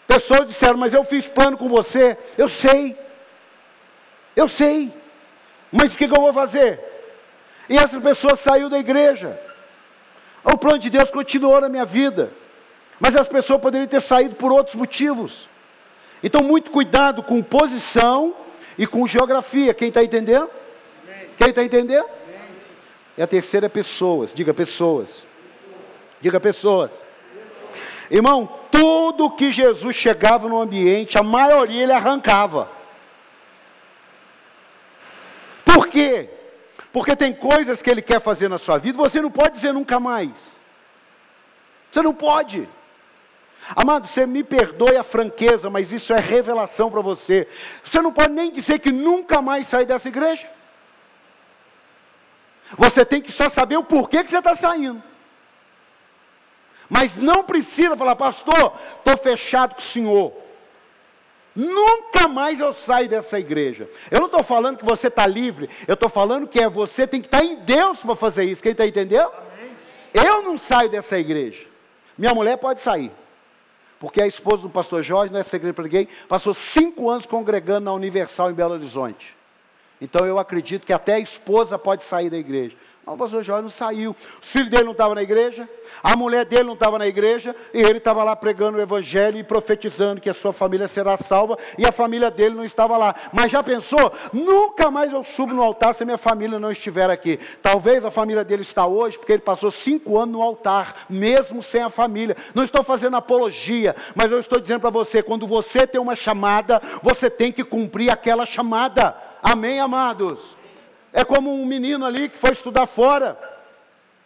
Pessoas 0.07 0.47
disseram, 0.47 0.77
mas 0.77 0.93
eu 0.93 1.03
fiz 1.03 1.27
plano 1.27 1.57
com 1.57 1.67
você. 1.67 2.17
Eu 2.37 2.47
sei. 2.47 2.97
Eu 4.33 4.47
sei. 4.47 4.93
Mas 5.69 5.93
o 5.93 5.97
que, 5.97 6.07
que 6.07 6.17
eu 6.17 6.21
vou 6.21 6.31
fazer? 6.31 6.96
E 7.69 7.77
essa 7.77 7.99
pessoa 7.99 8.35
saiu 8.35 8.69
da 8.69 8.79
igreja. 8.79 9.39
O 10.43 10.57
plano 10.57 10.79
de 10.79 10.89
Deus 10.89 11.11
continuou 11.11 11.59
na 11.59 11.69
minha 11.69 11.85
vida. 11.85 12.31
Mas 12.99 13.15
as 13.15 13.27
pessoas 13.27 13.61
poderiam 13.61 13.87
ter 13.87 14.01
saído 14.01 14.35
por 14.35 14.51
outros 14.51 14.75
motivos. 14.75 15.47
Então, 16.23 16.41
muito 16.41 16.71
cuidado 16.71 17.21
com 17.21 17.43
posição 17.43 18.35
e 18.77 18.87
com 18.87 19.07
geografia. 19.07 19.73
Quem 19.73 19.89
está 19.89 20.03
entendendo? 20.03 20.49
Amém. 21.03 21.29
Quem 21.37 21.49
está 21.49 21.63
entendendo? 21.63 22.05
Amém. 22.05 22.41
E 23.17 23.21
a 23.21 23.27
terceira 23.27 23.65
é 23.65 23.69
pessoas. 23.69 24.33
Diga 24.33 24.53
pessoas. 24.53 25.25
Diga 26.21 26.39
pessoas. 26.39 26.91
Irmão, 28.09 28.49
tudo 28.71 29.31
que 29.31 29.51
Jesus 29.51 29.95
chegava 29.95 30.47
no 30.47 30.59
ambiente, 30.59 31.17
a 31.17 31.23
maioria 31.23 31.83
ele 31.83 31.91
arrancava. 31.91 32.69
Por 35.65 35.87
quê? 35.87 36.29
Porque 36.97 37.15
tem 37.15 37.31
coisas 37.31 37.79
que 37.79 37.91
Ele 37.91 38.01
quer 38.01 38.19
fazer 38.19 38.49
na 38.49 38.57
sua 38.57 38.79
vida, 38.79 38.97
você 38.97 39.21
não 39.21 39.29
pode 39.29 39.51
dizer 39.51 39.71
nunca 39.71 39.99
mais. 39.99 40.31
Você 41.91 42.01
não 42.01 42.11
pode. 42.11 42.67
Amado, 43.75 44.07
você 44.07 44.25
me 44.25 44.43
perdoe 44.43 44.97
a 44.97 45.03
franqueza, 45.03 45.69
mas 45.69 45.93
isso 45.93 46.11
é 46.11 46.19
revelação 46.19 46.89
para 46.89 46.99
você. 46.99 47.47
Você 47.83 48.01
não 48.01 48.11
pode 48.11 48.33
nem 48.33 48.51
dizer 48.51 48.79
que 48.79 48.91
nunca 48.91 49.43
mais 49.43 49.67
sair 49.67 49.85
dessa 49.85 50.07
igreja. 50.07 50.49
Você 52.75 53.05
tem 53.05 53.21
que 53.21 53.31
só 53.31 53.47
saber 53.47 53.77
o 53.77 53.83
porquê 53.83 54.23
que 54.23 54.31
você 54.31 54.39
está 54.39 54.55
saindo. 54.55 55.03
Mas 56.89 57.15
não 57.15 57.43
precisa 57.43 57.95
falar, 57.95 58.15
pastor, 58.15 58.73
estou 58.97 59.15
fechado 59.19 59.75
com 59.75 59.81
o 59.81 59.83
senhor. 59.83 60.33
Nunca 61.57 62.27
mais 62.27 62.59
eu 62.59 62.71
saio 62.71 63.09
dessa 63.09 63.39
igreja. 63.39 63.89
Eu 64.11 64.19
não 64.19 64.27
estou 64.27 64.43
falando 64.43 64.77
que 64.77 64.85
você 64.85 65.07
está 65.07 65.25
livre, 65.25 65.67
eu 65.87 65.95
estou 65.95 66.07
falando 66.07 66.47
que 66.47 66.59
é 66.59 66.69
você 66.69 67.07
tem 67.07 67.19
que 67.19 67.25
estar 67.25 67.39
tá 67.39 67.43
em 67.43 67.55
Deus 67.55 68.01
para 68.01 68.15
fazer 68.15 68.43
isso. 68.43 68.61
Quem 68.61 68.73
está 68.73 68.85
entendendo? 68.85 69.31
Eu 70.13 70.43
não 70.43 70.55
saio 70.55 70.87
dessa 70.87 71.17
igreja. 71.17 71.65
Minha 72.15 72.35
mulher 72.35 72.57
pode 72.57 72.83
sair. 72.83 73.11
Porque 73.99 74.21
a 74.21 74.27
esposa 74.27 74.61
do 74.61 74.69
pastor 74.69 75.01
Jorge, 75.01 75.33
não 75.33 75.39
é 75.39 75.43
segredo 75.43 75.73
para 75.73 75.85
ninguém, 75.85 76.07
passou 76.29 76.53
cinco 76.53 77.09
anos 77.09 77.25
congregando 77.25 77.85
na 77.85 77.93
Universal 77.93 78.51
em 78.51 78.53
Belo 78.53 78.75
Horizonte. 78.75 79.35
Então 79.99 80.27
eu 80.27 80.37
acredito 80.37 80.85
que 80.85 80.93
até 80.93 81.15
a 81.15 81.19
esposa 81.19 81.79
pode 81.79 82.05
sair 82.05 82.29
da 82.29 82.37
igreja. 82.37 82.77
Mas 83.07 83.15
o 83.15 83.17
pastor 83.17 83.41
Jorge 83.41 83.63
não 83.63 83.69
saiu. 83.69 84.13
Os 84.41 84.51
filhos 84.51 84.67
dele 84.67 84.83
não 84.83 84.91
estavam 84.91 85.15
na 85.15 85.23
igreja, 85.23 85.67
a 86.03 86.13
mulher 86.13 86.43
dele 86.43 86.63
não 86.63 86.73
estava 86.73 86.99
na 86.99 87.07
igreja, 87.07 87.55
e 87.73 87.79
ele 87.79 87.99
estava 87.99 88.21
lá 88.21 88.35
pregando 88.35 88.77
o 88.77 88.81
evangelho 88.81 89.37
e 89.37 89.45
profetizando 89.45 90.19
que 90.19 90.29
a 90.29 90.33
sua 90.33 90.51
família 90.51 90.89
será 90.89 91.15
salva, 91.15 91.57
e 91.77 91.87
a 91.87 91.91
família 91.93 92.29
dele 92.29 92.53
não 92.53 92.65
estava 92.65 92.97
lá. 92.97 93.15
Mas 93.31 93.49
já 93.49 93.63
pensou? 93.63 94.11
Nunca 94.33 94.91
mais 94.91 95.13
eu 95.13 95.23
subo 95.23 95.53
no 95.53 95.63
altar 95.63 95.93
se 95.93 96.03
a 96.03 96.05
minha 96.05 96.17
família 96.17 96.59
não 96.59 96.69
estiver 96.69 97.09
aqui. 97.09 97.39
Talvez 97.61 98.03
a 98.03 98.11
família 98.11 98.43
dele 98.43 98.63
está 98.63 98.85
hoje, 98.85 99.17
porque 99.17 99.31
ele 99.31 99.41
passou 99.41 99.71
cinco 99.71 100.19
anos 100.19 100.33
no 100.33 100.41
altar, 100.41 101.05
mesmo 101.09 101.63
sem 101.63 101.81
a 101.81 101.89
família. 101.89 102.35
Não 102.53 102.61
estou 102.61 102.83
fazendo 102.83 103.15
apologia, 103.15 103.95
mas 104.15 104.29
eu 104.29 104.37
estou 104.37 104.59
dizendo 104.59 104.81
para 104.81 104.89
você: 104.89 105.23
quando 105.23 105.47
você 105.47 105.87
tem 105.87 106.01
uma 106.01 106.15
chamada, 106.15 106.81
você 107.01 107.29
tem 107.29 107.53
que 107.53 107.63
cumprir 107.63 108.11
aquela 108.11 108.45
chamada. 108.45 109.15
Amém, 109.41 109.79
amados? 109.79 110.57
É 111.11 111.23
como 111.23 111.53
um 111.53 111.65
menino 111.65 112.05
ali 112.05 112.29
que 112.29 112.37
foi 112.37 112.51
estudar 112.51 112.85
fora. 112.85 113.37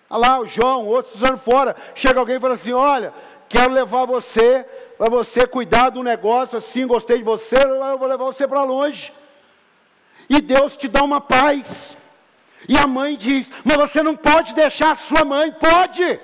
Olha 0.09 0.27
lá, 0.27 0.39
o 0.39 0.45
João, 0.45 0.85
outro 0.85 1.13
estudando 1.13 1.37
fora. 1.37 1.75
Chega 1.95 2.19
alguém 2.19 2.35
e 2.35 2.39
fala 2.39 2.53
assim: 2.53 2.73
Olha, 2.73 3.13
quero 3.47 3.71
levar 3.71 4.05
você 4.05 4.65
para 4.97 5.09
você 5.09 5.47
cuidar 5.47 5.89
do 5.89 6.03
negócio 6.03 6.57
assim, 6.57 6.85
gostei 6.85 7.17
de 7.17 7.23
você, 7.23 7.57
eu 7.57 7.97
vou 7.97 8.07
levar 8.07 8.25
você 8.25 8.47
para 8.47 8.63
longe. 8.63 9.11
E 10.29 10.39
Deus 10.39 10.77
te 10.77 10.87
dá 10.87 11.03
uma 11.03 11.19
paz. 11.19 11.97
E 12.67 12.77
a 12.77 12.85
mãe 12.85 13.15
diz: 13.15 13.51
Mas 13.63 13.77
você 13.77 14.03
não 14.03 14.15
pode 14.15 14.53
deixar 14.53 14.91
a 14.91 14.95
sua 14.95 15.25
mãe. 15.25 15.51
Pode. 15.51 16.19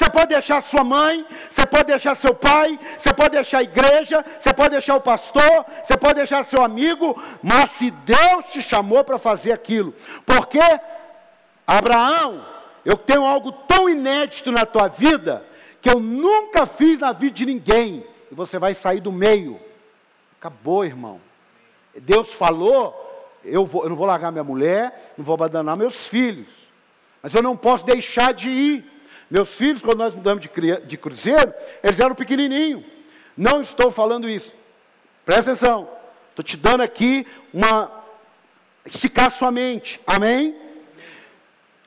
Você 0.00 0.08
pode 0.08 0.28
deixar 0.28 0.62
sua 0.62 0.82
mãe, 0.82 1.26
você 1.50 1.66
pode 1.66 1.84
deixar 1.84 2.16
seu 2.16 2.34
pai, 2.34 2.80
você 2.98 3.12
pode 3.12 3.32
deixar 3.32 3.58
a 3.58 3.62
igreja, 3.62 4.24
você 4.38 4.50
pode 4.54 4.70
deixar 4.70 4.96
o 4.96 5.00
pastor, 5.02 5.66
você 5.84 5.94
pode 5.94 6.14
deixar 6.14 6.42
seu 6.42 6.64
amigo, 6.64 7.22
mas 7.42 7.72
se 7.72 7.90
Deus 7.90 8.46
te 8.46 8.62
chamou 8.62 9.04
para 9.04 9.18
fazer 9.18 9.52
aquilo, 9.52 9.94
porque 10.24 10.58
Abraão, 11.66 12.42
eu 12.82 12.96
tenho 12.96 13.26
algo 13.26 13.52
tão 13.52 13.90
inédito 13.90 14.50
na 14.50 14.64
tua 14.64 14.88
vida 14.88 15.44
que 15.82 15.90
eu 15.90 16.00
nunca 16.00 16.64
fiz 16.64 16.98
na 17.00 17.12
vida 17.12 17.34
de 17.34 17.44
ninguém, 17.44 18.02
e 18.32 18.34
você 18.34 18.58
vai 18.58 18.72
sair 18.72 19.00
do 19.00 19.12
meio. 19.12 19.60
Acabou, 20.38 20.82
irmão. 20.82 21.20
Deus 21.94 22.32
falou, 22.32 23.38
eu, 23.44 23.66
vou, 23.66 23.82
eu 23.82 23.90
não 23.90 23.96
vou 23.96 24.06
largar 24.06 24.32
minha 24.32 24.44
mulher, 24.44 25.12
não 25.18 25.26
vou 25.26 25.34
abandonar 25.34 25.76
meus 25.76 26.06
filhos, 26.06 26.48
mas 27.22 27.34
eu 27.34 27.42
não 27.42 27.54
posso 27.54 27.84
deixar 27.84 28.32
de 28.32 28.48
ir. 28.48 28.99
Meus 29.30 29.54
filhos, 29.54 29.80
quando 29.80 29.98
nós 29.98 30.14
mudamos 30.14 30.42
de, 30.42 30.96
cruzeiro, 30.98 31.54
eles 31.82 32.00
eram 32.00 32.14
pequenininhos. 32.14 32.84
Não 33.36 33.60
estou 33.60 33.92
falando 33.92 34.28
isso. 34.28 34.52
Presta 35.24 35.52
atenção. 35.52 35.88
Estou 36.30 36.44
te 36.44 36.56
dando 36.56 36.82
aqui 36.82 37.24
uma, 37.54 37.90
esticar 38.84 39.30
sua 39.30 39.52
mente. 39.52 40.00
Amém? 40.04 40.56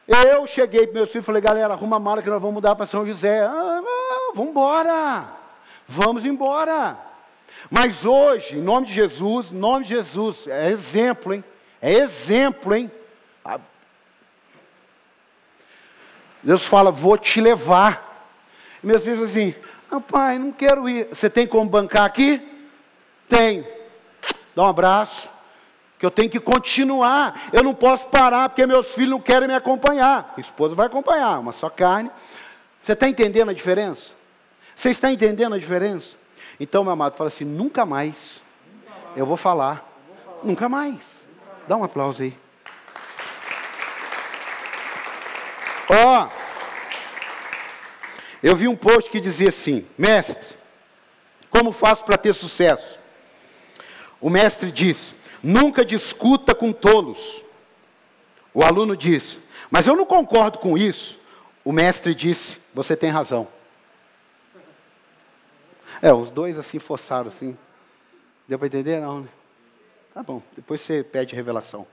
Eu 0.07 0.47
cheguei 0.47 0.87
para 0.87 0.93
meus 0.93 1.09
filhos 1.09 1.23
e 1.23 1.25
falei, 1.25 1.41
galera, 1.41 1.73
arruma 1.73 1.97
a 1.97 1.99
mala 1.99 2.21
que 2.21 2.29
nós 2.29 2.41
vamos 2.41 2.55
mudar 2.55 2.75
para 2.75 2.85
São 2.85 3.05
José. 3.05 3.41
Ah, 3.43 3.81
ah, 3.85 4.31
vamos 4.33 4.51
embora. 4.51 5.27
Vamos 5.87 6.25
embora. 6.25 6.97
Mas 7.69 8.05
hoje, 8.05 8.55
em 8.55 8.61
nome 8.61 8.87
de 8.87 8.93
Jesus, 8.93 9.51
em 9.51 9.55
nome 9.55 9.83
de 9.83 9.89
Jesus, 9.89 10.47
é 10.47 10.69
exemplo, 10.69 11.33
hein? 11.33 11.43
É 11.81 11.93
exemplo, 11.93 12.73
hein? 12.73 12.91
Deus 16.43 16.65
fala, 16.65 16.91
vou 16.91 17.17
te 17.17 17.39
levar. 17.39 18.27
E 18.83 18.87
meus 18.87 19.03
filhos 19.03 19.21
assim, 19.21 19.55
ah, 19.89 19.99
pai, 19.99 20.37
não 20.37 20.51
quero 20.51 20.89
ir. 20.89 21.07
Você 21.09 21.29
tem 21.29 21.47
como 21.47 21.69
bancar 21.69 22.03
aqui? 22.03 22.41
Tem. 23.29 23.65
Dá 24.55 24.63
um 24.63 24.67
abraço. 24.67 25.29
Que 25.97 26.05
eu 26.05 26.11
tenho 26.11 26.29
que 26.29 26.39
continuar. 26.39 27.49
Eu 27.53 27.63
não 27.63 27.73
posso 27.73 28.07
parar 28.09 28.49
porque 28.49 28.65
meus 28.65 28.91
filhos 28.91 29.11
não 29.11 29.21
querem 29.21 29.47
me 29.47 29.55
acompanhar. 29.55 30.33
A 30.35 30.41
esposa 30.41 30.75
vai 30.75 30.87
acompanhar, 30.87 31.39
uma 31.39 31.51
só 31.51 31.69
carne. 31.69 32.11
Você 32.81 32.91
está 32.91 33.07
entendendo 33.07 33.49
a 33.49 33.53
diferença? 33.53 34.11
Você 34.75 34.89
está 34.89 35.11
entendendo 35.11 35.55
a 35.55 35.57
diferença? 35.57 36.17
Então, 36.59 36.83
meu 36.83 36.91
amado, 36.91 37.15
fala 37.15 37.29
assim: 37.29 37.45
nunca 37.45 37.85
mais 37.85 38.41
eu 39.15 39.25
vou 39.25 39.37
falar. 39.37 39.89
Nunca 40.43 40.67
mais. 40.67 40.99
Dá 41.67 41.77
um 41.77 41.83
aplauso 41.83 42.21
aí. 42.21 42.42
Ó, 45.89 46.23
oh, 46.23 46.29
eu 48.41 48.55
vi 48.55 48.67
um 48.67 48.75
post 48.75 49.09
que 49.09 49.19
dizia 49.19 49.49
assim: 49.49 49.85
Mestre, 49.97 50.55
como 51.49 51.71
faço 51.71 52.03
para 52.03 52.17
ter 52.17 52.33
sucesso? 52.33 52.99
O 54.19 54.29
mestre 54.29 54.71
diz: 54.71 55.15
Nunca 55.41 55.83
discuta 55.83 56.55
com 56.55 56.71
tolos. 56.71 57.43
O 58.53 58.63
aluno 58.63 58.95
diz: 58.95 59.39
Mas 59.69 59.87
eu 59.87 59.95
não 59.95 60.05
concordo 60.05 60.59
com 60.59 60.77
isso. 60.77 61.19
O 61.63 61.71
mestre 61.71 62.15
disse: 62.15 62.57
Você 62.73 62.95
tem 62.95 63.09
razão. 63.09 63.47
É, 66.01 66.13
os 66.13 66.29
dois 66.31 66.57
assim 66.57 66.79
forçaram 66.79 67.27
assim. 67.29 67.57
Deu 68.47 68.57
para 68.57 68.67
entender? 68.67 68.99
Não, 68.99 69.21
né? 69.21 69.29
Tá 70.13 70.21
bom, 70.21 70.41
depois 70.55 70.81
você 70.81 71.03
pede 71.03 71.35
revelação. 71.35 71.87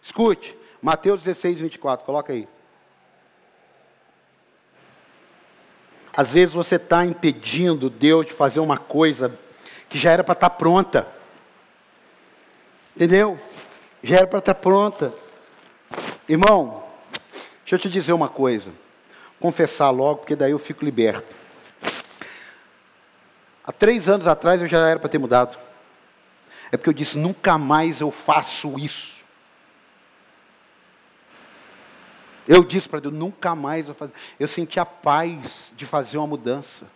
Escute, 0.00 0.56
Mateus 0.80 1.22
16, 1.22 1.60
24, 1.60 2.04
coloca 2.04 2.32
aí. 2.32 2.48
Às 6.14 6.34
vezes 6.34 6.54
você 6.54 6.76
está 6.76 7.04
impedindo 7.04 7.88
Deus 7.88 8.26
de 8.26 8.32
fazer 8.32 8.60
uma 8.60 8.76
coisa 8.76 9.38
que 9.88 9.98
já 9.98 10.10
era 10.10 10.22
para 10.22 10.34
estar 10.34 10.50
tá 10.50 10.56
pronta. 10.56 11.06
Entendeu? 12.94 13.38
Já 14.02 14.18
era 14.18 14.26
para 14.26 14.38
estar 14.38 14.54
tá 14.54 14.60
pronta. 14.60 15.14
Irmão, 16.28 16.84
deixa 17.64 17.74
eu 17.74 17.78
te 17.78 17.88
dizer 17.88 18.12
uma 18.12 18.28
coisa. 18.28 18.70
Confessar 19.40 19.90
logo, 19.90 20.20
porque 20.20 20.36
daí 20.36 20.52
eu 20.52 20.58
fico 20.58 20.84
liberto. 20.84 21.34
Há 23.64 23.72
três 23.72 24.08
anos 24.08 24.26
atrás 24.26 24.60
eu 24.60 24.66
já 24.66 24.86
era 24.86 24.98
para 24.98 25.08
ter 25.08 25.18
mudado. 25.18 25.56
É 26.70 26.76
porque 26.76 26.90
eu 26.90 26.94
disse: 26.94 27.16
nunca 27.16 27.56
mais 27.56 28.00
eu 28.00 28.10
faço 28.10 28.78
isso. 28.78 29.21
Eu 32.46 32.64
disse 32.64 32.88
para 32.88 33.00
Deus: 33.00 33.14
nunca 33.14 33.54
mais 33.54 33.88
eu 33.88 33.94
fazer. 33.94 34.12
Eu 34.38 34.48
senti 34.48 34.80
a 34.80 34.84
paz 34.84 35.72
de 35.76 35.86
fazer 35.86 36.18
uma 36.18 36.26
mudança. 36.26 36.86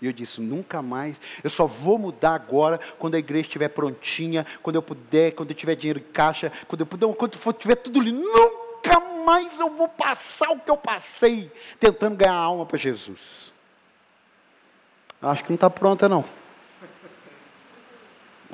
E 0.00 0.06
eu 0.06 0.12
disse: 0.12 0.40
nunca 0.40 0.80
mais. 0.80 1.20
Eu 1.42 1.50
só 1.50 1.66
vou 1.66 1.98
mudar 1.98 2.34
agora 2.34 2.80
quando 2.98 3.14
a 3.14 3.18
igreja 3.18 3.46
estiver 3.46 3.68
prontinha, 3.68 4.46
quando 4.62 4.76
eu 4.76 4.82
puder, 4.82 5.32
quando 5.32 5.50
eu 5.50 5.56
tiver 5.56 5.74
dinheiro 5.74 5.98
em 5.98 6.12
caixa, 6.12 6.52
quando 6.66 6.82
eu 6.82 6.86
puder, 6.86 7.12
quando 7.14 7.36
for, 7.36 7.52
tiver 7.52 7.76
tudo 7.76 8.00
ali. 8.00 8.12
Nunca 8.12 9.00
mais 9.26 9.58
eu 9.58 9.70
vou 9.70 9.88
passar 9.88 10.50
o 10.50 10.58
que 10.58 10.70
eu 10.70 10.76
passei 10.76 11.50
tentando 11.78 12.16
ganhar 12.16 12.34
alma 12.34 12.64
para 12.64 12.78
Jesus. 12.78 13.52
Acho 15.20 15.42
que 15.42 15.50
não 15.50 15.56
está 15.56 15.68
pronta, 15.68 16.08
não. 16.08 16.24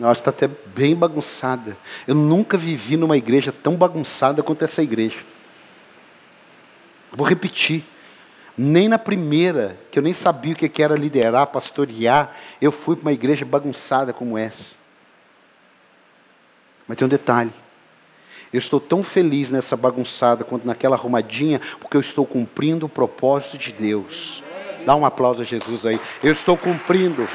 Eu 0.01 0.09
acho 0.09 0.21
que 0.21 0.29
está 0.29 0.47
até 0.47 0.53
bem 0.67 0.97
bagunçada. 0.97 1.77
Eu 2.07 2.17
nunca 2.17 2.57
vivi 2.57 2.97
numa 2.97 3.17
igreja 3.17 3.53
tão 3.53 3.77
bagunçada 3.77 4.43
quanto 4.43 4.65
essa 4.65 4.83
igreja. 4.83 5.23
Vou 7.15 7.27
repetir. 7.27 7.85
Nem 8.57 8.89
na 8.89 8.99
primeira, 8.99 9.77
que 9.91 9.99
eu 9.99 10.03
nem 10.03 10.13
sabia 10.13 10.53
o 10.53 10.57
que 10.57 10.83
era 10.83 10.95
liderar, 10.95 11.49
pastorear, 11.49 12.37
eu 12.61 12.71
fui 12.71 12.95
para 12.95 13.03
uma 13.03 13.13
igreja 13.13 13.45
bagunçada 13.45 14.13
como 14.13 14.39
essa. 14.39 14.77
Mas 16.87 16.97
tem 16.97 17.07
um 17.07 17.09
detalhe. 17.09 17.53
Eu 18.53 18.59
estou 18.59 18.79
tão 18.79 19.03
feliz 19.03 19.51
nessa 19.51 19.77
bagunçada 19.77 20.45
quanto 20.45 20.65
naquela 20.65 20.95
arrumadinha, 20.95 21.61
porque 21.81 21.97
eu 21.97 22.01
estou 22.01 22.25
cumprindo 22.25 22.87
o 22.87 22.89
propósito 22.89 23.59
de 23.59 23.73
Deus. 23.73 24.45
Dá 24.87 24.95
um 24.95 25.05
aplauso 25.05 25.43
a 25.43 25.45
Jesus 25.45 25.85
aí. 25.85 25.99
Eu 26.23 26.31
estou 26.31 26.57
cumprindo. 26.57 27.29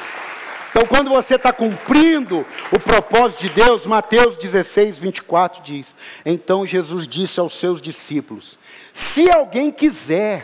Então, 0.72 0.86
quando 0.86 1.10
você 1.10 1.36
está 1.36 1.52
cumprindo 1.52 2.46
o 2.72 2.80
propósito 2.80 3.42
de 3.42 3.50
Deus, 3.50 3.86
Mateus 3.86 4.38
16, 4.38 5.00
24 5.00 5.62
diz: 5.62 5.94
Então 6.26 6.66
Jesus 6.66 7.06
disse 7.06 7.40
aos 7.40 7.56
seus 7.56 7.82
discípulos: 7.82 8.58
Se 8.94 9.30
alguém 9.30 9.72
quiser, 9.72 10.44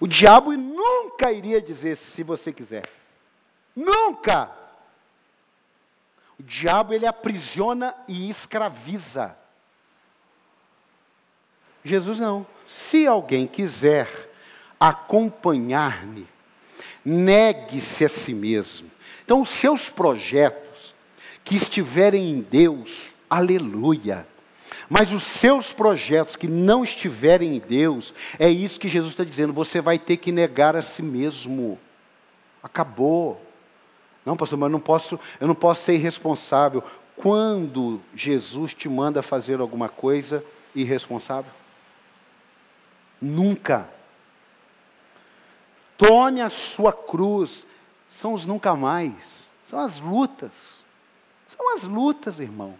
o 0.00 0.06
diabo 0.06 0.52
nunca 0.52 1.32
iria 1.32 1.60
dizer 1.60 1.96
se 1.96 2.22
você 2.22 2.52
quiser. 2.52 2.84
Nunca! 3.74 4.50
O 6.38 6.42
diabo 6.42 6.92
ele 6.92 7.06
aprisiona 7.06 7.94
e 8.08 8.28
escraviza. 8.28 9.36
Jesus 11.84 12.18
não. 12.18 12.46
Se 12.68 13.06
alguém 13.06 13.46
quiser 13.46 14.30
acompanhar-me, 14.80 16.26
negue-se 17.04 18.04
a 18.04 18.08
si 18.08 18.34
mesmo. 18.34 18.90
Então, 19.24 19.40
os 19.40 19.50
seus 19.50 19.88
projetos 19.88 20.94
que 21.44 21.56
estiverem 21.56 22.30
em 22.30 22.40
Deus, 22.40 23.14
aleluia. 23.28 24.26
Mas 24.88 25.12
os 25.12 25.24
seus 25.24 25.72
projetos 25.72 26.36
que 26.36 26.46
não 26.46 26.84
estiverem 26.84 27.56
em 27.56 27.58
Deus, 27.58 28.12
é 28.38 28.48
isso 28.48 28.78
que 28.78 28.88
Jesus 28.88 29.12
está 29.12 29.24
dizendo, 29.24 29.52
você 29.52 29.80
vai 29.80 29.98
ter 29.98 30.16
que 30.18 30.30
negar 30.30 30.76
a 30.76 30.82
si 30.82 31.02
mesmo. 31.02 31.78
Acabou. 32.62 33.40
Não, 34.24 34.36
pastor, 34.36 34.58
mas 34.58 34.66
eu 34.66 34.72
não 34.72 34.80
posso, 34.80 35.20
eu 35.40 35.46
não 35.46 35.54
posso 35.54 35.82
ser 35.82 35.94
irresponsável. 35.94 36.82
Quando 37.16 38.00
Jesus 38.14 38.74
te 38.74 38.88
manda 38.88 39.22
fazer 39.22 39.60
alguma 39.60 39.88
coisa 39.88 40.44
irresponsável? 40.74 41.50
Nunca. 43.20 43.88
Tome 45.96 46.40
a 46.40 46.50
sua 46.50 46.92
cruz. 46.92 47.66
São 48.08 48.32
os 48.32 48.44
nunca 48.44 48.74
mais. 48.74 49.14
São 49.64 49.78
as 49.78 49.98
lutas. 50.00 50.52
São 51.48 51.74
as 51.74 51.84
lutas, 51.84 52.40
irmão. 52.40 52.74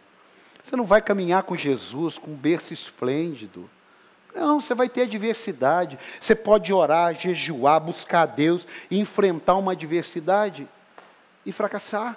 Você 0.64 0.74
não 0.76 0.84
vai 0.84 1.02
caminhar 1.02 1.42
com 1.42 1.54
Jesus 1.54 2.16
com 2.16 2.30
um 2.30 2.36
berço 2.36 2.72
esplêndido. 2.72 3.68
Não, 4.34 4.60
você 4.60 4.74
vai 4.74 4.88
ter 4.88 5.02
adversidade. 5.02 5.98
Você 6.18 6.34
pode 6.34 6.72
orar, 6.72 7.14
jejuar, 7.14 7.78
buscar 7.78 8.22
a 8.22 8.26
Deus 8.26 8.66
enfrentar 8.90 9.56
uma 9.56 9.72
adversidade 9.72 10.66
e 11.44 11.52
fracassar. 11.52 12.16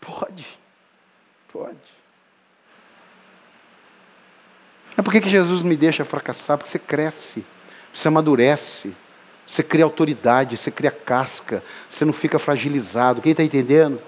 Pode. 0.00 0.58
Pode. 1.52 1.78
É 4.96 5.02
por 5.02 5.12
que 5.12 5.28
Jesus 5.28 5.62
me 5.62 5.76
deixa 5.76 6.04
fracassar? 6.04 6.58
Porque 6.58 6.68
você 6.68 6.78
cresce, 6.78 7.44
você 7.92 8.08
amadurece. 8.08 8.94
Você 9.46 9.64
cria 9.64 9.84
autoridade, 9.84 10.56
você 10.56 10.70
cria 10.70 10.92
casca, 10.92 11.60
você 11.88 12.04
não 12.04 12.12
fica 12.12 12.38
fragilizado. 12.38 13.20
Quem 13.20 13.32
está 13.32 13.42
entendendo? 13.42 14.00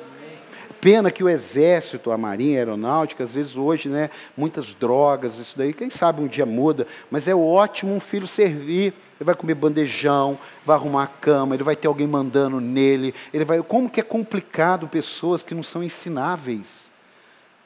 Pena 0.82 1.12
que 1.12 1.22
o 1.22 1.28
exército, 1.28 2.10
a 2.10 2.18
marinha, 2.18 2.58
a 2.58 2.62
aeronáutica, 2.62 3.22
às 3.22 3.36
vezes 3.36 3.54
hoje, 3.54 3.88
né, 3.88 4.10
muitas 4.36 4.74
drogas, 4.74 5.38
isso 5.38 5.56
daí, 5.56 5.72
quem 5.72 5.88
sabe 5.88 6.20
um 6.20 6.26
dia 6.26 6.44
muda, 6.44 6.88
mas 7.08 7.28
é 7.28 7.34
ótimo 7.36 7.94
um 7.94 8.00
filho 8.00 8.26
servir. 8.26 8.92
Ele 9.20 9.24
vai 9.24 9.36
comer 9.36 9.54
bandejão, 9.54 10.36
vai 10.66 10.74
arrumar 10.74 11.04
a 11.04 11.06
cama, 11.06 11.54
ele 11.54 11.62
vai 11.62 11.76
ter 11.76 11.86
alguém 11.86 12.08
mandando 12.08 12.60
nele. 12.60 13.14
Ele 13.32 13.44
vai, 13.44 13.62
como 13.62 13.88
que 13.88 14.00
é 14.00 14.02
complicado 14.02 14.88
pessoas 14.88 15.44
que 15.44 15.54
não 15.54 15.62
são 15.62 15.84
ensináveis, 15.84 16.90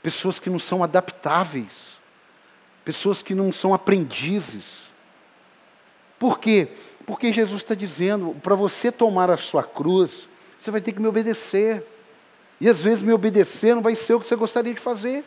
pessoas 0.02 0.38
que 0.38 0.50
não 0.50 0.58
são 0.58 0.84
adaptáveis, 0.84 1.96
pessoas 2.84 3.22
que 3.22 3.34
não 3.34 3.50
são 3.50 3.72
aprendizes. 3.72 4.92
Por 6.18 6.38
quê? 6.38 6.68
Porque 7.06 7.32
Jesus 7.32 7.62
está 7.62 7.74
dizendo: 7.74 8.36
para 8.42 8.54
você 8.54 8.92
tomar 8.92 9.30
a 9.30 9.38
sua 9.38 9.62
cruz, 9.62 10.28
você 10.58 10.70
vai 10.70 10.82
ter 10.82 10.92
que 10.92 11.00
me 11.00 11.08
obedecer. 11.08 11.95
E 12.60 12.68
às 12.68 12.82
vezes 12.82 13.02
me 13.02 13.12
obedecer 13.12 13.74
não 13.74 13.82
vai 13.82 13.94
ser 13.94 14.14
o 14.14 14.20
que 14.20 14.26
você 14.26 14.36
gostaria 14.36 14.72
de 14.72 14.80
fazer. 14.80 15.24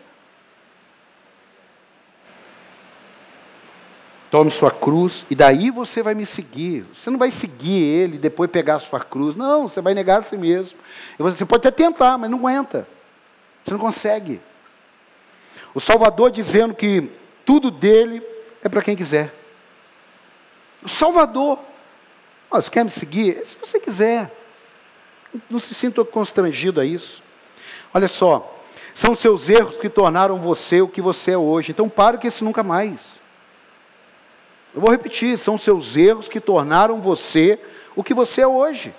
Tome 4.32 4.52
sua 4.52 4.70
cruz 4.70 5.26
e 5.30 5.36
daí 5.36 5.72
você 5.72 6.04
vai 6.04 6.14
me 6.14 6.26
seguir. 6.26 6.86
Você 6.94 7.10
não 7.10 7.18
vai 7.18 7.32
seguir 7.32 7.82
ele 7.82 8.16
e 8.16 8.20
depois 8.20 8.50
pegar 8.50 8.76
a 8.76 8.80
sua 8.80 9.00
cruz. 9.00 9.36
Não, 9.36 9.68
você 9.68 9.82
vai 9.82 9.96
negar 9.96 10.20
a 10.20 10.22
si 10.22 10.38
mesmo. 10.38 10.78
Você 11.18 11.46
pode 11.46 11.68
até 11.68 11.84
tentar, 11.84 12.18
mas 12.18 12.30
não 12.30 12.38
aguenta. 12.38 12.88
Você 13.64 13.72
não 13.72 13.80
consegue. 13.80 14.40
O 15.74 15.80
Salvador 15.80 16.30
dizendo 16.32 16.74
que 16.76 17.10
tudo 17.44 17.72
dele 17.72 18.22
é 18.64 18.70
para 18.70 18.84
quem 18.84 18.96
quiser. 18.96 19.34
O 20.84 20.90
Salvador. 20.90 21.60
Oh, 22.52 22.62
você 22.62 22.70
quer 22.70 22.84
me 22.84 22.92
seguir? 22.92 23.42
Se 23.46 23.58
você 23.58 23.80
quiser. 23.80 24.32
Não 25.50 25.60
se 25.60 25.74
sinta 25.74 26.04
constrangido 26.04 26.82
a 26.82 26.86
isso. 26.86 27.22
Olha 27.94 28.08
só, 28.08 28.56
são 28.94 29.16
seus 29.16 29.50
erros 29.50 29.78
que 29.78 29.90
tornaram 29.90 30.38
você 30.38 30.82
o 30.82 30.88
que 30.88 31.02
você 31.02 31.32
é 31.32 31.38
hoje. 31.38 31.72
Então 31.72 31.88
pare 31.88 32.18
com 32.18 32.28
esse 32.28 32.44
nunca 32.44 32.64
mais. 32.64 33.20
Eu 34.74 34.82
vou 34.82 34.92
repetir, 34.92 35.38
são 35.38 35.58
seus 35.58 35.96
erros 35.96 36.28
que 36.28 36.40
tornaram 36.40 37.02
você 37.02 37.60
o 37.96 38.04
que 38.04 38.14
você 38.14 38.42
é 38.42 38.48
hoje. 38.48 38.94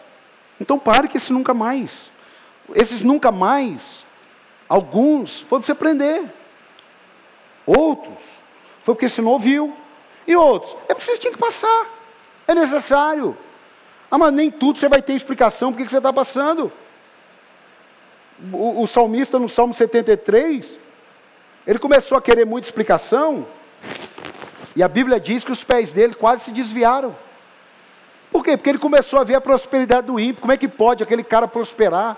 Então 0.60 0.78
pare 0.78 1.08
com 1.08 1.16
esse 1.16 1.32
nunca 1.32 1.54
mais. 1.54 2.10
Esses 2.74 3.02
nunca 3.02 3.32
mais, 3.32 4.04
alguns, 4.68 5.40
foi 5.42 5.58
para 5.58 5.66
você 5.66 5.72
aprender. 5.72 6.22
Outros, 7.66 8.18
foi 8.82 8.94
porque 8.94 9.08
você 9.08 9.22
não 9.22 9.32
ouviu. 9.32 9.74
E 10.26 10.36
outros, 10.36 10.76
é 10.88 10.94
porque 10.94 11.18
tinha 11.18 11.32
que 11.32 11.38
passar. 11.38 11.86
É 12.46 12.54
necessário. 12.54 13.36
Ah, 14.10 14.18
mas 14.18 14.32
nem 14.32 14.50
tudo 14.50 14.78
você 14.78 14.88
vai 14.88 15.00
ter 15.00 15.14
explicação 15.14 15.70
porque 15.70 15.84
que 15.84 15.90
você 15.90 15.98
está 15.98 16.12
passando. 16.12 16.72
O, 18.52 18.82
o 18.82 18.86
salmista 18.86 19.38
no 19.38 19.48
Salmo 19.48 19.72
73, 19.72 20.78
ele 21.66 21.78
começou 21.78 22.18
a 22.18 22.22
querer 22.22 22.44
muita 22.44 22.66
explicação, 22.66 23.46
e 24.74 24.82
a 24.82 24.88
Bíblia 24.88 25.20
diz 25.20 25.44
que 25.44 25.52
os 25.52 25.62
pés 25.62 25.92
dele 25.92 26.14
quase 26.14 26.44
se 26.44 26.50
desviaram. 26.50 27.14
Por 28.30 28.44
quê? 28.44 28.56
Porque 28.56 28.70
ele 28.70 28.78
começou 28.78 29.18
a 29.18 29.24
ver 29.24 29.34
a 29.34 29.40
prosperidade 29.40 30.06
do 30.06 30.18
ímpio. 30.18 30.40
Como 30.40 30.52
é 30.52 30.56
que 30.56 30.68
pode 30.68 31.02
aquele 31.02 31.24
cara 31.24 31.48
prosperar? 31.48 32.16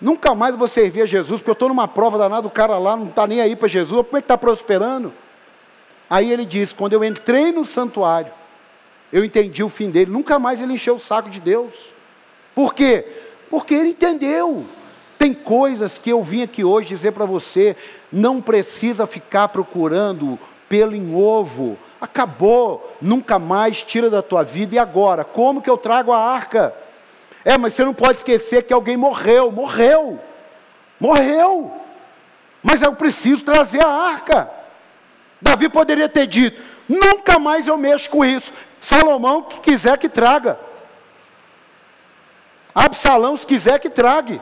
Nunca 0.00 0.34
mais 0.34 0.56
vou 0.56 0.68
servir 0.68 1.02
a 1.02 1.06
Jesus, 1.06 1.40
porque 1.40 1.50
eu 1.50 1.54
estou 1.54 1.68
numa 1.68 1.86
prova 1.86 2.18
danada, 2.18 2.46
o 2.46 2.50
cara 2.50 2.78
lá 2.78 2.96
não 2.96 3.06
está 3.06 3.26
nem 3.26 3.40
aí 3.40 3.54
para 3.54 3.68
Jesus, 3.68 4.04
como 4.06 4.16
é 4.16 4.20
que 4.20 4.24
está 4.24 4.38
prosperando? 4.38 5.12
Aí 6.08 6.32
ele 6.32 6.44
diz: 6.44 6.72
quando 6.72 6.92
eu 6.92 7.04
entrei 7.04 7.52
no 7.52 7.64
santuário, 7.64 8.32
eu 9.12 9.24
entendi 9.24 9.62
o 9.62 9.68
fim 9.68 9.90
dele, 9.90 10.10
nunca 10.10 10.38
mais 10.38 10.60
ele 10.60 10.72
encheu 10.72 10.96
o 10.96 11.00
saco 11.00 11.28
de 11.28 11.40
Deus. 11.40 11.92
Por 12.54 12.74
quê? 12.74 13.04
Porque 13.50 13.74
ele 13.74 13.90
entendeu. 13.90 14.64
Tem 15.18 15.34
coisas 15.34 15.98
que 15.98 16.10
eu 16.10 16.22
vim 16.22 16.42
aqui 16.42 16.64
hoje 16.64 16.88
dizer 16.88 17.12
para 17.12 17.24
você, 17.24 17.76
não 18.10 18.40
precisa 18.40 19.06
ficar 19.06 19.48
procurando 19.48 20.38
pelo 20.68 20.96
em 20.96 21.14
ovo. 21.14 21.78
Acabou, 22.00 22.96
nunca 23.00 23.38
mais 23.38 23.82
tira 23.82 24.10
da 24.10 24.22
tua 24.22 24.42
vida. 24.42 24.74
E 24.74 24.78
agora? 24.78 25.22
Como 25.22 25.62
que 25.62 25.70
eu 25.70 25.76
trago 25.76 26.10
a 26.10 26.18
arca? 26.18 26.74
É, 27.44 27.58
mas 27.58 27.74
você 27.74 27.84
não 27.84 27.94
pode 27.94 28.18
esquecer 28.18 28.64
que 28.64 28.72
alguém 28.72 28.96
morreu, 28.96 29.52
morreu, 29.52 30.18
morreu. 30.98 31.70
Mas 32.62 32.80
eu 32.82 32.94
preciso 32.94 33.44
trazer 33.44 33.84
a 33.84 33.88
arca. 33.88 34.50
Davi 35.40 35.68
poderia 35.68 36.08
ter 36.08 36.26
dito: 36.26 36.60
nunca 36.88 37.38
mais 37.38 37.66
eu 37.66 37.76
mexo 37.76 38.08
com 38.08 38.24
isso. 38.24 38.52
Salomão, 38.82 39.42
que 39.42 39.60
quiser 39.60 39.96
que 39.96 40.08
traga. 40.08 40.58
Absalão, 42.74 43.36
se 43.36 43.46
quiser 43.46 43.78
que 43.78 43.88
trague. 43.88 44.40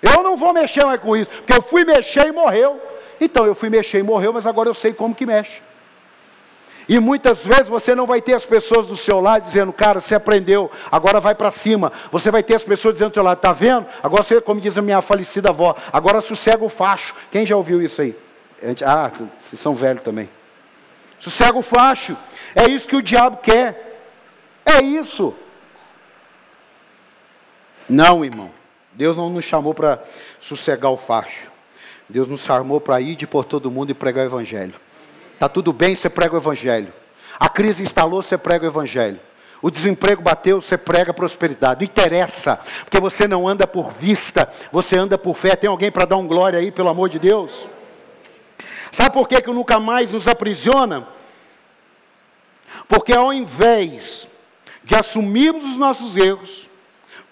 Eu 0.00 0.22
não 0.22 0.36
vou 0.36 0.52
mexer 0.52 0.84
mais 0.84 1.00
com 1.00 1.16
isso, 1.16 1.28
porque 1.30 1.52
eu 1.52 1.60
fui 1.60 1.84
mexer 1.84 2.28
e 2.28 2.32
morreu. 2.32 2.80
Então 3.20 3.44
eu 3.44 3.54
fui 3.54 3.68
mexer 3.68 3.98
e 3.98 4.02
morreu, 4.02 4.32
mas 4.32 4.46
agora 4.46 4.68
eu 4.68 4.74
sei 4.74 4.94
como 4.94 5.14
que 5.14 5.26
mexe. 5.26 5.60
E 6.88 6.98
muitas 6.98 7.38
vezes 7.38 7.68
você 7.68 7.94
não 7.94 8.06
vai 8.06 8.20
ter 8.20 8.34
as 8.34 8.46
pessoas 8.46 8.86
do 8.86 8.96
seu 8.96 9.20
lado 9.20 9.44
dizendo, 9.44 9.72
cara, 9.72 10.00
você 10.00 10.14
aprendeu, 10.14 10.70
agora 10.90 11.20
vai 11.20 11.34
para 11.34 11.50
cima. 11.50 11.92
Você 12.10 12.30
vai 12.30 12.42
ter 12.42 12.54
as 12.54 12.64
pessoas 12.64 12.94
dizendo 12.94 13.10
do 13.10 13.14
seu 13.14 13.22
lado, 13.22 13.38
está 13.38 13.52
vendo? 13.52 13.86
Agora 14.02 14.22
você, 14.22 14.40
como 14.40 14.60
diz 14.60 14.78
a 14.78 14.82
minha 14.82 15.00
falecida 15.00 15.50
avó, 15.50 15.76
agora 15.92 16.20
sossega 16.20 16.64
o 16.64 16.68
facho. 16.68 17.14
Quem 17.30 17.44
já 17.44 17.56
ouviu 17.56 17.82
isso 17.82 18.00
aí? 18.00 18.16
Ah, 18.84 19.10
vocês 19.40 19.60
são 19.60 19.74
velhos 19.74 20.02
também. 20.02 20.28
Sossega 21.18 21.58
o 21.58 21.62
facho. 21.62 22.16
É 22.54 22.68
isso 22.68 22.88
que 22.88 22.96
o 22.96 23.02
diabo 23.02 23.38
quer. 23.38 24.00
É 24.64 24.82
isso. 24.82 25.34
Não, 27.88 28.24
irmão. 28.24 28.50
Deus 28.92 29.16
não 29.16 29.30
nos 29.30 29.44
chamou 29.44 29.74
para 29.74 30.02
sossegar 30.38 30.90
o 30.90 30.96
facho. 30.96 31.50
Deus 32.08 32.28
nos 32.28 32.40
chamou 32.40 32.80
para 32.80 33.00
ir 33.00 33.14
de 33.14 33.26
por 33.26 33.44
todo 33.44 33.70
mundo 33.70 33.90
e 33.90 33.94
pregar 33.94 34.24
o 34.24 34.28
evangelho. 34.28 34.74
Está 35.40 35.48
tudo 35.48 35.72
bem, 35.72 35.96
você 35.96 36.10
prega 36.10 36.34
o 36.34 36.36
Evangelho. 36.36 36.92
A 37.38 37.48
crise 37.48 37.82
instalou, 37.82 38.22
você 38.22 38.36
prega 38.36 38.66
o 38.66 38.68
Evangelho. 38.68 39.18
O 39.62 39.70
desemprego 39.70 40.20
bateu, 40.20 40.60
você 40.60 40.76
prega 40.76 41.14
prosperidade. 41.14 41.80
Não 41.80 41.90
interessa, 41.90 42.60
porque 42.80 43.00
você 43.00 43.26
não 43.26 43.48
anda 43.48 43.66
por 43.66 43.90
vista, 43.90 44.46
você 44.70 44.98
anda 44.98 45.16
por 45.16 45.34
fé. 45.34 45.56
Tem 45.56 45.70
alguém 45.70 45.90
para 45.90 46.04
dar 46.04 46.18
um 46.18 46.26
glória 46.26 46.58
aí, 46.58 46.70
pelo 46.70 46.90
amor 46.90 47.08
de 47.08 47.18
Deus? 47.18 47.66
Sabe 48.92 49.14
por 49.14 49.26
que, 49.26 49.40
que 49.40 49.50
nunca 49.50 49.80
mais 49.80 50.12
nos 50.12 50.28
aprisiona? 50.28 51.08
Porque 52.90 53.12
ao 53.12 53.32
invés 53.32 54.26
de 54.82 54.96
assumirmos 54.96 55.64
os 55.64 55.76
nossos 55.76 56.16
erros, 56.16 56.68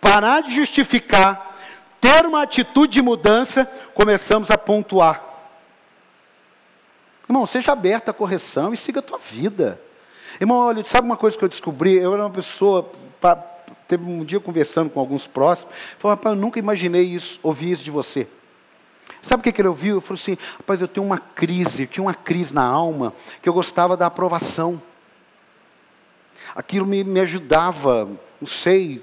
parar 0.01 0.41
de 0.41 0.55
justificar, 0.55 1.59
ter 2.01 2.25
uma 2.25 2.43
atitude 2.43 2.93
de 2.93 3.03
mudança, 3.03 3.69
começamos 3.93 4.53
a 4.53 4.57
pontuar. 4.57 5.21
Irmão, 7.29 7.45
seja 7.45 7.73
aberto 7.73 8.09
à 8.09 8.13
correção 8.13 8.73
e 8.73 8.77
siga 8.77 9.01
a 9.01 9.03
tua 9.03 9.19
vida. 9.19 9.81
Irmão, 10.41 10.59
olha, 10.59 10.85
sabe 10.85 11.09
uma 11.09 11.17
coisa 11.17 11.37
que 11.37 11.45
eu 11.45 11.49
descobri? 11.49 11.97
Eu 11.97 12.15
era 12.15 12.23
uma 12.23 12.31
pessoa, 12.31 12.89
teve 13.89 14.05
um 14.05 14.25
dia 14.25 14.39
conversando 14.39 14.89
com 14.89 15.01
alguns 15.01 15.27
próximos, 15.27 15.75
falou, 15.99 16.17
rapaz, 16.17 16.37
eu 16.37 16.41
nunca 16.41 16.61
imaginei 16.61 17.03
isso, 17.03 17.41
ouvir 17.43 17.73
isso 17.73 17.83
de 17.83 17.91
você. 17.91 18.29
Sabe 19.21 19.41
o 19.41 19.43
que, 19.43 19.51
que 19.51 19.61
ele 19.61 19.67
ouviu? 19.67 19.97
Eu 19.97 20.01
falei 20.01 20.23
assim, 20.23 20.39
rapaz, 20.57 20.81
eu 20.81 20.87
tenho 20.87 21.05
uma 21.05 21.19
crise, 21.19 21.83
eu 21.83 21.89
tinha 21.89 22.05
uma 22.05 22.15
crise 22.15 22.55
na 22.55 22.65
alma, 22.65 23.13
que 23.43 23.49
eu 23.49 23.53
gostava 23.53 23.97
da 23.97 24.07
aprovação. 24.07 24.81
Aquilo 26.59 26.85
me, 26.85 27.05
me 27.05 27.21
ajudava, 27.21 28.11
não 28.41 28.49
sei 28.49 28.97
o 28.97 29.03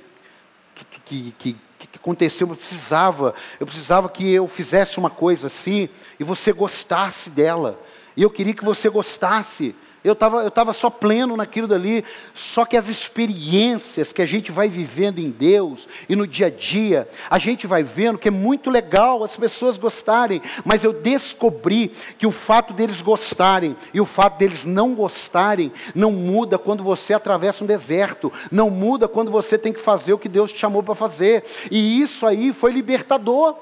que, 0.75 0.85
que, 0.99 1.31
que, 1.39 1.53
que 1.79 1.97
aconteceu, 1.97 2.49
eu 2.49 2.55
precisava, 2.57 3.33
eu 3.57 3.65
precisava 3.65 4.09
que 4.09 4.29
eu 4.29 4.45
fizesse 4.45 4.97
uma 4.97 5.09
coisa 5.09 5.47
assim, 5.47 5.87
e 6.19 6.23
você 6.25 6.51
gostasse 6.51 7.29
dela. 7.29 7.81
E 8.17 8.21
eu 8.21 8.29
queria 8.29 8.53
que 8.53 8.65
você 8.65 8.89
gostasse. 8.89 9.73
Eu 10.05 10.13
estava 10.13 10.43
eu 10.43 10.51
tava 10.51 10.71
só 10.71 10.87
pleno 10.87 11.35
naquilo 11.35 11.67
dali. 11.67 12.05
Só 12.35 12.63
que 12.63 12.77
as 12.77 12.89
experiências 12.89 14.13
que 14.13 14.21
a 14.21 14.25
gente 14.27 14.51
vai 14.51 14.69
vivendo 14.69 15.17
em 15.17 15.31
Deus 15.31 15.87
e 16.07 16.15
no 16.15 16.27
dia 16.27 16.45
a 16.45 16.49
dia, 16.51 17.09
a 17.27 17.39
gente 17.39 17.65
vai 17.65 17.81
vendo 17.81 18.19
que 18.19 18.27
é 18.27 18.31
muito 18.31 18.69
legal 18.69 19.23
as 19.23 19.35
pessoas 19.35 19.77
gostarem. 19.77 20.43
Mas 20.63 20.83
eu 20.83 20.93
descobri 20.93 21.91
que 22.19 22.27
o 22.27 22.31
fato 22.31 22.71
deles 22.71 23.01
gostarem 23.01 23.75
e 23.91 23.99
o 23.99 24.05
fato 24.05 24.37
deles 24.37 24.63
não 24.63 24.93
gostarem 24.93 25.73
não 25.95 26.11
muda 26.11 26.59
quando 26.59 26.83
você 26.83 27.11
atravessa 27.11 27.63
um 27.63 27.67
deserto. 27.67 28.31
Não 28.51 28.69
muda 28.69 29.07
quando 29.07 29.31
você 29.31 29.57
tem 29.57 29.73
que 29.73 29.81
fazer 29.81 30.13
o 30.13 30.19
que 30.19 30.29
Deus 30.29 30.51
te 30.51 30.59
chamou 30.59 30.83
para 30.83 30.93
fazer. 30.93 31.43
E 31.71 31.99
isso 31.99 32.27
aí 32.27 32.53
foi 32.53 32.71
libertador. 32.71 33.55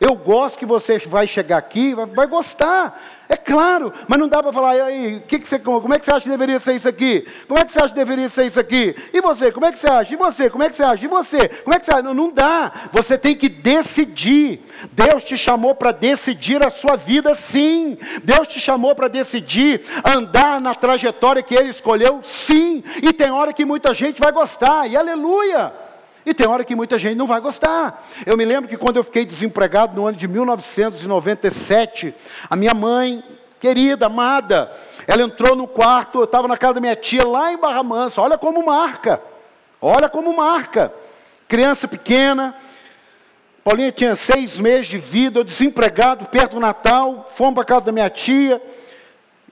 Eu 0.00 0.14
gosto 0.14 0.58
que 0.58 0.66
você 0.66 0.98
vai 0.98 1.26
chegar 1.26 1.56
aqui, 1.56 1.94
vai, 1.94 2.26
gostar. 2.26 3.00
É 3.26 3.36
claro, 3.36 3.92
mas 4.06 4.18
não 4.18 4.28
dá 4.28 4.42
para 4.42 4.52
falar, 4.52 4.70
aí, 4.70 5.22
que 5.26 5.38
que 5.38 5.48
você, 5.48 5.58
como 5.58 5.94
é 5.94 5.98
que 5.98 6.04
você 6.04 6.10
acha 6.10 6.22
que 6.22 6.28
deveria 6.28 6.58
ser 6.58 6.74
isso 6.74 6.88
aqui? 6.88 7.26
Como 7.46 7.58
é 7.58 7.64
que 7.64 7.72
você 7.72 7.78
acha 7.78 7.88
que 7.88 7.94
deveria 7.94 8.28
ser 8.28 8.46
isso 8.46 8.60
aqui? 8.60 8.94
E 9.12 9.20
você, 9.20 9.50
como 9.50 9.64
é 9.64 9.72
que 9.72 9.78
você 9.78 9.88
acha? 9.88 10.12
E 10.12 10.16
você, 10.16 10.50
como 10.50 10.62
é 10.62 10.68
que 10.68 10.76
você 10.76 10.82
acha? 10.82 11.04
E 11.04 11.08
você, 11.08 11.48
como 11.48 11.74
é 11.74 11.78
que 11.78 11.86
você 11.86 11.92
acha? 11.92 12.02
Não, 12.02 12.14
não 12.14 12.30
dá. 12.30 12.88
Você 12.92 13.16
tem 13.16 13.34
que 13.34 13.48
decidir. 13.48 14.60
Deus 14.92 15.24
te 15.24 15.38
chamou 15.38 15.74
para 15.74 15.92
decidir 15.92 16.66
a 16.66 16.70
sua 16.70 16.96
vida, 16.96 17.34
sim. 17.34 17.96
Deus 18.22 18.46
te 18.46 18.60
chamou 18.60 18.94
para 18.94 19.08
decidir 19.08 19.82
andar 20.04 20.60
na 20.60 20.74
trajetória 20.74 21.42
que 21.42 21.54
Ele 21.54 21.70
escolheu, 21.70 22.20
sim. 22.22 22.84
E 23.02 23.12
tem 23.12 23.30
hora 23.30 23.54
que 23.54 23.64
muita 23.64 23.94
gente 23.94 24.20
vai 24.20 24.32
gostar, 24.32 24.86
e 24.86 24.96
aleluia. 24.96 25.87
E 26.28 26.34
tem 26.34 26.46
hora 26.46 26.62
que 26.62 26.76
muita 26.76 26.98
gente 26.98 27.16
não 27.16 27.26
vai 27.26 27.40
gostar. 27.40 28.06
Eu 28.26 28.36
me 28.36 28.44
lembro 28.44 28.68
que 28.68 28.76
quando 28.76 28.96
eu 28.98 29.02
fiquei 29.02 29.24
desempregado 29.24 29.96
no 29.96 30.06
ano 30.06 30.18
de 30.18 30.28
1997, 30.28 32.14
a 32.50 32.54
minha 32.54 32.74
mãe, 32.74 33.24
querida, 33.58 34.04
amada, 34.04 34.70
ela 35.06 35.22
entrou 35.22 35.56
no 35.56 35.66
quarto, 35.66 36.18
eu 36.18 36.24
estava 36.24 36.46
na 36.46 36.58
casa 36.58 36.74
da 36.74 36.80
minha 36.82 36.94
tia 36.94 37.26
lá 37.26 37.50
em 37.50 37.56
Barra 37.56 37.82
Mansa. 37.82 38.20
Olha 38.20 38.36
como 38.36 38.62
marca. 38.62 39.22
Olha 39.80 40.06
como 40.06 40.36
marca. 40.36 40.92
Criança 41.48 41.88
pequena. 41.88 42.54
Paulinha 43.64 43.90
tinha 43.90 44.14
seis 44.14 44.58
meses 44.58 44.86
de 44.86 44.98
vida, 44.98 45.40
eu 45.40 45.44
desempregado, 45.44 46.26
perto 46.26 46.56
do 46.56 46.60
Natal, 46.60 47.26
fomos 47.34 47.54
para 47.54 47.64
casa 47.64 47.86
da 47.86 47.92
minha 47.92 48.10
tia. 48.10 48.60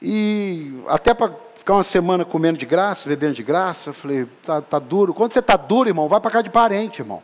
E 0.03 0.79
até 0.89 1.14
para 1.14 1.33
ficar 1.67 1.75
uma 1.75 1.83
semana 1.83 2.25
comendo 2.25 2.57
de 2.57 2.64
graça, 2.64 3.09
bebendo 3.09 3.35
de 3.35 3.43
graça. 3.43 3.91
Eu 3.91 3.95
falei, 3.95 4.25
tá, 4.45 4.62
tá 4.62 4.79
duro. 4.79 5.12
Quando 5.12 5.33
você 5.33 5.41
está 5.41 5.57
duro, 5.57 5.89
irmão, 5.89 6.09
vai 6.09 6.21
para 6.21 6.31
cá 6.31 6.41
de 6.41 6.49
parente, 6.49 7.03
irmão. 7.03 7.21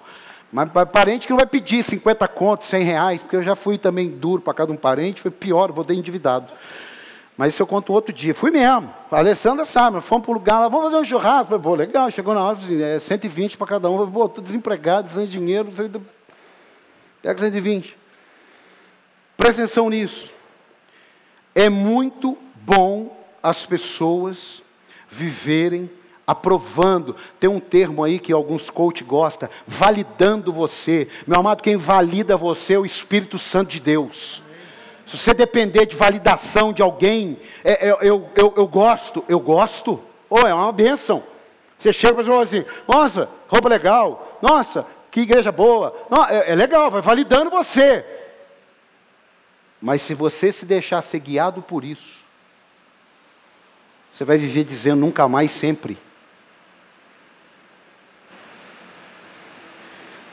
Mas 0.51 0.69
parente 0.91 1.29
que 1.29 1.33
não 1.33 1.39
vai 1.39 1.47
pedir 1.47 1.85
50 1.85 2.27
contos, 2.27 2.67
100 2.67 2.83
reais, 2.83 3.23
porque 3.23 3.37
eu 3.37 3.43
já 3.43 3.55
fui 3.55 3.79
também 3.79 4.09
duro 4.11 4.43
para 4.43 4.53
cada 4.53 4.73
um 4.73 4.77
parente, 4.77 5.23
foi 5.23 5.31
pior, 5.31 5.71
vou 5.71 5.85
ter 5.85 5.95
endividado. 5.95 6.53
Mas 7.37 7.55
isso 7.55 7.63
eu 7.63 7.69
conto 7.69 7.93
outro 7.93 8.13
dia. 8.13 8.35
Fui 8.35 8.51
mesmo. 8.51 8.93
A 9.13 9.19
Alessandra 9.19 9.65
sabe, 9.65 10.01
fomos 10.01 10.25
para 10.25 10.33
o 10.33 10.35
lugar 10.35 10.59
lá, 10.59 10.67
vamos 10.67 10.87
fazer 10.87 10.97
um 10.97 11.05
churrasco. 11.05 11.47
Falei, 11.47 11.63
pô, 11.63 11.75
legal, 11.77 12.11
chegou 12.11 12.35
na 12.35 12.43
hora, 12.43 12.59
assim, 12.59 12.83
é 12.83 12.99
120 12.99 13.57
para 13.57 13.67
cada 13.69 13.89
um. 13.89 13.97
Falei, 13.97 14.13
pô, 14.13 14.27
estou 14.27 14.43
desempregado, 14.43 15.09
sem 15.09 15.25
dinheiro, 15.25 15.71
sem... 15.73 15.89
pega 17.23 17.39
120. 17.39 17.97
Presta 19.37 19.63
atenção 19.63 19.89
nisso. 19.89 20.33
É 21.55 21.69
muito 21.71 22.37
bom 22.57 23.22
as 23.43 23.67
pessoas 23.67 24.63
viverem 25.09 25.91
aprovando. 26.27 27.17
Tem 27.41 27.51
um 27.51 27.61
termo 27.61 28.05
aí 28.05 28.19
que 28.19 28.33
alguns 28.33 28.71
coach 28.71 29.03
gostam, 29.05 29.49
validando 29.67 30.53
você. 30.53 31.09
Meu 31.27 31.41
amado, 31.41 31.63
quem 31.63 31.77
valida 31.77 32.37
você 32.37 32.75
é 32.75 32.79
o 32.79 32.87
Espírito 32.87 33.39
Santo 33.39 33.71
de 33.71 33.81
Deus. 33.81 34.43
Se 35.07 35.19
você 35.19 35.35
depender 35.35 35.85
de 35.87 35.97
validação 35.97 36.73
de 36.73 36.81
alguém, 36.81 37.39
é, 37.63 37.89
é, 37.89 37.91
eu, 38.01 38.31
eu, 38.35 38.55
eu 38.57 38.67
gosto, 38.67 39.25
eu 39.29 39.39
gosto, 39.41 40.01
ou 40.31 40.43
oh, 40.43 40.47
é 40.47 40.55
uma 40.55 40.73
bênção. 40.73 41.23
Você 41.79 41.93
chega 41.93 42.21
e 42.21 42.25
fala 42.25 42.43
assim, 42.43 42.65
nossa, 42.89 43.29
roupa 43.49 43.69
legal, 43.69 44.39
nossa, 44.41 44.87
que 45.11 45.21
igreja 45.21 45.53
boa, 45.53 45.95
não, 46.09 46.25
é, 46.25 46.53
é 46.53 46.55
legal, 46.55 46.91
vai 46.91 47.03
validando 47.03 47.51
você. 47.51 48.05
Mas 49.81 50.01
se 50.01 50.15
você 50.15 50.53
se 50.53 50.65
deixar 50.65 51.03
ser 51.03 51.19
guiado 51.19 51.61
por 51.61 51.85
isso, 51.85 52.22
você 54.13 54.25
vai 54.25 54.37
viver 54.37 54.65
dizendo 54.65 55.01
nunca 55.01 55.27
mais, 55.27 55.51
sempre. 55.51 55.99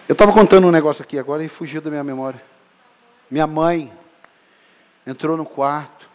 Eu 0.08 0.14
estava 0.14 0.34
contando 0.34 0.68
um 0.68 0.72
negócio 0.72 1.04
aqui 1.04 1.20
agora 1.20 1.44
e 1.44 1.48
fugiu 1.48 1.82
da 1.82 1.90
minha 1.90 2.04
memória. 2.04 2.42
Minha 3.30 3.46
mãe 3.46 3.94
entrou 5.06 5.38
no 5.38 5.46
quarto. 5.46 6.10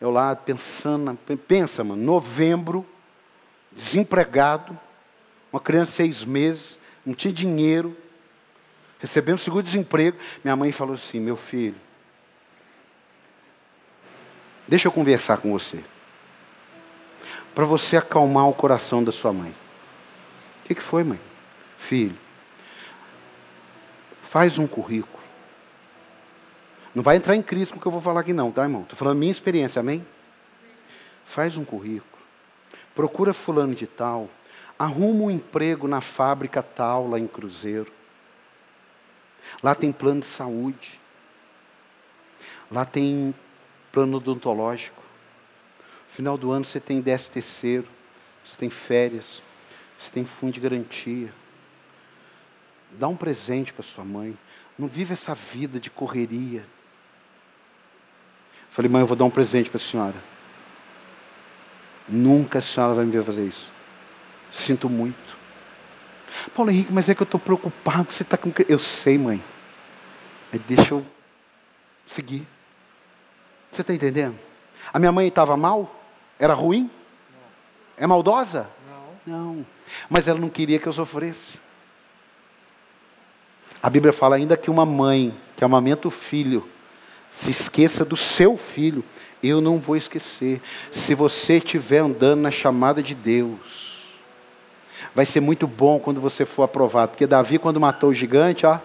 Eu 0.00 0.10
lá 0.10 0.34
pensando, 0.34 1.14
pensa, 1.46 1.84
mano, 1.84 2.02
novembro, 2.02 2.86
desempregado, 3.70 4.78
uma 5.52 5.60
criança 5.60 5.90
de 5.90 5.96
seis 5.96 6.24
meses, 6.24 6.78
não 7.04 7.14
tinha 7.14 7.32
dinheiro, 7.32 7.94
recebendo 8.98 9.38
seguro-desemprego. 9.38 10.16
Minha 10.42 10.56
mãe 10.56 10.72
falou 10.72 10.94
assim: 10.94 11.20
meu 11.20 11.36
filho, 11.36 11.76
deixa 14.66 14.88
eu 14.88 14.92
conversar 14.92 15.36
com 15.38 15.52
você, 15.52 15.84
para 17.60 17.66
você 17.66 17.98
acalmar 17.98 18.48
o 18.48 18.54
coração 18.54 19.04
da 19.04 19.12
sua 19.12 19.34
mãe. 19.34 19.50
O 19.50 20.68
que, 20.68 20.74
que 20.74 20.80
foi, 20.80 21.04
mãe? 21.04 21.20
Filho, 21.76 22.16
faz 24.22 24.56
um 24.56 24.66
currículo. 24.66 25.22
Não 26.94 27.02
vai 27.02 27.16
entrar 27.16 27.36
em 27.36 27.42
crise 27.42 27.70
com 27.70 27.76
o 27.76 27.82
que 27.82 27.86
eu 27.86 27.92
vou 27.92 28.00
falar 28.00 28.20
aqui, 28.20 28.32
não, 28.32 28.50
tá, 28.50 28.62
irmão? 28.62 28.80
Estou 28.80 28.96
falando 28.96 29.18
minha 29.18 29.30
experiência, 29.30 29.78
amém? 29.78 30.06
Faz 31.26 31.58
um 31.58 31.62
currículo. 31.62 32.22
Procura 32.94 33.34
fulano 33.34 33.74
de 33.74 33.86
tal 33.86 34.30
Arruma 34.78 35.24
um 35.24 35.30
emprego 35.30 35.86
na 35.86 36.00
fábrica 36.00 36.62
tal, 36.62 37.10
lá 37.10 37.18
em 37.18 37.26
Cruzeiro. 37.26 37.92
Lá 39.62 39.74
tem 39.74 39.92
plano 39.92 40.20
de 40.20 40.26
saúde. 40.26 40.98
Lá 42.72 42.86
tem 42.86 43.34
plano 43.92 44.16
odontológico. 44.16 44.99
Final 46.20 46.36
do 46.36 46.52
ano 46.52 46.66
você 46.66 46.78
tem 46.78 47.00
décimo 47.00 47.32
terceiro. 47.32 47.88
Você 48.44 48.54
tem 48.54 48.68
férias. 48.68 49.42
Você 49.98 50.10
tem 50.10 50.22
fundo 50.22 50.52
de 50.52 50.60
garantia. 50.60 51.32
Dá 52.98 53.08
um 53.08 53.16
presente 53.16 53.72
para 53.72 53.82
sua 53.82 54.04
mãe. 54.04 54.36
Não 54.78 54.86
vive 54.86 55.14
essa 55.14 55.34
vida 55.34 55.80
de 55.80 55.90
correria. 55.90 56.62
Falei, 58.68 58.90
mãe, 58.90 59.00
eu 59.00 59.06
vou 59.06 59.16
dar 59.16 59.24
um 59.24 59.30
presente 59.30 59.70
para 59.70 59.78
a 59.78 59.80
senhora. 59.80 60.16
Nunca 62.06 62.58
a 62.58 62.60
senhora 62.60 62.92
vai 62.92 63.06
me 63.06 63.12
ver 63.12 63.24
fazer 63.24 63.46
isso. 63.46 63.70
Sinto 64.50 64.90
muito. 64.90 65.38
Paulo 66.54 66.70
Henrique, 66.70 66.92
mas 66.92 67.08
é 67.08 67.14
que 67.14 67.22
eu 67.22 67.24
estou 67.24 67.40
preocupado, 67.40 68.12
você 68.12 68.24
está 68.24 68.36
com. 68.36 68.52
Eu 68.68 68.78
sei, 68.78 69.16
mãe. 69.16 69.42
Mas 70.52 70.60
deixa 70.66 70.92
eu 70.92 71.06
seguir. 72.06 72.46
Você 73.72 73.80
está 73.80 73.94
entendendo? 73.94 74.38
A 74.92 74.98
minha 74.98 75.12
mãe 75.12 75.26
estava 75.26 75.56
mal? 75.56 75.96
Era 76.40 76.54
ruim? 76.54 76.90
Não. 77.30 77.40
É 77.98 78.06
maldosa? 78.06 78.66
Não. 79.26 79.56
Não. 79.56 79.66
Mas 80.08 80.26
ela 80.26 80.38
não 80.38 80.48
queria 80.48 80.78
que 80.78 80.86
eu 80.86 80.92
sofresse. 80.92 81.60
A 83.82 83.90
Bíblia 83.90 84.12
fala 84.12 84.36
ainda 84.36 84.56
que 84.56 84.70
uma 84.70 84.86
mãe 84.86 85.34
que 85.54 85.64
amamenta 85.64 86.08
o 86.08 86.10
filho 86.10 86.66
se 87.30 87.50
esqueça 87.50 88.04
do 88.04 88.16
seu 88.16 88.56
filho. 88.56 89.04
Eu 89.42 89.60
não 89.60 89.78
vou 89.78 89.96
esquecer. 89.96 90.62
Se 90.90 91.14
você 91.14 91.58
estiver 91.58 91.98
andando 91.98 92.40
na 92.40 92.50
chamada 92.50 93.02
de 93.02 93.14
Deus, 93.14 93.98
vai 95.14 95.26
ser 95.26 95.40
muito 95.40 95.66
bom 95.66 95.98
quando 95.98 96.20
você 96.20 96.46
for 96.46 96.62
aprovado. 96.62 97.12
Porque 97.12 97.26
Davi, 97.26 97.58
quando 97.58 97.78
matou 97.78 98.10
o 98.10 98.14
gigante, 98.14 98.64
ó. 98.64 98.78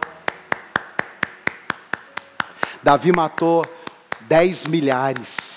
Davi 2.83 3.11
matou 3.13 3.65
10 4.21 4.67
milhares. 4.67 5.54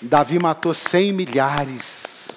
Davi 0.00 0.38
matou 0.38 0.74
100 0.74 1.12
milhares. 1.12 2.28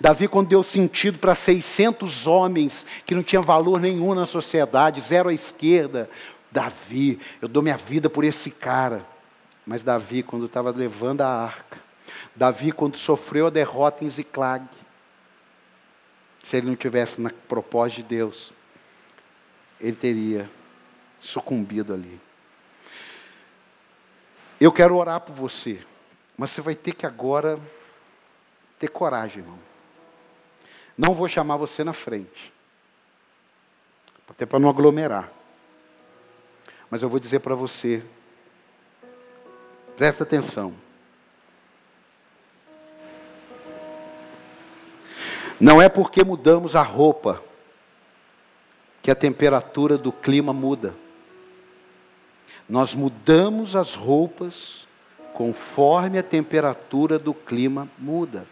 Davi, 0.00 0.28
quando 0.28 0.48
deu 0.48 0.62
sentido 0.62 1.18
para 1.18 1.34
600 1.34 2.26
homens 2.26 2.84
que 3.06 3.14
não 3.14 3.22
tinham 3.22 3.42
valor 3.42 3.80
nenhum 3.80 4.14
na 4.14 4.26
sociedade, 4.26 5.00
zero 5.00 5.30
à 5.30 5.32
esquerda. 5.32 6.10
Davi, 6.50 7.18
eu 7.40 7.48
dou 7.48 7.62
minha 7.62 7.76
vida 7.76 8.10
por 8.10 8.24
esse 8.24 8.50
cara. 8.50 9.06
Mas 9.66 9.82
Davi, 9.82 10.22
quando 10.22 10.46
estava 10.46 10.70
levando 10.70 11.22
a 11.22 11.28
arca, 11.28 11.78
Davi, 12.34 12.72
quando 12.72 12.96
sofreu 12.96 13.46
a 13.46 13.50
derrota 13.50 14.04
em 14.04 14.08
Ziclag, 14.08 14.64
se 16.42 16.56
ele 16.56 16.66
não 16.66 16.76
tivesse 16.76 17.20
na 17.20 17.30
propósito 17.48 17.96
de 17.96 18.02
Deus, 18.04 18.52
ele 19.80 19.96
teria 19.96 20.48
sucumbido 21.20 21.92
ali. 21.92 22.20
Eu 24.60 24.72
quero 24.72 24.96
orar 24.96 25.20
por 25.20 25.34
você, 25.34 25.80
mas 26.38 26.50
você 26.50 26.60
vai 26.60 26.76
ter 26.76 26.94
que 26.94 27.04
agora 27.04 27.58
ter 28.78 28.86
coragem, 28.86 29.42
irmão. 29.42 29.58
Não 30.96 31.12
vou 31.12 31.28
chamar 31.28 31.56
você 31.56 31.82
na 31.82 31.92
frente, 31.92 32.52
até 34.30 34.46
para 34.46 34.60
não 34.60 34.70
aglomerar. 34.70 35.32
Mas 36.88 37.02
eu 37.02 37.08
vou 37.08 37.18
dizer 37.18 37.40
para 37.40 37.56
você, 37.56 38.04
presta 39.96 40.22
atenção. 40.22 40.72
Não 45.60 45.82
é 45.82 45.88
porque 45.88 46.22
mudamos 46.22 46.76
a 46.76 46.82
roupa 46.82 47.42
que 49.02 49.10
a 49.10 49.14
temperatura 49.14 49.98
do 49.98 50.12
clima 50.12 50.52
muda. 50.52 50.94
Nós 52.68 52.94
mudamos 52.94 53.74
as 53.74 53.94
roupas 53.94 54.87
conforme 55.34 56.18
a 56.18 56.22
temperatura 56.22 57.18
do 57.18 57.32
clima 57.32 57.88
muda. 57.98 58.46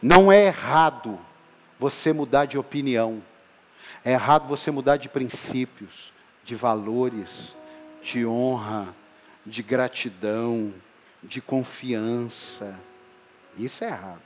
Não 0.00 0.32
é 0.32 0.46
errado 0.46 1.18
você 1.78 2.12
mudar 2.12 2.46
de 2.46 2.58
opinião. 2.58 3.22
É 4.04 4.12
errado 4.12 4.48
você 4.48 4.70
mudar 4.70 4.96
de 4.96 5.08
princípios, 5.08 6.12
de 6.44 6.54
valores, 6.54 7.56
de 8.02 8.26
honra, 8.26 8.94
de 9.46 9.62
gratidão, 9.62 10.72
de 11.22 11.40
confiança. 11.40 12.74
Isso 13.56 13.84
é 13.84 13.88
errado. 13.88 14.22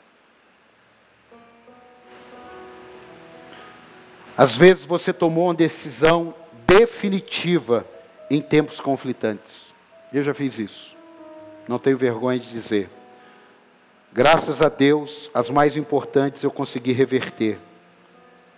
Às 4.36 4.54
vezes 4.54 4.84
você 4.84 5.12
tomou 5.12 5.44
uma 5.44 5.54
decisão 5.54 6.34
definitiva 6.66 7.86
em 8.30 8.40
tempos 8.40 8.80
conflitantes. 8.80 9.74
Eu 10.12 10.22
já 10.22 10.32
fiz 10.32 10.58
isso. 10.58 10.96
Não 11.68 11.78
tenho 11.78 11.98
vergonha 11.98 12.38
de 12.38 12.48
dizer. 12.48 12.88
Graças 14.12 14.62
a 14.62 14.68
Deus, 14.68 15.30
as 15.34 15.50
mais 15.50 15.76
importantes 15.76 16.42
eu 16.42 16.50
consegui 16.50 16.92
reverter. 16.92 17.58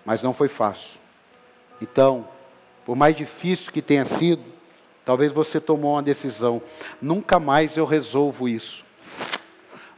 Mas 0.04 0.22
não 0.22 0.32
foi 0.32 0.48
fácil. 0.48 0.98
Então, 1.80 2.28
por 2.84 2.96
mais 2.96 3.16
difícil 3.16 3.72
que 3.72 3.82
tenha 3.82 4.04
sido, 4.04 4.44
talvez 5.04 5.32
você 5.32 5.60
tomou 5.60 5.94
uma 5.94 6.02
decisão. 6.02 6.62
Nunca 7.00 7.38
mais 7.38 7.76
eu 7.76 7.84
resolvo 7.84 8.48
isso. 8.48 8.84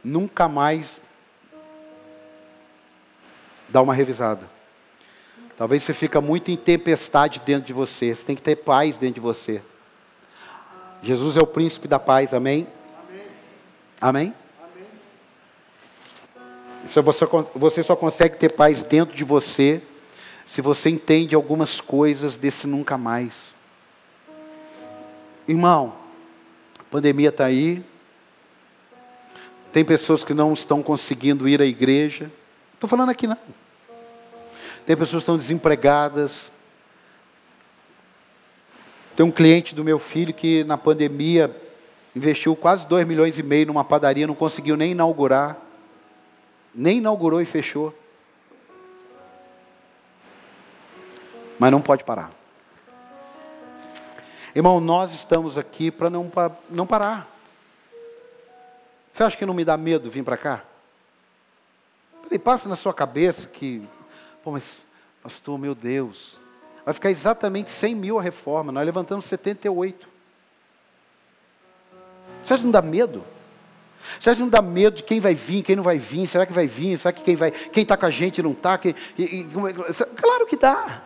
Nunca 0.03 0.47
mais 0.47 0.99
dá 3.69 3.81
uma 3.81 3.93
revisada. 3.93 4.49
Talvez 5.57 5.83
você 5.83 5.93
fica 5.93 6.19
muito 6.19 6.49
em 6.49 6.57
tempestade 6.57 7.39
dentro 7.45 7.65
de 7.65 7.73
você. 7.73 8.15
Você 8.15 8.25
tem 8.25 8.35
que 8.35 8.41
ter 8.41 8.55
paz 8.55 8.97
dentro 8.97 9.15
de 9.15 9.19
você. 9.19 9.61
Jesus 11.03 11.35
é 11.35 11.39
o 11.39 11.47
príncipe 11.47 11.87
da 11.87 11.97
paz, 11.97 12.33
amém? 12.33 12.67
Amém? 13.99 13.99
amém? 13.99 14.33
amém. 16.83 16.85
Você, 16.85 17.25
você 17.55 17.83
só 17.83 17.95
consegue 17.95 18.37
ter 18.37 18.49
paz 18.49 18.83
dentro 18.83 19.15
de 19.15 19.23
você 19.23 19.81
se 20.45 20.61
você 20.61 20.89
entende 20.89 21.33
algumas 21.33 21.81
coisas 21.81 22.37
desse 22.37 22.67
nunca 22.67 22.97
mais. 22.97 23.55
Irmão, 25.47 25.95
a 26.79 26.83
pandemia 26.83 27.29
está 27.29 27.45
aí. 27.45 27.83
Tem 29.71 29.83
pessoas 29.83 30.23
que 30.23 30.33
não 30.33 30.53
estão 30.53 30.83
conseguindo 30.83 31.47
ir 31.47 31.61
à 31.61 31.65
igreja. 31.65 32.31
Estou 32.73 32.89
falando 32.89 33.09
aqui 33.09 33.25
não. 33.25 33.37
Tem 34.85 34.97
pessoas 34.97 35.21
que 35.21 35.23
estão 35.23 35.37
desempregadas. 35.37 36.51
Tem 39.15 39.25
um 39.25 39.31
cliente 39.31 39.75
do 39.75 39.83
meu 39.83 39.99
filho 39.99 40.33
que 40.33 40.63
na 40.63 40.77
pandemia 40.77 41.55
investiu 42.15 42.55
quase 42.55 42.87
2 42.87 43.05
milhões 43.05 43.37
e 43.37 43.43
meio 43.43 43.67
numa 43.67 43.83
padaria, 43.83 44.27
não 44.27 44.35
conseguiu 44.35 44.77
nem 44.77 44.91
inaugurar. 44.91 45.57
Nem 46.73 46.97
inaugurou 46.97 47.41
e 47.41 47.45
fechou. 47.45 47.93
Mas 51.59 51.71
não 51.71 51.81
pode 51.81 52.03
parar. 52.03 52.29
Irmão, 54.55 54.79
nós 54.79 55.13
estamos 55.13 55.57
aqui 55.57 55.91
para 55.91 56.09
não, 56.09 56.29
não 56.69 56.87
parar. 56.87 57.29
Você 59.13 59.23
acha 59.23 59.37
que 59.37 59.45
não 59.45 59.53
me 59.53 59.63
dá 59.63 59.77
medo 59.77 60.09
vir 60.09 60.23
para 60.23 60.37
cá? 60.37 60.63
Peraí, 62.23 62.39
passa 62.39 62.67
na 62.67 62.75
sua 62.75 62.93
cabeça 62.93 63.47
que, 63.47 63.81
pô, 64.43 64.51
mas, 64.51 64.85
pastor, 65.21 65.57
meu 65.57 65.75
Deus, 65.75 66.40
vai 66.85 66.93
ficar 66.93 67.11
exatamente 67.11 67.69
100 67.69 67.95
mil 67.95 68.19
a 68.19 68.21
reforma, 68.21 68.71
nós 68.71 68.85
levantamos 68.85 69.25
78. 69.25 70.07
Você 72.43 72.57
não 72.57 72.71
dá 72.71 72.81
medo? 72.81 73.23
Você 74.19 74.33
não 74.35 74.49
dá 74.49 74.61
medo 74.61 74.97
de 74.97 75.03
quem 75.03 75.19
vai 75.19 75.35
vir, 75.35 75.63
quem 75.63 75.75
não 75.75 75.83
vai 75.83 75.97
vir? 75.97 76.25
Será 76.27 76.45
que 76.45 76.53
vai 76.53 76.67
vir? 76.67 76.97
Será 76.97 77.11
que 77.11 77.21
quem 77.21 77.35
vai, 77.35 77.51
quem 77.51 77.83
está 77.83 77.95
com 77.95 78.05
a 78.05 78.11
gente 78.11 78.41
não 78.41 78.51
está? 78.51 78.77
Quem, 78.77 78.95
é 79.17 80.05
claro 80.15 80.45
que 80.45 80.57
dá. 80.57 81.03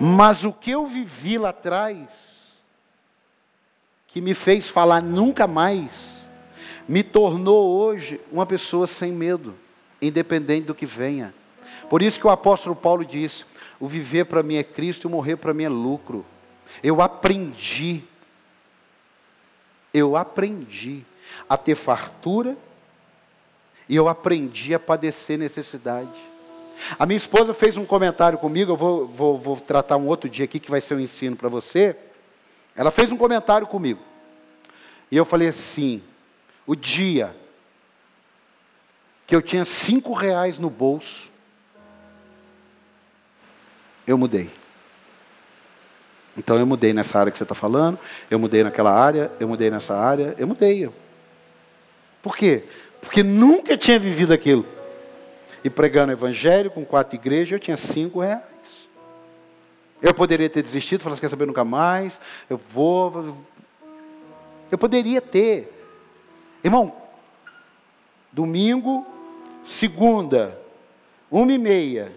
Mas 0.00 0.44
o 0.44 0.52
que 0.52 0.70
eu 0.70 0.86
vivi 0.86 1.38
lá 1.38 1.50
atrás, 1.50 2.08
que 4.06 4.20
me 4.20 4.34
fez 4.34 4.68
falar 4.68 5.02
nunca 5.02 5.46
mais, 5.46 6.28
me 6.88 7.02
tornou 7.02 7.78
hoje 7.78 8.20
uma 8.32 8.46
pessoa 8.46 8.86
sem 8.86 9.12
medo, 9.12 9.54
independente 10.00 10.66
do 10.66 10.74
que 10.74 10.86
venha. 10.86 11.34
Por 11.88 12.02
isso 12.02 12.18
que 12.18 12.26
o 12.26 12.30
apóstolo 12.30 12.74
Paulo 12.74 13.04
disse: 13.04 13.44
o 13.78 13.86
viver 13.86 14.24
para 14.24 14.42
mim 14.42 14.56
é 14.56 14.62
Cristo 14.62 15.04
e 15.04 15.06
o 15.06 15.10
morrer 15.10 15.36
para 15.36 15.54
mim 15.54 15.64
é 15.64 15.68
lucro. 15.68 16.24
Eu 16.82 17.00
aprendi 17.00 18.04
eu 19.94 20.16
aprendi 20.16 21.04
a 21.48 21.56
ter 21.56 21.76
fartura 21.76 22.56
e 23.88 23.94
eu 23.94 24.08
aprendi 24.08 24.74
a 24.74 24.80
padecer 24.80 25.38
necessidade. 25.38 26.10
A 26.98 27.06
minha 27.06 27.16
esposa 27.16 27.54
fez 27.54 27.76
um 27.76 27.86
comentário 27.86 28.36
comigo, 28.36 28.72
eu 28.72 28.76
vou, 28.76 29.06
vou, 29.06 29.38
vou 29.38 29.60
tratar 29.60 29.96
um 29.96 30.08
outro 30.08 30.28
dia 30.28 30.46
aqui 30.46 30.58
que 30.58 30.70
vai 30.70 30.80
ser 30.80 30.96
um 30.96 31.00
ensino 31.00 31.36
para 31.36 31.48
você. 31.48 31.96
Ela 32.74 32.90
fez 32.90 33.12
um 33.12 33.16
comentário 33.16 33.68
comigo. 33.68 34.00
E 35.12 35.16
eu 35.16 35.24
falei 35.24 35.46
assim: 35.46 36.02
o 36.66 36.74
dia 36.74 37.36
que 39.28 39.36
eu 39.36 39.40
tinha 39.40 39.64
cinco 39.64 40.12
reais 40.12 40.58
no 40.58 40.68
bolso, 40.68 41.30
eu 44.06 44.18
mudei. 44.18 44.50
Então 46.36 46.58
eu 46.58 46.66
mudei 46.66 46.92
nessa 46.92 47.18
área 47.18 47.30
que 47.30 47.38
você 47.38 47.44
está 47.44 47.54
falando, 47.54 47.98
eu 48.30 48.38
mudei 48.38 48.64
naquela 48.64 48.92
área, 48.92 49.30
eu 49.38 49.46
mudei 49.46 49.70
nessa 49.70 49.96
área, 49.96 50.34
eu 50.38 50.46
mudei. 50.46 50.90
Por 52.20 52.36
quê? 52.36 52.64
Porque 53.00 53.22
nunca 53.22 53.76
tinha 53.76 53.98
vivido 53.98 54.32
aquilo. 54.32 54.66
E 55.62 55.70
pregando 55.70 56.12
evangelho 56.12 56.70
com 56.70 56.84
quatro 56.84 57.16
igrejas, 57.16 57.52
eu 57.52 57.60
tinha 57.60 57.76
cinco 57.76 58.20
reais. 58.20 58.42
Eu 60.02 60.12
poderia 60.12 60.50
ter 60.50 60.62
desistido, 60.62 61.02
falar, 61.02 61.16
quer 61.16 61.30
saber 61.30 61.46
nunca 61.46 61.64
mais, 61.64 62.20
eu 62.50 62.60
vou. 62.70 63.36
Eu 64.70 64.76
poderia 64.76 65.20
ter. 65.20 65.70
Irmão, 66.62 66.94
domingo, 68.32 69.06
segunda, 69.64 70.58
uma 71.30 71.52
e 71.52 71.58
meia, 71.58 72.12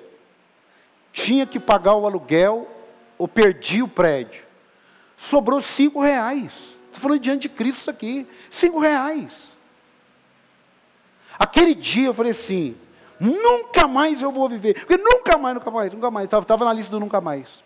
tinha 1.18 1.48
que 1.48 1.60
pagar 1.60 1.96
o 1.96 2.06
aluguel 2.06 2.68
ou 3.18 3.28
perdi 3.28 3.82
o 3.82 3.88
prédio. 3.88 4.44
Sobrou 5.18 5.60
cinco 5.64 6.00
reais. 6.00 6.54
Estou 6.86 7.02
falando 7.02 7.20
diante 7.20 7.42
de 7.44 7.50
Cristo 7.50 7.80
isso 7.80 7.90
aqui. 7.90 8.28
Cinco 8.52 8.78
reais. 8.78 9.52
Aquele 11.40 11.74
dia 11.74 12.06
eu 12.06 12.14
falei 12.14 12.32
assim, 12.32 12.78
nunca 13.20 13.88
mais 13.88 14.22
eu 14.22 14.32
vou 14.32 14.48
viver. 14.48 14.76
Porque 14.76 14.96
nunca 14.96 15.40
mais, 15.40 15.56
nunca 15.56 15.72
mais, 15.72 15.92
nunca 15.92 16.12
mais. 16.12 16.26
Estava 16.26 16.66
na 16.66 16.74
lista 16.74 16.92
do 16.92 17.00
nunca 17.00 17.20
mais. 17.20 17.64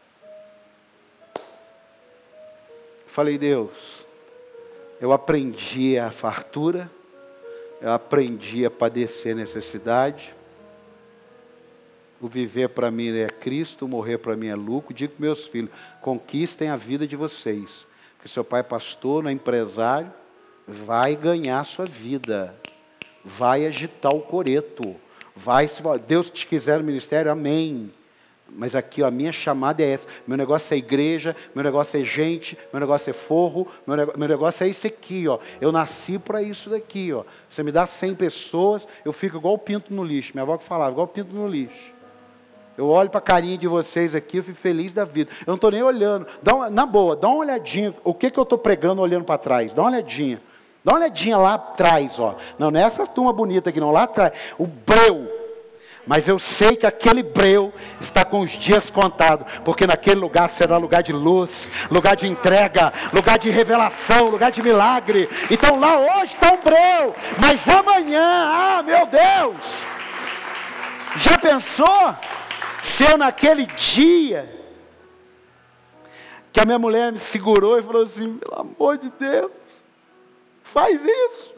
Falei, 3.07 3.37
Deus, 3.37 4.05
eu 5.01 5.11
aprendi 5.11 5.99
a 5.99 6.09
fartura, 6.09 6.89
eu 7.81 7.91
aprendi 7.91 8.65
a 8.65 8.71
padecer 8.71 9.35
necessidade, 9.35 10.33
o 12.21 12.27
viver 12.27 12.69
para 12.69 12.91
mim 12.91 13.17
é 13.17 13.27
Cristo, 13.27 13.85
o 13.85 13.87
morrer 13.87 14.19
para 14.19 14.37
mim 14.37 14.47
é 14.47 14.55
lucro. 14.55 14.93
Digo 14.93 15.13
para 15.13 15.25
meus 15.25 15.47
filhos: 15.47 15.71
conquistem 16.01 16.69
a 16.69 16.77
vida 16.77 17.07
de 17.07 17.15
vocês. 17.15 17.87
Porque 18.15 18.29
seu 18.29 18.43
pai 18.43 18.59
é 18.59 18.63
pastor, 18.63 19.23
não 19.23 19.31
é 19.31 19.33
empresário, 19.33 20.13
vai 20.67 21.15
ganhar 21.15 21.63
sua 21.63 21.85
vida. 21.85 22.55
Vai 23.25 23.65
agitar 23.65 24.13
o 24.13 24.21
coreto. 24.21 24.95
Vai, 25.35 25.67
se 25.67 25.81
Deus 26.07 26.29
te 26.29 26.45
quiser 26.45 26.77
no 26.77 26.83
ministério, 26.83 27.31
amém. 27.31 27.91
Mas 28.47 28.75
aqui 28.75 29.01
ó, 29.01 29.07
a 29.07 29.11
minha 29.11 29.31
chamada 29.31 29.81
é 29.81 29.93
essa. 29.93 30.07
Meu 30.27 30.37
negócio 30.37 30.73
é 30.73 30.77
igreja, 30.77 31.35
meu 31.55 31.63
negócio 31.63 31.99
é 31.99 32.03
gente, 32.03 32.57
meu 32.71 32.79
negócio 32.79 33.09
é 33.09 33.13
forro, 33.13 33.67
meu, 33.87 33.95
negócio, 33.95 34.19
meu 34.19 34.27
negócio 34.27 34.63
é 34.63 34.69
isso 34.69 34.85
aqui. 34.85 35.27
Ó. 35.27 35.39
Eu 35.59 35.71
nasci 35.71 36.19
para 36.19 36.43
isso 36.43 36.69
daqui. 36.69 37.11
Ó. 37.13 37.23
Você 37.49 37.63
me 37.63 37.71
dá 37.71 37.87
100 37.87 38.13
pessoas, 38.15 38.87
eu 39.05 39.13
fico 39.13 39.37
igual 39.37 39.55
o 39.55 39.59
pinto 39.59 39.93
no 39.93 40.03
lixo. 40.03 40.33
Minha 40.33 40.43
avó 40.43 40.57
que 40.57 40.65
falava, 40.65 40.91
igual 40.91 41.05
o 41.05 41.09
pinto 41.09 41.33
no 41.33 41.47
lixo. 41.47 42.00
Eu 42.77 42.87
olho 42.87 43.09
para 43.09 43.19
a 43.19 43.21
carinha 43.21 43.57
de 43.57 43.67
vocês 43.67 44.15
aqui, 44.15 44.37
eu 44.37 44.43
fico 44.43 44.57
feliz 44.57 44.93
da 44.93 45.03
vida. 45.03 45.29
Eu 45.41 45.47
não 45.47 45.55
estou 45.55 45.71
nem 45.71 45.83
olhando. 45.83 46.25
Dá 46.41 46.55
uma, 46.55 46.69
na 46.69 46.85
boa, 46.85 47.15
dá 47.15 47.27
uma 47.27 47.37
olhadinha. 47.37 47.93
O 48.03 48.13
que, 48.13 48.31
que 48.31 48.39
eu 48.39 48.43
estou 48.43 48.57
pregando 48.57 49.01
olhando 49.01 49.25
para 49.25 49.37
trás? 49.37 49.73
Dá 49.73 49.81
uma 49.81 49.91
olhadinha. 49.91 50.41
Dá 50.83 50.93
uma 50.93 50.99
olhadinha 50.99 51.37
lá 51.37 51.55
atrás, 51.55 52.19
ó. 52.19 52.35
Não, 52.57 52.71
não 52.71 52.79
é 52.79 52.83
essa 52.83 53.05
turma 53.05 53.31
bonita 53.31 53.69
aqui, 53.69 53.79
não. 53.79 53.91
Lá 53.91 54.03
atrás. 54.03 54.33
O 54.57 54.65
breu. 54.65 55.41
Mas 56.07 56.27
eu 56.27 56.39
sei 56.39 56.75
que 56.75 56.85
aquele 56.85 57.21
breu 57.21 57.71
está 57.99 58.25
com 58.25 58.39
os 58.39 58.51
dias 58.51 58.89
contados, 58.89 59.45
porque 59.63 59.85
naquele 59.85 60.19
lugar 60.19 60.49
será 60.49 60.77
lugar 60.77 61.03
de 61.03 61.13
luz, 61.13 61.69
lugar 61.91 62.15
de 62.15 62.27
entrega, 62.27 62.91
lugar 63.13 63.37
de 63.37 63.51
revelação, 63.51 64.27
lugar 64.27 64.51
de 64.51 64.63
milagre. 64.63 65.29
Então 65.49 65.79
lá 65.79 65.99
hoje 65.99 66.33
está 66.33 66.53
um 66.53 66.61
breu, 66.61 67.15
mas 67.37 67.67
amanhã, 67.69 68.23
ah, 68.23 68.83
meu 68.83 69.05
Deus! 69.05 69.57
Já 71.17 71.37
pensou? 71.37 72.15
Se 72.81 73.03
eu 73.03 73.17
naquele 73.17 73.65
dia 73.65 74.59
que 76.51 76.59
a 76.59 76.65
minha 76.65 76.79
mulher 76.79 77.11
me 77.11 77.19
segurou 77.19 77.79
e 77.79 77.83
falou 77.83 78.03
assim, 78.03 78.37
pelo 78.37 78.59
amor 78.59 78.97
de 78.97 79.09
Deus, 79.11 79.51
faz 80.63 81.01
isso. 81.03 81.55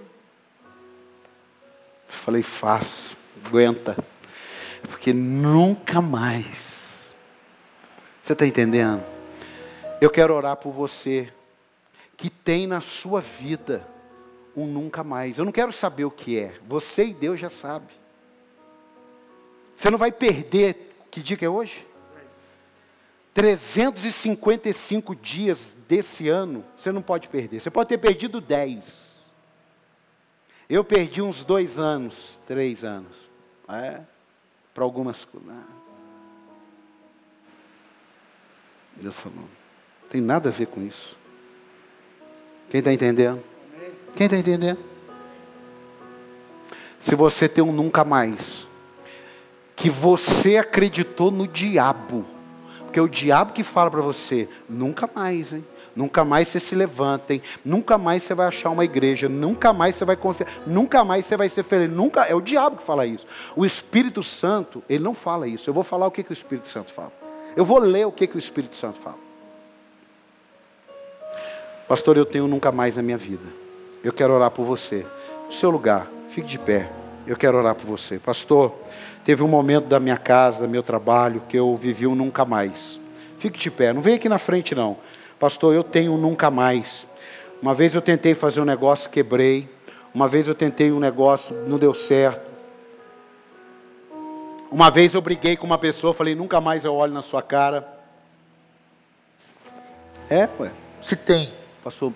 Falei, 2.07 2.43
faço, 2.43 3.17
aguenta. 3.45 3.97
Porque 4.83 5.13
nunca 5.13 6.01
mais. 6.01 7.13
Você 8.21 8.33
está 8.33 8.45
entendendo? 8.45 9.03
Eu 9.99 10.09
quero 10.09 10.33
orar 10.33 10.57
por 10.57 10.71
você 10.71 11.31
que 12.15 12.29
tem 12.29 12.67
na 12.67 12.81
sua 12.81 13.19
vida 13.19 13.87
um 14.55 14.65
nunca 14.65 15.03
mais. 15.03 15.37
Eu 15.37 15.45
não 15.45 15.51
quero 15.51 15.71
saber 15.71 16.05
o 16.05 16.11
que 16.11 16.37
é. 16.37 16.53
Você 16.67 17.05
e 17.05 17.13
Deus 17.13 17.39
já 17.39 17.49
sabe. 17.49 17.91
Você 19.75 19.89
não 19.89 19.97
vai 19.97 20.11
perder 20.11 20.92
que 21.13 21.21
dia 21.21 21.37
que 21.37 21.45
é 21.45 21.49
hoje? 21.49 21.85
355 23.35 25.15
dias 25.15 25.77
desse 25.87 26.27
ano, 26.27 26.65
você 26.75 26.91
não 26.91 27.03
pode 27.03 27.27
perder. 27.29 27.59
Você 27.59 27.69
pode 27.69 27.89
ter 27.89 27.99
perdido 27.99 28.41
10. 28.41 29.13
Eu 30.67 30.83
perdi 30.83 31.21
uns 31.21 31.43
dois 31.43 31.77
anos, 31.77 32.39
três 32.47 32.83
anos. 32.83 33.15
É, 33.69 34.01
para 34.73 34.83
algumas 34.83 35.23
coisas. 35.23 35.47
Né? 35.47 35.63
Deus 38.95 39.19
falou. 39.19 39.47
Tem 40.09 40.19
nada 40.19 40.49
a 40.49 40.51
ver 40.51 40.65
com 40.65 40.81
isso. 40.81 41.15
Quem 42.71 42.79
está 42.79 42.91
entendendo? 42.91 43.43
Quem 44.15 44.25
está 44.25 44.37
entendendo? 44.37 44.79
Se 46.99 47.13
você 47.13 47.47
tem 47.47 47.63
um 47.63 47.71
nunca 47.71 48.03
mais, 48.03 48.67
que 49.83 49.89
você 49.89 50.55
acreditou 50.55 51.29
no 51.29 51.45
diabo. 51.45 52.25
Porque 52.83 52.97
é 52.97 53.01
o 53.01 53.09
diabo 53.09 53.51
que 53.51 53.63
fala 53.63 53.91
para 53.91 53.99
você, 53.99 54.47
nunca 54.69 55.09
mais, 55.13 55.51
hein? 55.51 55.65
Nunca 55.93 56.23
mais 56.23 56.47
você 56.47 56.57
se 56.57 56.73
levanta, 56.73 57.33
hein? 57.33 57.41
Nunca 57.65 57.97
mais 57.97 58.23
você 58.23 58.33
vai 58.33 58.47
achar 58.47 58.69
uma 58.69 58.85
igreja, 58.85 59.27
nunca 59.27 59.73
mais 59.73 59.95
você 59.95 60.05
vai 60.05 60.15
confiar, 60.15 60.47
nunca 60.65 61.03
mais 61.03 61.25
você 61.25 61.35
vai 61.35 61.49
ser 61.49 61.63
feliz, 61.63 61.93
nunca, 61.93 62.23
é 62.23 62.33
o 62.33 62.39
diabo 62.39 62.77
que 62.77 62.83
fala 62.83 63.05
isso. 63.05 63.27
O 63.57 63.65
Espírito 63.65 64.23
Santo, 64.23 64.81
ele 64.87 65.03
não 65.03 65.13
fala 65.13 65.49
isso. 65.49 65.69
Eu 65.69 65.73
vou 65.73 65.83
falar 65.83 66.07
o 66.07 66.11
que, 66.11 66.23
que 66.23 66.31
o 66.31 66.33
Espírito 66.33 66.69
Santo 66.69 66.93
fala. 66.93 67.11
Eu 67.53 67.65
vou 67.65 67.79
ler 67.79 68.07
o 68.07 68.11
que, 68.11 68.25
que 68.25 68.37
o 68.37 68.39
Espírito 68.39 68.77
Santo 68.77 69.01
fala. 69.01 69.17
Pastor, 71.89 72.15
eu 72.15 72.25
tenho 72.25 72.47
nunca 72.47 72.71
mais 72.71 72.95
na 72.95 73.03
minha 73.03 73.17
vida. 73.17 73.49
Eu 74.01 74.13
quero 74.13 74.31
orar 74.31 74.49
por 74.49 74.63
você. 74.63 75.05
No 75.45 75.51
seu 75.51 75.69
lugar, 75.69 76.07
fique 76.29 76.47
de 76.47 76.57
pé. 76.57 76.89
Eu 77.27 77.35
quero 77.35 77.57
orar 77.57 77.75
por 77.75 77.85
você. 77.85 78.17
Pastor, 78.17 78.73
Teve 79.23 79.41
um 79.41 79.47
momento 79.47 79.87
da 79.87 79.99
minha 79.99 80.17
casa, 80.17 80.63
do 80.63 80.69
meu 80.69 80.83
trabalho, 80.83 81.41
que 81.47 81.57
eu 81.57 81.75
vivi 81.75 82.05
um 82.05 82.15
nunca 82.15 82.43
mais. 82.43 82.99
Fique 83.37 83.57
de 83.57 83.71
pé, 83.71 83.93
não 83.93 84.01
vem 84.01 84.15
aqui 84.15 84.27
na 84.27 84.37
frente 84.37 84.75
não. 84.75 84.97
Pastor, 85.39 85.73
eu 85.73 85.83
tenho 85.83 86.17
nunca 86.17 86.51
mais. 86.51 87.07
Uma 87.61 87.73
vez 87.73 87.93
eu 87.93 88.01
tentei 88.01 88.33
fazer 88.33 88.61
um 88.61 88.65
negócio, 88.65 89.09
quebrei. 89.09 89.69
Uma 90.13 90.27
vez 90.27 90.47
eu 90.47 90.55
tentei 90.55 90.91
um 90.91 90.99
negócio, 90.99 91.55
não 91.67 91.77
deu 91.77 91.93
certo. 91.93 92.51
Uma 94.69 94.89
vez 94.89 95.13
eu 95.13 95.21
briguei 95.21 95.55
com 95.55 95.65
uma 95.65 95.77
pessoa, 95.77 96.13
falei, 96.13 96.35
nunca 96.35 96.59
mais 96.59 96.83
eu 96.83 96.93
olho 96.93 97.13
na 97.13 97.21
sua 97.21 97.41
cara. 97.41 97.87
É, 100.29 100.49
ué. 100.59 100.71
Se 101.01 101.15
tem. 101.15 101.53
Pastor, 101.83 102.13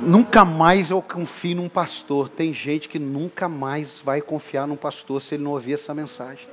nunca 0.00 0.44
mais 0.44 0.90
eu 0.90 1.02
confio 1.02 1.56
num 1.56 1.68
pastor. 1.68 2.28
Tem 2.28 2.52
gente 2.52 2.88
que 2.88 2.98
nunca 2.98 3.48
mais 3.48 4.00
vai 4.00 4.20
confiar 4.20 4.66
num 4.66 4.76
pastor 4.76 5.20
se 5.20 5.34
ele 5.34 5.44
não 5.44 5.52
ouvir 5.52 5.74
essa 5.74 5.94
mensagem. 5.94 6.48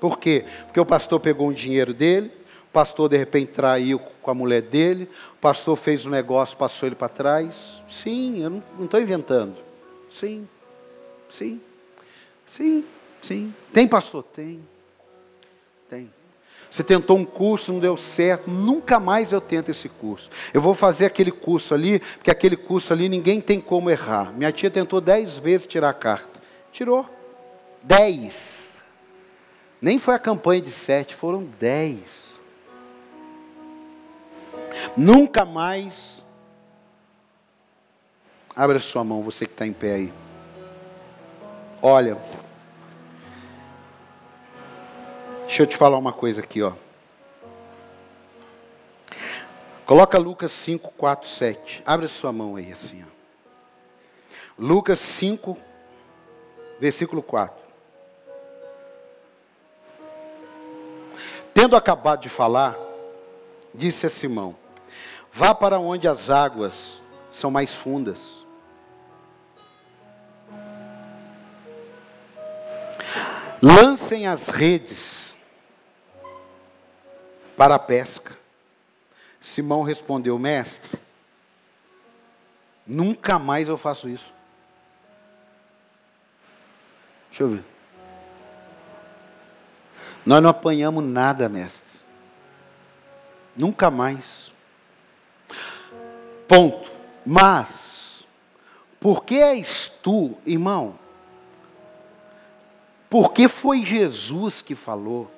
Por 0.00 0.18
quê? 0.18 0.44
Porque 0.64 0.80
o 0.80 0.86
pastor 0.86 1.20
pegou 1.20 1.48
um 1.48 1.52
dinheiro 1.52 1.92
dele, 1.92 2.32
o 2.64 2.72
pastor 2.72 3.08
de 3.08 3.16
repente 3.16 3.52
traiu 3.52 3.98
com 3.98 4.30
a 4.30 4.34
mulher 4.34 4.62
dele, 4.62 5.08
o 5.34 5.36
pastor 5.36 5.76
fez 5.76 6.06
um 6.06 6.10
negócio, 6.10 6.56
passou 6.56 6.88
ele 6.88 6.96
para 6.96 7.08
trás. 7.08 7.82
Sim, 7.88 8.42
eu 8.42 8.50
não 8.50 8.84
estou 8.84 9.00
inventando. 9.00 9.56
Sim, 10.12 10.48
sim, 11.28 11.60
sim, 12.46 12.84
sim. 13.20 13.54
Tem 13.72 13.86
pastor? 13.86 14.22
Tem. 14.22 14.46
Tem. 14.46 14.69
Você 16.70 16.84
tentou 16.84 17.16
um 17.16 17.24
curso, 17.24 17.72
não 17.72 17.80
deu 17.80 17.96
certo, 17.96 18.48
nunca 18.48 19.00
mais 19.00 19.32
eu 19.32 19.40
tento 19.40 19.70
esse 19.70 19.88
curso. 19.88 20.30
Eu 20.54 20.60
vou 20.60 20.72
fazer 20.72 21.04
aquele 21.04 21.32
curso 21.32 21.74
ali, 21.74 21.98
porque 21.98 22.30
aquele 22.30 22.56
curso 22.56 22.92
ali 22.92 23.08
ninguém 23.08 23.40
tem 23.40 23.60
como 23.60 23.90
errar. 23.90 24.32
Minha 24.32 24.52
tia 24.52 24.70
tentou 24.70 25.00
dez 25.00 25.36
vezes 25.36 25.66
tirar 25.66 25.88
a 25.88 25.94
carta. 25.94 26.40
Tirou. 26.70 27.04
Dez. 27.82 28.80
Nem 29.82 29.98
foi 29.98 30.14
a 30.14 30.18
campanha 30.18 30.60
de 30.60 30.70
sete, 30.70 31.14
foram 31.14 31.48
dez. 31.58 32.38
Nunca 34.96 35.44
mais. 35.44 36.22
Abra 38.54 38.78
sua 38.78 39.02
mão, 39.02 39.22
você 39.22 39.46
que 39.46 39.52
está 39.52 39.66
em 39.66 39.72
pé 39.72 39.94
aí. 39.94 40.12
Olha. 41.82 42.16
Deixa 45.50 45.64
eu 45.64 45.66
te 45.66 45.76
falar 45.76 45.98
uma 45.98 46.12
coisa 46.12 46.40
aqui, 46.40 46.62
ó. 46.62 46.74
Coloca 49.84 50.16
Lucas 50.16 50.52
5, 50.52 50.92
4, 50.96 51.28
7. 51.28 51.82
Abre 51.84 52.06
sua 52.06 52.30
mão 52.30 52.54
aí 52.54 52.70
assim, 52.70 53.02
ó. 53.02 53.10
Lucas 54.56 55.00
5, 55.00 55.58
versículo 56.78 57.20
4. 57.20 57.60
Tendo 61.52 61.74
acabado 61.74 62.22
de 62.22 62.28
falar, 62.28 62.78
disse 63.74 64.06
a 64.06 64.08
Simão: 64.08 64.54
Vá 65.32 65.52
para 65.52 65.80
onde 65.80 66.06
as 66.06 66.30
águas 66.30 67.02
são 67.28 67.50
mais 67.50 67.74
fundas. 67.74 68.46
Lancem 73.60 74.28
as 74.28 74.48
redes 74.48 75.19
para 77.60 77.74
a 77.74 77.78
pesca. 77.78 78.34
Simão 79.38 79.82
respondeu: 79.82 80.38
Mestre, 80.38 80.98
nunca 82.86 83.38
mais 83.38 83.68
eu 83.68 83.76
faço 83.76 84.08
isso. 84.08 84.32
Deixa 87.28 87.42
eu 87.42 87.48
ver. 87.50 87.64
Nós 90.24 90.42
não 90.42 90.48
apanhamos 90.48 91.06
nada, 91.06 91.50
mestre. 91.50 92.00
Nunca 93.54 93.90
mais. 93.90 94.50
Ponto. 96.48 96.90
Mas, 97.26 98.26
por 98.98 99.22
que 99.22 99.36
és 99.36 99.92
tu, 100.02 100.34
irmão? 100.46 100.98
Porque 103.10 103.48
foi 103.48 103.84
Jesus 103.84 104.62
que 104.62 104.74
falou. 104.74 105.30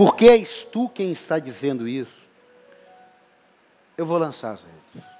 Por 0.00 0.16
que 0.16 0.30
és 0.30 0.64
tu 0.64 0.88
quem 0.88 1.12
está 1.12 1.38
dizendo 1.38 1.86
isso? 1.86 2.26
Eu 3.98 4.06
vou 4.06 4.16
lançar 4.16 4.52
as 4.52 4.62
redes. 4.62 5.10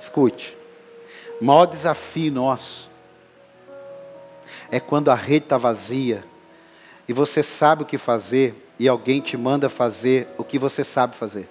Escute. 0.00 0.58
O 1.40 1.44
maior 1.44 1.66
desafio 1.66 2.32
nosso 2.32 2.90
é 4.68 4.80
quando 4.80 5.12
a 5.12 5.14
rede 5.14 5.44
está 5.44 5.56
vazia 5.56 6.24
e 7.06 7.12
você 7.12 7.40
sabe 7.40 7.84
o 7.84 7.86
que 7.86 7.96
fazer 7.96 8.52
e 8.80 8.88
alguém 8.88 9.20
te 9.20 9.36
manda 9.36 9.68
fazer 9.68 10.26
o 10.36 10.42
que 10.42 10.58
você 10.58 10.82
sabe 10.82 11.14
fazer. 11.14 11.48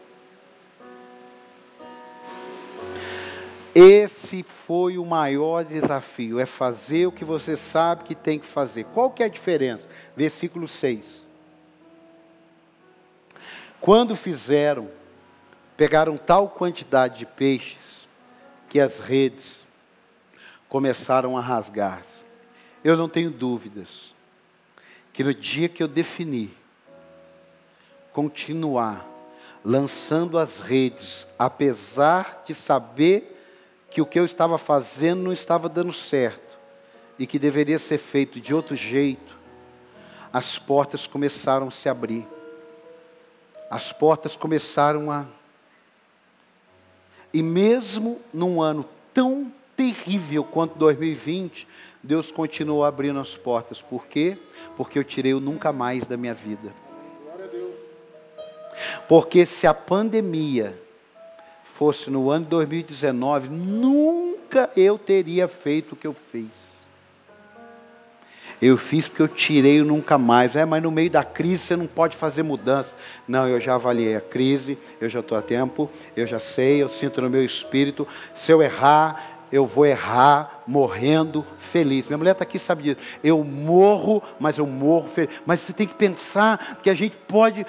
Esse 3.74 4.44
foi 4.44 4.98
o 4.98 5.06
maior 5.06 5.64
desafio, 5.64 6.42
é 6.42 6.46
fazer 6.46 7.08
o 7.08 7.12
que 7.14 7.24
você 7.24 7.56
sabe 7.56 8.04
que 8.04 8.16
tem 8.16 8.38
que 8.38 8.46
fazer. 8.46 8.84
Qual 8.94 9.10
que 9.10 9.24
é 9.24 9.28
a 9.28 9.30
diferença? 9.30 9.88
Versículo 10.14 10.68
6. 10.68 11.23
Quando 13.84 14.16
fizeram, 14.16 14.90
pegaram 15.76 16.16
tal 16.16 16.48
quantidade 16.48 17.18
de 17.18 17.26
peixes 17.26 18.08
que 18.70 18.80
as 18.80 19.02
redes 19.02 19.68
começaram 20.70 21.38
a 21.38 21.42
rasgar-se. 21.42 22.24
Eu 22.82 22.96
não 22.96 23.10
tenho 23.10 23.30
dúvidas 23.30 24.16
que 25.12 25.22
no 25.22 25.34
dia 25.34 25.68
que 25.68 25.84
eu 25.84 25.88
defini 25.90 26.50
continuar 28.14 29.06
lançando 29.66 30.38
as 30.38 30.62
redes, 30.62 31.28
apesar 31.38 32.42
de 32.46 32.56
saber 32.56 33.38
que 33.90 34.02
o 34.02 34.06
que 34.06 34.18
eu 34.18 34.24
estava 34.24 34.58
fazendo 34.58 35.24
não 35.24 35.34
estava 35.34 35.68
dando 35.68 35.92
certo 35.92 36.58
e 37.20 37.28
que 37.28 37.38
deveria 37.38 37.78
ser 37.78 37.98
feito 37.98 38.40
de 38.40 38.54
outro 38.54 38.78
jeito, 38.78 39.38
as 40.32 40.58
portas 40.58 41.06
começaram 41.06 41.68
a 41.68 41.72
se 41.72 41.90
abrir 41.90 42.26
as 43.74 43.92
portas 43.92 44.36
começaram 44.36 45.10
a. 45.10 45.26
E 47.34 47.42
mesmo 47.42 48.22
num 48.32 48.62
ano 48.62 48.86
tão 49.12 49.52
terrível 49.76 50.44
quanto 50.44 50.78
2020, 50.78 51.68
Deus 52.04 52.30
continuou 52.30 52.86
abrindo 52.86 53.20
as 53.20 53.36
portas. 53.36 53.82
Por 53.82 54.06
quê? 54.06 54.38
Porque 54.78 55.00
eu 55.00 55.04
tirei 55.04 55.34
o 55.34 55.40
nunca 55.40 55.74
mais 55.74 56.06
da 56.06 56.16
minha 56.16 56.36
vida. 56.36 56.72
Porque 59.10 59.44
se 59.44 59.66
a 59.66 59.74
pandemia 59.74 60.80
fosse 61.64 62.12
no 62.12 62.30
ano 62.30 62.46
de 62.46 62.52
2019, 62.52 63.50
nunca 63.50 64.70
eu 64.78 65.00
teria 65.00 65.48
feito 65.48 65.94
o 65.94 65.96
que 65.96 66.06
eu 66.06 66.16
fiz. 66.32 66.73
Eu 68.66 68.78
fiz 68.78 69.10
porque 69.10 69.22
eu 69.22 69.28
tirei 69.28 69.82
o 69.82 69.86
nunca 69.86 70.18
mais. 70.18 70.56
É, 70.56 70.64
mas 70.64 70.82
no 70.82 70.90
meio 70.90 71.10
da 71.10 71.24
crise 71.24 71.64
você 71.64 71.76
não 71.76 71.86
pode 71.86 72.16
fazer 72.16 72.44
mudança. 72.44 72.96
Não, 73.28 73.46
eu 73.46 73.60
já 73.60 73.76
avaliei 73.76 74.16
a 74.16 74.22
crise, 74.22 74.78
eu 75.02 75.10
já 75.10 75.20
estou 75.20 75.38
a 75.38 75.42
tempo, 75.42 75.90
eu 76.16 76.26
já 76.26 76.40
sei, 76.40 76.82
eu 76.82 76.88
sinto 76.88 77.22
no 77.22 77.30
meu 77.30 77.44
espírito. 77.44 78.08
Se 78.34 78.54
eu 78.54 78.62
errar, 78.62 79.46
eu 79.52 79.68
vou 79.68 79.86
errar 79.86 80.63
morrendo 80.68 81.46
feliz. 81.58 82.08
Minha 82.08 82.18
mulher 82.18 82.32
está 82.32 82.44
aqui, 82.44 82.60
sabe 82.60 82.84
disso. 82.84 82.98
Eu 83.24 83.44
morro, 83.44 84.22
mas 84.40 84.58
eu 84.58 84.66
morro 84.66 85.08
feliz. 85.08 85.34
Mas 85.46 85.62
você 85.62 85.74
tem 85.74 85.88
que 85.88 85.94
pensar 85.94 86.80
que 86.82 86.90
a 86.90 86.96
gente 86.96 87.18
pode. 87.28 87.66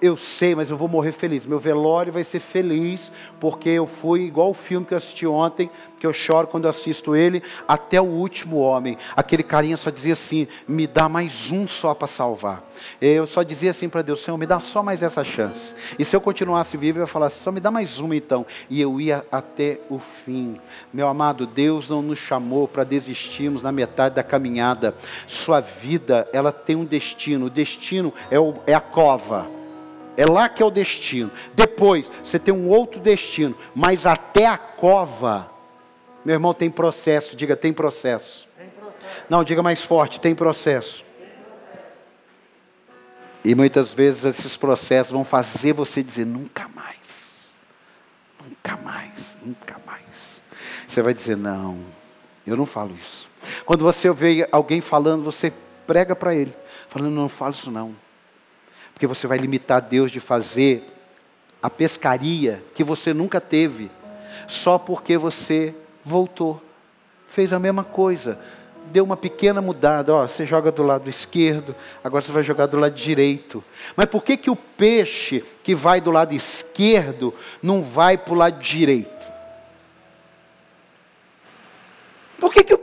Eu 0.00 0.16
sei, 0.16 0.54
mas 0.54 0.70
eu 0.70 0.76
vou 0.76 0.88
morrer 0.88 1.12
feliz. 1.12 1.46
Meu 1.46 1.58
velório 1.58 2.12
vai 2.12 2.24
ser 2.24 2.40
feliz, 2.40 3.10
porque 3.40 3.68
eu 3.68 3.86
fui 3.86 4.22
igual 4.22 4.50
o 4.50 4.54
filme 4.54 4.86
que 4.86 4.94
eu 4.94 4.98
assisti 4.98 5.26
ontem, 5.26 5.70
que 5.98 6.06
eu 6.06 6.12
choro 6.12 6.46
quando 6.46 6.64
eu 6.64 6.70
assisto 6.70 7.16
ele, 7.16 7.42
até 7.66 8.00
o 8.00 8.04
último 8.04 8.58
homem. 8.58 8.96
Aquele 9.16 9.42
carinha 9.42 9.76
só 9.76 9.90
dizia 9.90 10.12
assim: 10.12 10.46
me 10.66 10.86
dá 10.86 11.08
mais 11.08 11.50
um 11.50 11.66
só 11.66 11.94
para 11.94 12.06
salvar. 12.06 12.64
Eu 13.00 13.26
só 13.26 13.42
dizia 13.42 13.70
assim 13.70 13.88
para 13.88 14.02
Deus: 14.02 14.22
Senhor, 14.22 14.36
me 14.36 14.46
dá 14.46 14.60
só 14.60 14.82
mais 14.82 15.02
essa 15.02 15.24
chance. 15.24 15.74
E 15.98 16.04
se 16.04 16.14
eu 16.14 16.20
continuasse 16.20 16.76
vivo, 16.76 16.98
eu 16.98 17.02
ia 17.02 17.06
falar 17.06 17.30
só 17.30 17.50
me 17.50 17.60
dá 17.60 17.70
mais 17.70 17.98
uma 17.98 18.16
então. 18.16 18.46
E 18.68 18.80
eu 18.80 19.00
ia 19.00 19.24
até 19.30 19.80
o 19.88 19.98
fim. 19.98 20.56
Meu 20.92 21.08
amado, 21.08 21.46
Deus 21.46 21.88
não 21.88 22.02
nos 22.02 22.18
chamou 22.26 22.66
para 22.66 22.84
desistirmos 22.84 23.62
na 23.62 23.72
metade 23.72 24.14
da 24.14 24.22
caminhada. 24.22 24.94
Sua 25.26 25.60
vida, 25.60 26.28
ela 26.32 26.52
tem 26.52 26.76
um 26.76 26.84
destino. 26.84 27.46
O 27.46 27.50
destino 27.50 28.12
é, 28.30 28.38
o, 28.38 28.54
é 28.66 28.74
a 28.74 28.80
cova. 28.80 29.48
É 30.16 30.24
lá 30.24 30.48
que 30.48 30.62
é 30.62 30.66
o 30.66 30.70
destino. 30.70 31.30
Depois, 31.54 32.10
você 32.24 32.38
tem 32.38 32.52
um 32.52 32.68
outro 32.68 33.00
destino. 33.00 33.54
Mas 33.74 34.06
até 34.06 34.46
a 34.46 34.56
cova 34.56 35.56
meu 36.26 36.34
irmão, 36.34 36.52
tem 36.52 36.68
processo. 36.68 37.36
Diga, 37.36 37.54
tem 37.54 37.72
processo. 37.72 38.48
Tem 38.58 38.68
processo. 38.70 39.26
Não, 39.30 39.44
diga 39.44 39.62
mais 39.62 39.80
forte, 39.80 40.18
tem 40.18 40.34
processo. 40.34 41.04
tem 41.04 41.28
processo. 41.28 41.84
E 43.44 43.54
muitas 43.54 43.94
vezes 43.94 44.24
esses 44.24 44.56
processos 44.56 45.12
vão 45.12 45.24
fazer 45.24 45.72
você 45.72 46.02
dizer 46.02 46.26
nunca 46.26 46.66
mais. 46.66 47.54
Nunca 48.42 48.76
mais, 48.78 49.38
nunca 49.40 49.80
mais. 49.86 50.42
Você 50.88 51.00
vai 51.00 51.14
dizer, 51.14 51.36
não, 51.36 51.78
eu 52.46 52.56
não 52.56 52.66
falo 52.66 52.94
isso. 52.94 53.28
Quando 53.64 53.82
você 53.82 54.10
vê 54.12 54.48
alguém 54.52 54.80
falando, 54.80 55.24
você 55.24 55.52
prega 55.86 56.14
para 56.14 56.34
ele, 56.34 56.54
falando: 56.88 57.12
não, 57.12 57.22
não 57.22 57.28
fala 57.28 57.52
isso 57.52 57.70
não. 57.70 57.94
Porque 58.92 59.06
você 59.06 59.26
vai 59.26 59.38
limitar 59.38 59.80
Deus 59.80 60.10
de 60.10 60.20
fazer 60.20 60.86
a 61.62 61.68
pescaria 61.68 62.62
que 62.74 62.84
você 62.84 63.12
nunca 63.12 63.40
teve, 63.40 63.90
só 64.46 64.78
porque 64.78 65.18
você 65.18 65.74
voltou. 66.02 66.62
Fez 67.26 67.52
a 67.52 67.58
mesma 67.58 67.84
coisa, 67.84 68.38
deu 68.86 69.04
uma 69.04 69.16
pequena 69.16 69.60
mudada. 69.60 70.14
Ó, 70.14 70.26
você 70.26 70.46
joga 70.46 70.70
do 70.70 70.82
lado 70.82 71.10
esquerdo, 71.10 71.74
agora 72.02 72.22
você 72.22 72.32
vai 72.32 72.42
jogar 72.42 72.66
do 72.66 72.78
lado 72.78 72.94
direito. 72.94 73.62
Mas 73.96 74.06
por 74.06 74.22
que, 74.22 74.36
que 74.36 74.50
o 74.50 74.56
peixe 74.56 75.44
que 75.62 75.74
vai 75.74 76.00
do 76.00 76.10
lado 76.10 76.34
esquerdo 76.34 77.34
não 77.62 77.82
vai 77.82 78.16
para 78.16 78.32
o 78.32 78.36
lado 78.36 78.58
direito? 78.60 79.26
Por 82.38 82.52
que, 82.52 82.62
que 82.62 82.76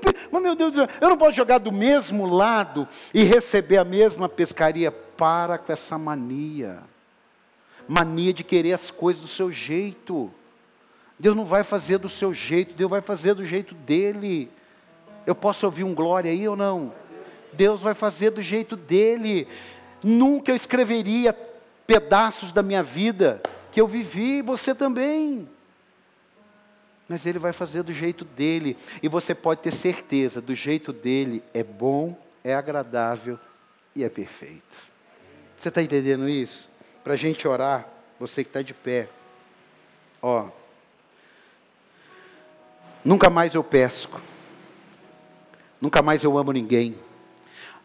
meu 0.43 0.55
Deus, 0.55 0.75
eu 0.99 1.09
não 1.09 1.17
posso 1.17 1.31
jogar 1.31 1.57
do 1.57 1.71
mesmo 1.71 2.25
lado 2.25 2.87
e 3.13 3.23
receber 3.23 3.77
a 3.77 3.85
mesma 3.85 4.27
pescaria? 4.27 4.91
Para 4.91 5.57
com 5.57 5.71
essa 5.71 5.97
mania. 5.97 6.79
Mania 7.87 8.33
de 8.33 8.43
querer 8.43 8.73
as 8.73 8.91
coisas 8.91 9.21
do 9.21 9.27
seu 9.27 9.51
jeito. 9.51 10.29
Deus 11.17 11.35
não 11.35 11.45
vai 11.45 11.63
fazer 11.63 11.97
do 11.97 12.09
seu 12.09 12.33
jeito, 12.33 12.75
Deus 12.75 12.89
vai 12.89 13.01
fazer 13.01 13.33
do 13.33 13.45
jeito 13.45 13.73
dele. 13.73 14.51
Eu 15.25 15.33
posso 15.33 15.65
ouvir 15.65 15.83
um 15.83 15.95
glória 15.95 16.29
aí 16.29 16.47
ou 16.47 16.55
não? 16.55 16.93
Deus 17.53 17.81
vai 17.81 17.93
fazer 17.93 18.31
do 18.31 18.41
jeito 18.41 18.75
dele. 18.75 19.47
Nunca 20.03 20.51
eu 20.51 20.55
escreveria 20.55 21.33
pedaços 21.87 22.51
da 22.51 22.61
minha 22.61 22.83
vida 22.83 23.41
que 23.71 23.79
eu 23.79 23.87
vivi, 23.87 24.41
você 24.41 24.75
também 24.75 25.47
mas 27.13 27.27
ele 27.27 27.37
vai 27.37 27.53
fazer 27.53 27.83
do 27.83 27.93
jeito 27.93 28.25
dele. 28.25 28.75
E 29.03 29.07
você 29.07 29.35
pode 29.35 29.61
ter 29.61 29.71
certeza, 29.71 30.41
do 30.41 30.55
jeito 30.55 30.91
dele 30.91 31.43
é 31.53 31.63
bom, 31.63 32.17
é 32.43 32.55
agradável 32.55 33.39
e 33.95 34.03
é 34.03 34.09
perfeito. 34.09 34.91
Você 35.55 35.69
está 35.69 35.83
entendendo 35.83 36.27
isso? 36.27 36.67
Para 37.03 37.13
a 37.13 37.15
gente 37.15 37.47
orar, 37.47 37.87
você 38.19 38.43
que 38.43 38.49
está 38.49 38.63
de 38.63 38.73
pé, 38.73 39.07
ó. 40.23 40.47
Nunca 43.05 43.29
mais 43.29 43.53
eu 43.53 43.63
pesco, 43.63 44.19
nunca 45.79 46.01
mais 46.01 46.23
eu 46.23 46.35
amo 46.35 46.51
ninguém, 46.51 46.97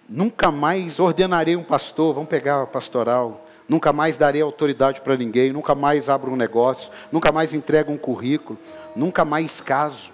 nunca 0.08 0.50
mais 0.50 0.98
ordenarei 0.98 1.54
um 1.54 1.62
pastor, 1.62 2.14
vamos 2.14 2.30
pegar 2.30 2.62
a 2.62 2.66
pastoral, 2.66 3.46
nunca 3.68 3.92
mais 3.92 4.16
darei 4.16 4.40
autoridade 4.40 5.00
para 5.02 5.16
ninguém, 5.16 5.52
nunca 5.52 5.74
mais 5.74 6.08
abro 6.08 6.32
um 6.32 6.36
negócio, 6.36 6.90
nunca 7.12 7.30
mais 7.30 7.52
entrego 7.52 7.92
um 7.92 7.98
currículo, 7.98 8.58
nunca 8.96 9.24
mais 9.24 9.60
caso, 9.60 10.10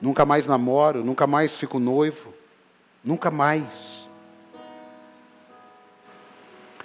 nunca 0.00 0.24
mais 0.24 0.46
namoro, 0.46 1.04
nunca 1.04 1.26
mais 1.26 1.56
fico 1.56 1.78
noivo, 1.80 2.32
nunca 3.02 3.30
mais. 3.30 4.06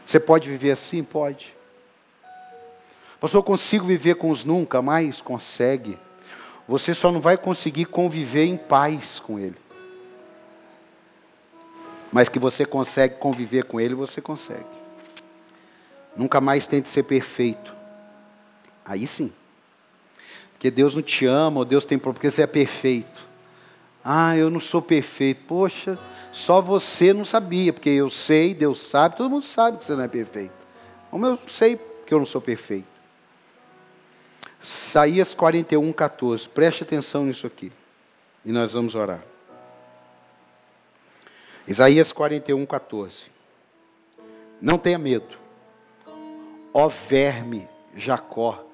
Você 0.04 0.20
pode 0.20 0.50
viver 0.50 0.72
assim? 0.72 1.04
Pode. 1.04 1.56
Pastor, 3.20 3.40
eu 3.40 3.44
consigo 3.44 3.86
viver 3.86 4.16
com 4.16 4.32
os 4.32 4.44
nunca 4.44 4.82
mais? 4.82 5.22
Consegue. 5.22 5.98
Você 6.68 6.94
só 6.94 7.12
não 7.12 7.22
vai 7.22 7.38
conseguir 7.38 7.86
conviver 7.86 8.46
em 8.46 8.58
paz 8.58 9.20
com 9.20 9.40
ele. 9.40 9.58
Mas 12.12 12.30
que 12.30 12.38
você 12.38 12.66
consegue 12.66 13.16
conviver 13.16 13.64
com 13.64 13.80
ele, 13.80 13.96
você 13.96 14.22
consegue. 14.22 14.83
Nunca 16.16 16.40
mais 16.40 16.68
tente 16.68 16.90
ser 16.90 17.04
perfeito. 17.04 17.74
Aí 18.86 19.08
sim. 19.08 19.32
Porque 20.54 20.70
Deus 20.70 20.96
não 20.96 21.02
te 21.02 21.26
ama, 21.26 21.60
ou 21.60 21.66
Deus 21.66 21.86
tem 21.86 21.98
problema, 21.98 22.16
porque 22.16 22.32
você 22.32 22.44
é 22.44 22.48
perfeito. 22.48 23.22
Ah, 24.04 24.38
eu 24.38 24.50
não 24.50 24.60
sou 24.60 24.82
perfeito. 24.82 25.44
Poxa, 25.48 25.98
só 26.32 26.62
você 26.62 27.14
não 27.14 27.26
sabia, 27.26 27.74
porque 27.74 27.90
eu 27.90 28.10
sei, 28.10 28.54
Deus 28.54 28.82
sabe, 28.82 29.18
todo 29.18 29.30
mundo 29.30 29.46
sabe 29.46 29.78
que 29.78 29.84
você 29.84 29.96
não 29.96 30.04
é 30.04 30.08
perfeito. 30.08 30.54
Como 31.10 31.26
eu 31.26 31.38
sei 31.48 31.80
que 32.06 32.14
eu 32.14 32.20
não 32.20 32.26
sou 32.26 32.42
perfeito. 32.42 32.88
Isaías 34.62 35.34
41, 35.34 35.92
14. 35.92 36.48
Preste 36.50 36.84
atenção 36.84 37.26
nisso 37.26 37.46
aqui. 37.46 37.72
E 38.46 38.52
nós 38.52 38.74
vamos 38.74 38.96
orar. 38.96 39.22
Isaías 41.68 42.12
41, 42.12 42.66
14. 42.66 43.26
Não 44.62 44.78
tenha 44.78 44.98
medo 44.98 45.43
ó 46.74 46.88
verme 46.88 47.68
Jacó. 47.96 48.66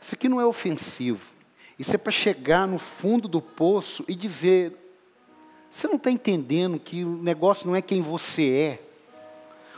Isso 0.00 0.14
aqui 0.14 0.28
não 0.28 0.40
é 0.40 0.46
ofensivo. 0.46 1.26
Isso 1.78 1.94
é 1.94 1.98
para 1.98 2.10
chegar 2.10 2.66
no 2.66 2.78
fundo 2.78 3.28
do 3.28 3.40
poço 3.40 4.04
e 4.08 4.14
dizer: 4.14 4.76
você 5.70 5.86
não 5.86 5.96
está 5.96 6.10
entendendo 6.10 6.78
que 6.78 7.04
o 7.04 7.22
negócio 7.22 7.66
não 7.66 7.76
é 7.76 7.82
quem 7.82 8.02
você 8.02 8.50
é. 8.50 8.82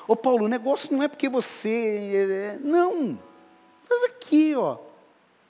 Ô 0.08 0.16
Paulo, 0.16 0.46
o 0.46 0.48
negócio 0.48 0.92
não 0.94 1.02
é 1.02 1.08
porque 1.08 1.28
você. 1.28 2.56
É, 2.56 2.58
não. 2.58 3.18
Mas 3.88 4.04
aqui, 4.04 4.54
ó. 4.54 4.78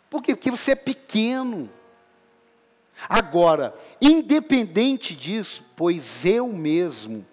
Por 0.09 0.23
quê? 0.23 0.35
Porque 0.35 0.51
você 0.51 0.73
é 0.73 0.77
pequeno. 0.77 1.71
Agora, 3.09 3.75
independente 4.01 5.15
disso, 5.15 5.65
pois 5.75 6.25
eu 6.27 6.49
mesmo 6.49 7.25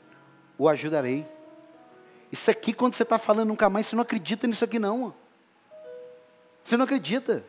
o 0.57 0.69
ajudarei. 0.69 1.25
Isso 2.31 2.51
aqui, 2.51 2.73
quando 2.73 2.95
você 2.95 3.03
está 3.03 3.17
falando 3.17 3.47
nunca 3.49 3.69
mais, 3.69 3.87
você 3.87 3.95
não 3.95 4.03
acredita 4.03 4.47
nisso 4.47 4.65
aqui, 4.65 4.79
não. 4.79 5.13
Você 6.63 6.75
não 6.75 6.85
acredita. 6.85 7.43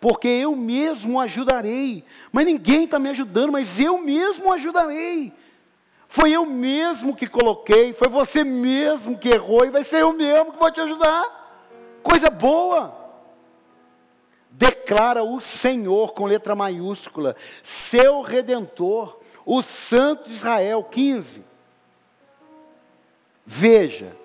Porque 0.00 0.28
eu 0.28 0.56
mesmo 0.56 1.20
ajudarei. 1.20 2.04
Mas 2.32 2.46
ninguém 2.46 2.84
está 2.84 2.98
me 2.98 3.10
ajudando, 3.10 3.52
mas 3.52 3.78
eu 3.78 3.98
mesmo 3.98 4.52
ajudarei. 4.52 5.32
Foi 6.08 6.30
eu 6.30 6.46
mesmo 6.46 7.14
que 7.14 7.26
coloquei, 7.26 7.92
foi 7.92 8.08
você 8.08 8.44
mesmo 8.44 9.18
que 9.18 9.28
errou, 9.28 9.64
e 9.64 9.70
vai 9.70 9.82
ser 9.82 10.02
eu 10.02 10.12
mesmo 10.12 10.52
que 10.52 10.58
vou 10.58 10.70
te 10.70 10.80
ajudar. 10.80 11.24
Coisa 12.02 12.30
boa. 12.30 12.96
Declara 14.50 15.22
o 15.22 15.40
Senhor 15.40 16.14
com 16.14 16.24
letra 16.24 16.54
maiúscula, 16.54 17.36
seu 17.62 18.22
redentor, 18.22 19.18
o 19.44 19.60
Santo 19.60 20.28
de 20.28 20.34
Israel. 20.34 20.84
15. 20.84 21.44
Veja, 23.46 24.16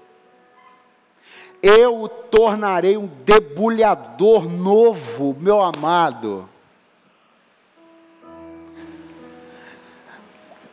eu 1.61 2.01
o 2.01 2.09
tornarei 2.09 2.97
um 2.97 3.05
debulhador 3.05 4.49
novo, 4.49 5.37
meu 5.39 5.61
amado. 5.61 6.49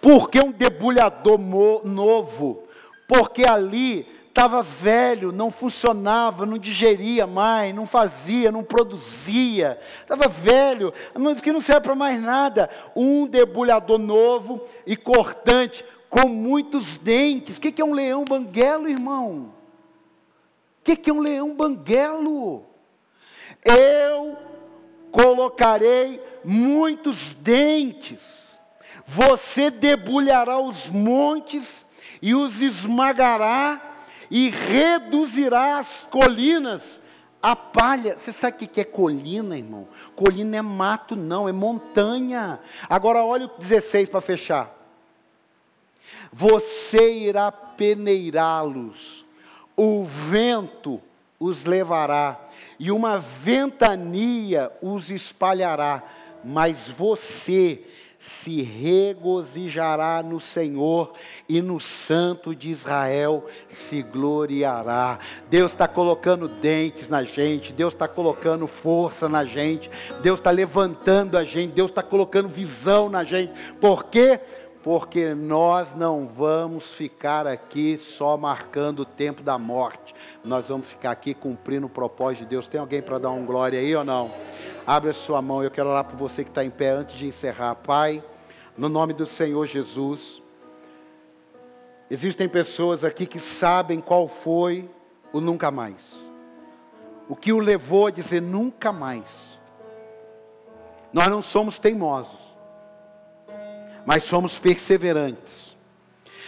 Por 0.00 0.30
que 0.30 0.40
um 0.40 0.50
debulhador 0.50 1.38
novo? 1.84 2.62
Porque 3.06 3.46
ali 3.46 4.08
estava 4.28 4.62
velho, 4.62 5.32
não 5.32 5.50
funcionava, 5.50 6.46
não 6.46 6.56
digeria 6.56 7.26
mais, 7.26 7.74
não 7.74 7.84
fazia, 7.84 8.52
não 8.52 8.62
produzia. 8.62 9.78
Estava 10.00 10.28
velho, 10.28 10.94
que 11.42 11.52
não 11.52 11.60
serve 11.60 11.82
para 11.82 11.94
mais 11.94 12.22
nada. 12.22 12.70
Um 12.96 13.26
debulhador 13.26 13.98
novo 13.98 14.64
e 14.86 14.96
cortante 14.96 15.84
com 16.08 16.28
muitos 16.28 16.96
dentes. 16.96 17.58
O 17.58 17.60
que 17.60 17.80
é 17.80 17.84
um 17.84 17.92
leão 17.92 18.24
banguelo, 18.24 18.88
irmão? 18.88 19.52
O 20.80 20.84
que 20.84 21.10
é 21.10 21.12
um 21.12 21.20
leão 21.20 21.54
banguelo? 21.54 22.64
Eu 23.64 24.36
colocarei 25.10 26.22
muitos 26.44 27.34
dentes, 27.34 28.60
você 29.04 29.70
debulhará 29.70 30.58
os 30.58 30.88
montes 30.90 31.84
e 32.20 32.34
os 32.34 32.60
esmagará 32.60 33.80
e 34.30 34.50
reduzirá 34.50 35.78
as 35.78 36.06
colinas 36.10 37.00
a 37.42 37.56
palha. 37.56 38.18
Você 38.18 38.32
sabe 38.32 38.64
o 38.64 38.68
que 38.68 38.80
é 38.80 38.84
colina, 38.84 39.56
irmão? 39.56 39.88
Colina 40.14 40.58
é 40.58 40.62
mato, 40.62 41.16
não, 41.16 41.48
é 41.48 41.52
montanha. 41.52 42.60
Agora 42.88 43.22
olha 43.24 43.46
o 43.46 43.58
16 43.58 44.08
para 44.08 44.20
fechar 44.20 44.77
você 46.32 47.12
irá 47.12 47.50
peneirá-los, 47.50 49.24
o 49.76 50.04
vento 50.04 51.00
os 51.38 51.64
levará, 51.64 52.40
e 52.78 52.90
uma 52.90 53.18
ventania 53.18 54.70
os 54.82 55.10
espalhará, 55.10 56.02
mas 56.44 56.88
você 56.88 57.82
se 58.18 58.62
regozijará 58.62 60.22
no 60.24 60.40
Senhor 60.40 61.12
e 61.48 61.62
no 61.62 61.78
Santo 61.78 62.54
de 62.54 62.68
Israel 62.68 63.46
se 63.68 64.02
gloriará. 64.02 65.20
Deus 65.48 65.70
está 65.70 65.86
colocando 65.86 66.48
dentes 66.48 67.08
na 67.08 67.22
gente, 67.22 67.72
Deus 67.72 67.94
está 67.94 68.08
colocando 68.08 68.66
força 68.66 69.28
na 69.28 69.44
gente, 69.44 69.88
Deus 70.20 70.40
está 70.40 70.50
levantando 70.50 71.38
a 71.38 71.44
gente, 71.44 71.72
Deus 71.72 71.90
está 71.92 72.02
colocando 72.02 72.48
visão 72.48 73.08
na 73.08 73.22
gente. 73.22 73.52
Por 73.80 74.04
quê? 74.04 74.40
Porque 74.88 75.34
nós 75.34 75.94
não 75.94 76.26
vamos 76.26 76.92
ficar 76.92 77.46
aqui 77.46 77.98
só 77.98 78.38
marcando 78.38 79.00
o 79.00 79.04
tempo 79.04 79.42
da 79.42 79.58
morte, 79.58 80.14
nós 80.42 80.68
vamos 80.68 80.86
ficar 80.86 81.10
aqui 81.10 81.34
cumprindo 81.34 81.84
o 81.84 81.90
propósito 81.90 82.44
de 82.44 82.46
Deus. 82.46 82.66
Tem 82.66 82.80
alguém 82.80 83.02
para 83.02 83.18
dar 83.18 83.28
um 83.28 83.44
glória 83.44 83.78
aí 83.78 83.94
ou 83.94 84.02
não? 84.02 84.32
Abre 84.86 85.10
a 85.10 85.12
sua 85.12 85.42
mão, 85.42 85.62
eu 85.62 85.70
quero 85.70 85.90
orar 85.90 86.04
por 86.04 86.16
você 86.16 86.42
que 86.42 86.48
está 86.48 86.64
em 86.64 86.70
pé 86.70 86.88
antes 86.88 87.18
de 87.18 87.26
encerrar. 87.26 87.74
Pai, 87.74 88.24
no 88.78 88.88
nome 88.88 89.12
do 89.12 89.26
Senhor 89.26 89.66
Jesus. 89.66 90.42
Existem 92.10 92.48
pessoas 92.48 93.04
aqui 93.04 93.26
que 93.26 93.38
sabem 93.38 94.00
qual 94.00 94.26
foi 94.26 94.88
o 95.34 95.38
nunca 95.38 95.70
mais. 95.70 96.16
O 97.28 97.36
que 97.36 97.52
o 97.52 97.58
levou 97.58 98.06
a 98.06 98.10
dizer 98.10 98.40
nunca 98.40 98.90
mais. 98.90 99.60
Nós 101.12 101.28
não 101.28 101.42
somos 101.42 101.78
teimosos, 101.78 102.47
mas 104.08 104.22
somos 104.22 104.56
perseverantes. 104.56 105.76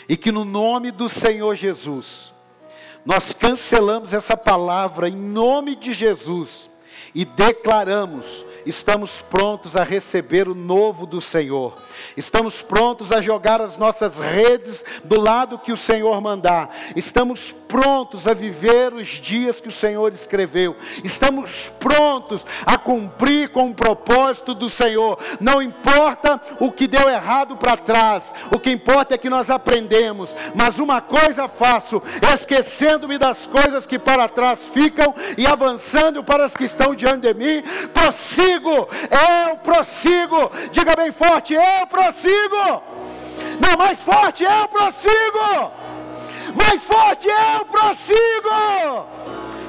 E 0.09 0.17
que 0.17 0.33
no 0.33 0.47
nome 0.47 0.91
do 0.91 1.11
Senhor 1.11 1.55
Jesus, 1.55 2.33
nós 3.05 3.35
cancelamos 3.35 4.15
essa 4.15 4.35
palavra 4.35 5.11
em 5.11 5.15
nome 5.15 5.77
de 5.77 5.93
Jesus 5.93 6.71
e 7.15 7.23
declaramos 7.23 8.47
estamos 8.67 9.21
prontos 9.23 9.77
a 9.77 9.83
receber 9.83 10.49
o 10.49 10.55
novo 10.55 11.07
do 11.07 11.21
Senhor, 11.21 11.81
estamos 12.17 12.61
prontos 12.61 13.13
a 13.13 13.21
jogar 13.21 13.61
as 13.61 13.77
nossas 13.79 14.19
redes 14.19 14.85
do 15.05 15.21
lado 15.21 15.59
que 15.59 15.73
o 15.73 15.77
Senhor 15.77 16.21
mandar, 16.21 16.71
estamos 16.95 17.55
prontos 17.67 18.27
a 18.27 18.35
viver 18.35 18.93
os 18.93 19.07
dias 19.07 19.61
que 19.61 19.69
o 19.69 19.73
Senhor 19.73 20.13
escreveu, 20.13 20.77
estamos 21.05 21.73
prontos 21.79 22.45
a 22.67 22.77
cumprir 22.77 23.51
com 23.51 23.71
o 23.71 23.75
propósito 23.75 24.55
do 24.55 24.69
Senhor, 24.69 25.19
não 25.41 25.63
importa 25.63 26.41
o 26.59 26.71
que 26.71 26.87
deu 26.87 27.09
errado 27.09 27.57
para 27.57 27.77
trás, 27.77 28.35
o 28.55 28.59
que 28.59 28.71
importa 28.71 29.15
é 29.15 29.19
que 29.19 29.31
nós 29.31 29.51
aprendemos, 29.51 30.37
mas 30.55 30.79
uma 30.79 31.01
coisa 31.01 31.49
faço, 31.49 32.03
esquecendo-me 32.35 33.19
das 33.19 33.47
coisas 33.47 33.87
que 33.87 33.99
para 33.99 34.29
trás 34.29 34.65
ficam 34.65 35.15
e 35.39 35.47
avançando 35.47 36.23
para 36.23 36.45
as 36.45 36.55
que 36.55 36.65
estão 36.65 36.95
diante 36.95 37.33
de 37.33 37.35
mim, 37.35 37.63
prossigo 37.93 38.50
prossigo, 38.59 38.89
eu 39.11 39.57
prossigo. 39.59 40.51
Diga 40.73 40.97
bem 40.97 41.13
forte, 41.13 41.55
eu 41.55 41.87
prossigo. 41.87 42.83
Não, 43.61 43.77
mais 43.77 43.99
forte, 43.99 44.43
eu 44.45 44.69
prossigo. 44.69 45.71
Mais 46.55 46.83
forte, 46.83 47.29
eu 47.29 47.65
prossigo. 47.67 49.07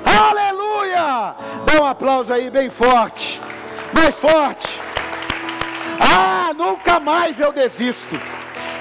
Aleluia. 0.04 1.36
Dá 1.66 1.82
um 1.82 1.86
aplauso 1.86 2.34
aí 2.34 2.50
bem 2.50 2.70
forte. 2.70 3.40
Mais 3.94 4.16
forte. 4.16 4.80
Ah, 6.00 6.52
nunca 6.56 7.00
mais 7.00 7.40
eu 7.40 7.52
desisto. 7.52 8.20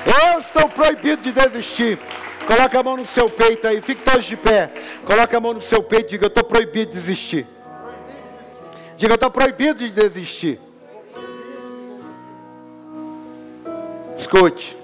Eu 0.06 0.38
estou 0.38 0.68
proibido 0.68 1.22
de 1.22 1.32
desistir. 1.32 1.98
Coloca 2.46 2.80
a 2.80 2.82
mão 2.82 2.96
no 2.96 3.04
seu 3.04 3.28
peito 3.28 3.66
aí, 3.66 3.80
fique 3.82 4.02
todos 4.02 4.24
de 4.24 4.36
pé. 4.36 4.70
Coloca 5.04 5.36
a 5.36 5.40
mão 5.40 5.52
no 5.52 5.60
seu 5.60 5.82
peito 5.82 6.06
e 6.06 6.10
diga: 6.10 6.24
Eu 6.24 6.28
estou 6.28 6.42
proibido 6.42 6.90
de 6.90 6.96
desistir. 6.96 7.46
Diga, 9.00 9.14
estou 9.14 9.30
proibido 9.30 9.78
de 9.78 9.88
desistir. 9.88 10.60
Escute. 14.14 14.76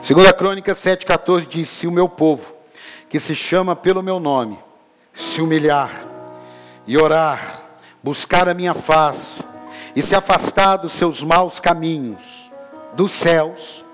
Segunda 0.00 0.32
Crônica 0.32 0.72
7,14 0.72 1.46
diz, 1.46 1.68
se 1.68 1.86
o 1.86 1.92
meu 1.92 2.08
povo, 2.08 2.50
que 3.10 3.20
se 3.20 3.34
chama 3.34 3.76
pelo 3.76 4.02
meu 4.02 4.18
nome, 4.18 4.58
se 5.12 5.42
humilhar 5.42 6.06
e 6.86 6.96
orar, 6.96 7.62
buscar 8.02 8.48
a 8.48 8.54
minha 8.54 8.72
face 8.72 9.44
e 9.94 10.00
se 10.00 10.16
afastar 10.16 10.78
dos 10.78 10.92
seus 10.92 11.22
maus 11.22 11.60
caminhos, 11.60 12.50
dos 12.94 13.12
céus, 13.12 13.84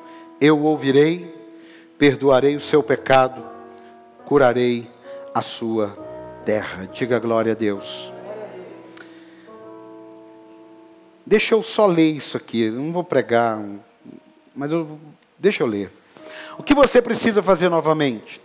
eu 0.40 0.62
ouvirei 0.62 1.35
perdoarei 1.98 2.56
o 2.56 2.60
seu 2.60 2.82
pecado, 2.82 3.42
curarei 4.24 4.90
a 5.34 5.42
sua 5.42 5.96
terra. 6.44 6.86
Diga 6.92 7.18
glória 7.18 7.52
a 7.52 7.54
Deus. 7.54 8.12
Deixa 11.24 11.54
eu 11.54 11.62
só 11.62 11.86
ler 11.86 12.10
isso 12.12 12.36
aqui, 12.36 12.70
não 12.70 12.92
vou 12.92 13.02
pregar, 13.02 13.60
mas 14.54 14.70
eu, 14.70 14.98
deixa 15.36 15.64
eu 15.64 15.66
ler. 15.66 15.90
O 16.56 16.62
que 16.62 16.74
você 16.74 17.02
precisa 17.02 17.42
fazer 17.42 17.68
novamente? 17.68 18.40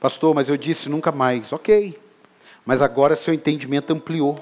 Pastor, 0.00 0.34
mas 0.34 0.48
eu 0.48 0.56
disse 0.56 0.88
nunca 0.88 1.12
mais. 1.12 1.52
Ok, 1.52 1.98
mas 2.66 2.82
agora 2.82 3.14
seu 3.14 3.32
entendimento 3.32 3.92
ampliou. 3.92 4.36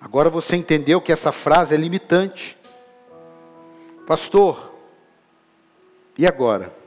Agora 0.00 0.30
você 0.30 0.56
entendeu 0.56 1.00
que 1.00 1.12
essa 1.12 1.30
frase 1.30 1.74
é 1.74 1.78
limitante. 1.78 2.56
Pastor, 4.06 4.72
e 6.16 6.26
agora? 6.26 6.83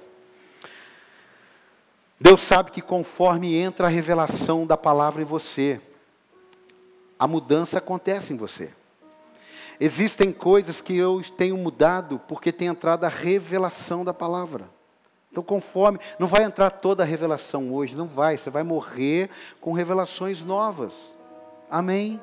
Deus 2.20 2.42
sabe 2.42 2.72
que 2.72 2.82
conforme 2.82 3.56
entra 3.56 3.88
a 3.88 3.90
revelação 3.90 4.66
da 4.66 4.76
palavra 4.76 5.22
em 5.22 5.26
você, 5.26 5.80
a 7.18 7.28
mudança 7.28 7.78
acontece 7.78 8.34
em 8.34 8.38
você. 8.38 8.72
Existem 9.80 10.32
coisas 10.32 10.82
que 10.82 10.96
eu 10.96 11.22
tenho 11.38 11.56
mudado 11.56 12.20
porque 12.28 12.52
tem 12.52 12.68
entrado 12.68 13.04
a 13.04 13.10
revelação 13.10 14.04
da 14.04 14.14
palavra. 14.14 14.68
Então, 15.32 15.44
conforme, 15.44 16.00
não 16.18 16.28
vai 16.28 16.44
entrar 16.44 16.72
toda 16.72 17.04
a 17.04 17.06
revelação 17.06 17.72
hoje, 17.72 17.96
não 17.96 18.08
vai, 18.08 18.38
você 18.38 18.50
vai 18.50 18.64
morrer 18.64 19.30
com 19.62 19.72
revelações 19.72 20.42
novas. 20.42 21.16
Amém? 21.70 22.20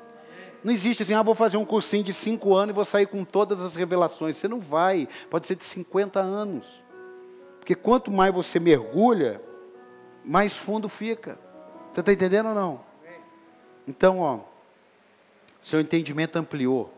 Não 0.65 0.73
existe 0.73 1.05
assim, 1.05 1.15
ah, 1.15 1.23
vou 1.23 1.35
fazer 1.35 1.57
um 1.57 1.65
cursinho 1.65 2.03
de 2.03 2.13
cinco 2.13 2.55
anos 2.55 2.73
e 2.73 2.75
vou 2.75 2.85
sair 2.85 3.07
com 3.07 3.25
todas 3.25 3.61
as 3.61 3.77
revelações. 3.77 4.37
Você 4.37 4.49
não 4.49 4.59
vai, 4.59 5.07
pode 5.31 5.47
ser 5.47 5.55
de 5.55 5.63
50 5.63 6.19
anos. 6.19 6.67
Porque 7.61 7.77
quanto 7.77 8.11
mais 8.11 8.35
você 8.35 8.59
mergulha, 8.59 9.41
mais 10.25 10.57
fundo 10.57 10.89
fica. 10.89 11.39
Você 11.93 12.01
está 12.01 12.13
entendendo 12.13 12.49
ou 12.49 12.55
não? 12.55 12.81
Então, 13.87 14.21
ó, 14.21 14.41
seu 15.61 15.81
entendimento 15.81 16.37
ampliou. 16.37 16.93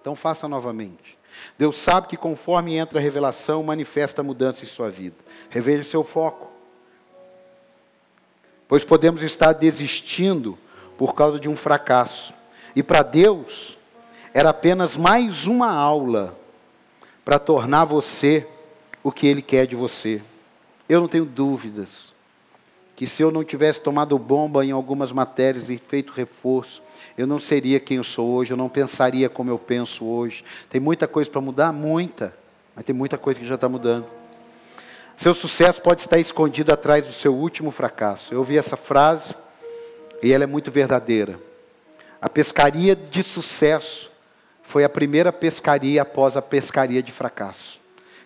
Então 0.00 0.16
faça 0.16 0.48
novamente. 0.48 1.18
Deus 1.56 1.78
sabe 1.78 2.08
que 2.08 2.16
conforme 2.16 2.76
entra 2.76 2.98
a 2.98 3.02
revelação, 3.02 3.62
manifesta 3.62 4.20
a 4.20 4.24
mudança 4.24 4.64
em 4.64 4.68
sua 4.68 4.90
vida. 4.90 5.16
Reveja 5.48 5.84
seu 5.84 6.04
foco. 6.04 6.50
Pois 8.66 8.84
podemos 8.84 9.22
estar 9.22 9.52
desistindo 9.52 10.58
por 10.98 11.14
causa 11.14 11.38
de 11.38 11.48
um 11.48 11.56
fracasso. 11.56 12.34
E 12.74 12.82
para 12.82 13.02
Deus, 13.02 13.78
era 14.34 14.50
apenas 14.50 14.96
mais 14.96 15.46
uma 15.46 15.70
aula 15.70 16.36
para 17.24 17.38
tornar 17.38 17.84
você 17.84 18.46
o 19.02 19.12
que 19.12 19.26
Ele 19.26 19.42
quer 19.42 19.66
de 19.66 19.76
você. 19.76 20.20
Eu 20.88 21.00
não 21.00 21.08
tenho 21.08 21.24
dúvidas 21.24 22.12
que 23.02 23.06
se 23.08 23.20
eu 23.20 23.32
não 23.32 23.42
tivesse 23.42 23.80
tomado 23.80 24.16
bomba 24.16 24.64
em 24.64 24.70
algumas 24.70 25.10
matérias 25.10 25.68
e 25.68 25.76
feito 25.76 26.12
reforço, 26.12 26.80
eu 27.18 27.26
não 27.26 27.40
seria 27.40 27.80
quem 27.80 27.96
eu 27.96 28.04
sou 28.04 28.30
hoje, 28.30 28.52
eu 28.52 28.56
não 28.56 28.68
pensaria 28.68 29.28
como 29.28 29.50
eu 29.50 29.58
penso 29.58 30.04
hoje. 30.04 30.44
Tem 30.70 30.80
muita 30.80 31.08
coisa 31.08 31.28
para 31.28 31.40
mudar? 31.40 31.72
Muita. 31.72 32.32
Mas 32.76 32.84
tem 32.84 32.94
muita 32.94 33.18
coisa 33.18 33.40
que 33.40 33.44
já 33.44 33.56
está 33.56 33.68
mudando. 33.68 34.06
Seu 35.16 35.34
sucesso 35.34 35.82
pode 35.82 36.00
estar 36.00 36.20
escondido 36.20 36.72
atrás 36.72 37.04
do 37.04 37.12
seu 37.12 37.34
último 37.34 37.72
fracasso. 37.72 38.32
Eu 38.32 38.38
ouvi 38.38 38.56
essa 38.56 38.76
frase 38.76 39.34
e 40.22 40.32
ela 40.32 40.44
é 40.44 40.46
muito 40.46 40.70
verdadeira. 40.70 41.40
A 42.20 42.28
pescaria 42.28 42.94
de 42.94 43.24
sucesso 43.24 44.12
foi 44.62 44.84
a 44.84 44.88
primeira 44.88 45.32
pescaria 45.32 46.02
após 46.02 46.36
a 46.36 46.40
pescaria 46.40 47.02
de 47.02 47.10
fracasso. 47.10 47.80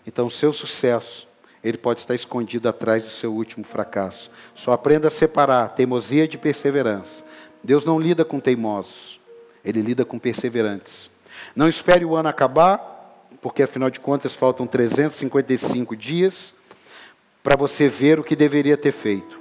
Então, 0.06 0.26
o 0.26 0.30
seu 0.30 0.52
sucesso 0.52 1.25
ele 1.66 1.76
pode 1.76 1.98
estar 1.98 2.14
escondido 2.14 2.68
atrás 2.68 3.02
do 3.02 3.10
seu 3.10 3.34
último 3.34 3.64
fracasso. 3.64 4.30
Só 4.55 4.70
aprenda 4.70 5.09
a 5.09 5.10
separar 5.10 5.70
teimosia 5.70 6.28
de 6.28 6.38
perseverança. 6.38 7.24
Deus 7.60 7.84
não 7.84 7.98
lida 7.98 8.24
com 8.24 8.38
teimosos, 8.38 9.18
ele 9.64 9.82
lida 9.82 10.05
com 10.05 10.16
perseverantes. 10.16 11.10
Não 11.56 11.68
espere 11.68 12.05
o 12.05 12.14
ano 12.14 12.28
acabar, 12.28 13.26
porque 13.43 13.64
afinal 13.64 13.90
de 13.90 13.98
contas 13.98 14.32
faltam 14.32 14.64
355 14.64 15.97
dias 15.97 16.55
para 17.43 17.56
você 17.56 17.88
ver 17.88 18.20
o 18.20 18.24
que 18.24 18.36
deveria 18.36 18.76
ter 18.76 18.93
feito. 18.93 19.40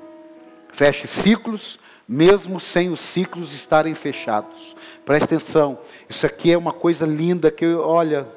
Feche 0.74 1.06
ciclos, 1.06 1.80
mesmo 2.08 2.60
sem 2.60 2.90
os 2.90 3.02
ciclos 3.02 3.54
estarem 3.54 3.94
fechados. 3.94 4.76
Preste 5.06 5.26
atenção, 5.26 5.78
isso 6.10 6.26
aqui 6.26 6.52
é 6.52 6.58
uma 6.58 6.74
coisa 6.74 7.06
linda 7.06 7.52
que, 7.52 7.68
olha, 7.68 8.28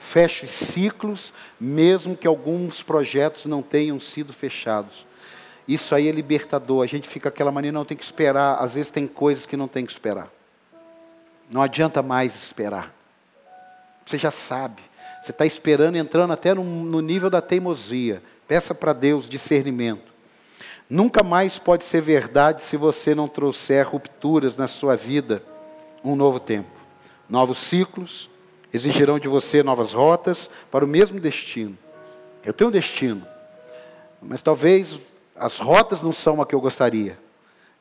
feche 0.00 0.46
ciclos, 0.48 1.32
mesmo 1.60 2.16
que 2.16 2.26
alguns 2.26 2.82
projetos 2.82 3.44
não 3.44 3.62
tenham 3.62 4.00
sido 4.00 4.32
fechados. 4.32 5.06
Isso 5.68 5.94
aí 5.94 6.08
é 6.08 6.10
libertador. 6.10 6.82
A 6.82 6.86
gente 6.86 7.08
fica 7.08 7.28
aquela 7.28 7.52
maneira, 7.52 7.72
não 7.72 7.84
tem 7.84 7.96
que 7.96 8.02
esperar. 8.02 8.56
Às 8.58 8.74
vezes 8.74 8.90
tem 8.90 9.06
coisas 9.06 9.46
que 9.46 9.56
não 9.56 9.68
tem 9.68 9.84
que 9.84 9.92
esperar. 9.92 10.28
Não 11.48 11.62
adianta 11.62 12.02
mais 12.02 12.34
esperar. 12.34 12.92
Você 14.04 14.18
já 14.18 14.30
sabe. 14.30 14.82
Você 15.22 15.30
está 15.30 15.44
esperando, 15.44 15.96
entrando 15.96 16.32
até 16.32 16.54
no, 16.54 16.64
no 16.64 17.00
nível 17.00 17.28
da 17.28 17.42
teimosia. 17.42 18.22
Peça 18.48 18.74
para 18.74 18.92
Deus 18.92 19.28
discernimento. 19.28 20.10
Nunca 20.88 21.22
mais 21.22 21.56
pode 21.58 21.84
ser 21.84 22.00
verdade 22.00 22.62
se 22.62 22.76
você 22.76 23.14
não 23.14 23.28
trouxer 23.28 23.86
rupturas 23.86 24.56
na 24.56 24.66
sua 24.66 24.96
vida, 24.96 25.40
um 26.02 26.16
novo 26.16 26.40
tempo. 26.40 26.70
Novos 27.28 27.58
ciclos, 27.58 28.28
exigirão 28.72 29.18
de 29.18 29.28
você 29.28 29.62
novas 29.62 29.92
rotas 29.92 30.50
para 30.70 30.84
o 30.84 30.88
mesmo 30.88 31.20
destino. 31.20 31.76
Eu 32.44 32.52
tenho 32.52 32.68
um 32.68 32.72
destino, 32.72 33.26
mas 34.22 34.42
talvez 34.42 35.00
as 35.36 35.58
rotas 35.58 36.02
não 36.02 36.12
são 36.12 36.40
a 36.40 36.46
que 36.46 36.54
eu 36.54 36.60
gostaria. 36.60 37.18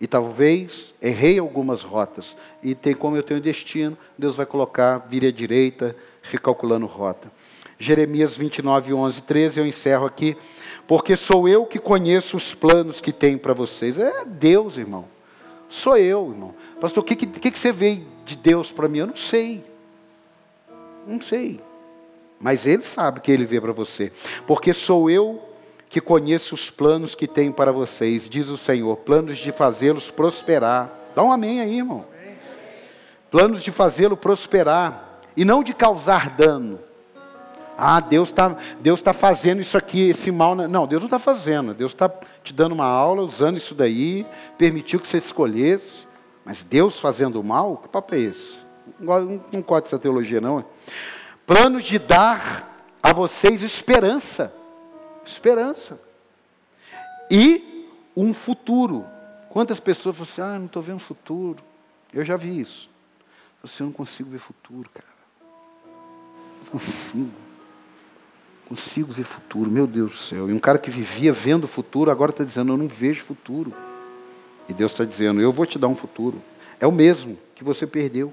E 0.02 0.08
talvez 0.08 0.96
errei 1.02 1.40
algumas 1.40 1.84
rotas. 1.84 2.38
E 2.64 2.74
tem 2.74 2.96
como 2.96 3.18
eu 3.18 3.24
tenho 3.24 3.42
destino, 3.42 3.98
Deus 4.18 4.38
vai 4.38 4.46
colocar, 4.46 4.98
vire 5.00 5.28
à 5.28 5.32
direita, 5.32 5.96
recalculando 6.22 6.86
rota. 6.86 7.30
Jeremias 7.78 8.36
29, 8.36 8.94
11, 8.94 9.22
13, 9.22 9.60
eu 9.60 9.66
encerro 9.66 10.06
aqui. 10.06 10.38
Porque 10.88 11.16
sou 11.16 11.48
eu 11.48 11.66
que 11.66 11.80
conheço 11.80 12.38
os 12.38 12.56
planos 12.56 13.00
que 13.00 13.12
tem 13.12 13.38
para 13.38 13.54
vocês. 13.54 13.98
É 13.98 14.26
Deus, 14.26 14.78
irmão. 14.78 15.06
Sou 15.68 15.98
eu, 15.98 16.32
irmão. 16.32 16.56
Pastor, 16.80 17.04
o 17.04 17.06
que, 17.06 17.16
que, 17.16 17.52
que 17.52 17.60
você 17.60 17.72
vê 17.72 18.04
de 18.26 18.36
Deus 18.36 18.72
para 18.72 18.88
mim? 18.88 19.00
Eu 19.00 19.08
não 19.08 19.16
sei. 19.16 19.64
Não 21.10 21.20
sei. 21.20 21.60
Mas 22.40 22.68
Ele 22.68 22.84
sabe 22.84 23.20
que 23.20 23.32
Ele 23.32 23.46
vê 23.46 23.60
para 23.60 23.74
você. 23.74 24.12
Porque 24.46 24.74
sou 24.74 25.10
eu 25.10 25.42
que 25.90 26.00
conheço 26.00 26.54
os 26.54 26.70
planos 26.70 27.16
que 27.16 27.28
tenho 27.28 27.52
para 27.52 27.72
vocês, 27.72 28.30
diz 28.30 28.50
o 28.50 28.58
Senhor, 28.58 28.96
planos 28.98 29.40
de 29.40 29.52
fazê-los 29.52 30.12
prosperar. 30.12 30.90
Dá 31.16 31.24
um 31.24 31.32
amém 31.32 31.62
aí, 31.62 31.78
irmão. 31.78 32.06
Planos 33.32 33.64
de 33.64 33.72
fazê-lo 33.72 34.16
prosperar 34.16 35.22
e 35.36 35.44
não 35.44 35.64
de 35.64 35.74
causar 35.74 36.30
dano. 36.30 36.80
Ah, 37.76 38.00
Deus 38.00 38.30
está 38.30 38.56
Deus 38.82 39.02
tá 39.02 39.14
fazendo 39.14 39.62
isso 39.62 39.78
aqui, 39.78 40.10
esse 40.10 40.30
mal. 40.32 40.54
Não, 40.54 40.86
Deus 40.86 41.02
não 41.02 41.08
está 41.08 41.18
fazendo. 41.18 41.74
Deus 41.74 41.92
está 41.92 42.10
te 42.44 42.54
dando 42.54 42.74
uma 42.74 42.86
aula, 42.86 43.24
usando 43.24 43.58
isso 43.58 43.74
daí, 43.74 44.28
permitiu 44.58 45.00
que 45.00 45.08
você 45.08 45.18
escolhesse. 45.18 46.08
Mas 46.46 46.62
Deus 46.62 47.00
fazendo 47.00 47.40
o 47.40 47.44
mal, 47.44 47.78
que 47.78 47.88
papo 47.88 48.14
é 48.14 48.20
esse? 48.20 48.69
Não, 49.00 49.42
não 49.52 49.78
essa 49.78 50.00
teologia, 50.00 50.40
não. 50.40 50.64
Planos 51.46 51.84
de 51.84 52.00
dar 52.00 52.68
a 53.02 53.12
vocês 53.14 53.64
esperança 53.64 54.54
esperança. 55.30 56.00
E 57.30 57.88
um 58.16 58.34
futuro. 58.34 59.06
Quantas 59.50 59.80
pessoas 59.80 60.16
falam 60.16 60.32
assim, 60.32 60.42
ah, 60.42 60.60
não 60.60 60.66
estou 60.66 60.82
vendo 60.82 61.00
futuro. 61.00 61.64
Eu 62.14 62.24
já 62.24 62.36
vi 62.36 62.60
isso. 62.60 62.90
Você 63.62 63.84
não 63.84 63.92
consigo 63.92 64.30
ver 64.30 64.40
futuro, 64.40 64.90
cara. 64.90 65.08
Não 66.64 66.72
consigo. 66.72 67.32
Consigo 68.68 69.12
ver 69.12 69.24
futuro, 69.24 69.72
meu 69.72 69.88
Deus 69.88 70.12
do 70.12 70.18
céu. 70.18 70.50
E 70.50 70.54
um 70.54 70.60
cara 70.60 70.78
que 70.78 70.92
vivia 70.92 71.34
vendo 71.34 71.64
o 71.64 71.68
futuro, 71.68 72.12
agora 72.12 72.32
está 72.32 72.44
dizendo, 72.44 72.74
eu 72.74 72.78
não 72.78 72.88
vejo 72.88 73.24
futuro. 73.24 73.74
E 74.68 74.74
Deus 74.74 74.92
está 74.92 75.04
dizendo, 75.04 75.42
eu 75.42 75.52
vou 75.52 75.66
te 75.66 75.80
dar 75.80 75.88
um 75.88 75.96
futuro. 75.96 76.40
É 76.80 76.86
o 76.86 76.92
mesmo 76.92 77.38
que 77.56 77.64
você 77.64 77.88
perdeu. 77.88 78.32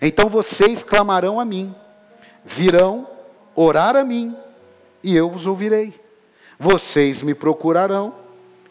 Então 0.00 0.28
vocês 0.28 0.82
clamarão 0.82 1.40
a 1.40 1.44
mim, 1.44 1.74
virão 2.44 3.06
orar 3.54 3.96
a 3.96 4.04
mim, 4.04 4.36
e 5.02 5.16
eu 5.16 5.30
vos 5.30 5.46
ouvirei. 5.46 5.98
Vocês 6.58 7.22
me 7.22 7.34
procurarão 7.34 8.14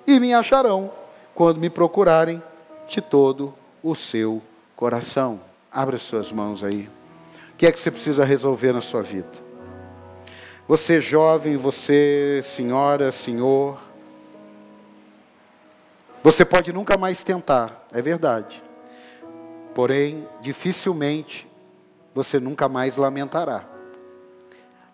e 0.05 0.19
me 0.19 0.33
acharão 0.33 0.91
quando 1.33 1.59
me 1.59 1.69
procurarem 1.69 2.41
de 2.87 3.01
todo 3.01 3.53
o 3.81 3.95
seu 3.95 4.41
coração. 4.75 5.39
Abra 5.71 5.97
suas 5.97 6.31
mãos 6.31 6.63
aí. 6.63 6.89
O 7.53 7.57
que 7.57 7.65
é 7.65 7.71
que 7.71 7.79
você 7.79 7.91
precisa 7.91 8.23
resolver 8.23 8.71
na 8.71 8.81
sua 8.81 9.01
vida? 9.01 9.29
Você 10.67 11.01
jovem, 11.01 11.57
você 11.57 12.41
senhora, 12.43 13.11
senhor, 13.11 13.79
você 16.21 16.45
pode 16.45 16.71
nunca 16.71 16.97
mais 16.97 17.23
tentar, 17.23 17.87
é 17.91 18.01
verdade. 18.01 18.61
Porém, 19.79 20.27
dificilmente 20.41 21.49
você 22.13 22.37
nunca 22.37 22.67
mais 22.67 22.97
lamentará. 22.97 23.65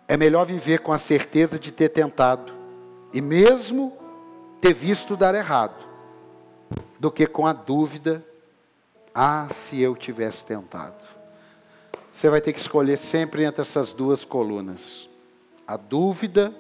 É 0.07 0.15
melhor 0.15 0.45
viver 0.45 0.81
com 0.81 0.93
a 0.93 0.97
certeza 0.99 1.57
de 1.57 1.71
ter 1.71 1.89
tentado 1.89 2.53
e 3.11 3.19
mesmo 3.19 3.97
ter 4.61 4.75
visto 4.75 5.17
dar 5.17 5.33
errado, 5.33 5.83
do 6.99 7.09
que 7.09 7.25
com 7.25 7.47
a 7.47 7.51
dúvida, 7.51 8.23
ah, 9.11 9.47
se 9.49 9.81
eu 9.81 9.95
tivesse 9.95 10.45
tentado. 10.45 11.03
Você 12.11 12.29
vai 12.29 12.39
ter 12.39 12.53
que 12.53 12.59
escolher 12.59 12.97
sempre 12.97 13.43
entre 13.43 13.63
essas 13.63 13.91
duas 13.91 14.23
colunas: 14.23 15.09
a 15.65 15.77
dúvida 15.77 16.53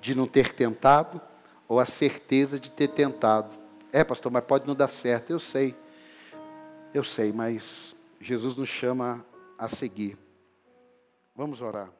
de 0.00 0.14
não 0.14 0.28
ter 0.28 0.52
tentado 0.52 1.20
ou 1.66 1.80
a 1.80 1.84
certeza 1.84 2.60
de 2.60 2.70
ter 2.70 2.86
tentado. 2.86 3.50
É, 3.92 4.04
pastor, 4.04 4.30
mas 4.30 4.44
pode 4.44 4.68
não 4.68 4.74
dar 4.76 4.86
certo. 4.86 5.30
Eu 5.30 5.40
sei, 5.40 5.74
eu 6.94 7.02
sei, 7.02 7.32
mas 7.32 7.96
Jesus 8.20 8.56
nos 8.56 8.68
chama 8.68 9.24
a 9.58 9.68
seguir. 9.68 10.18
Vamos 11.34 11.62
orar. 11.62 11.90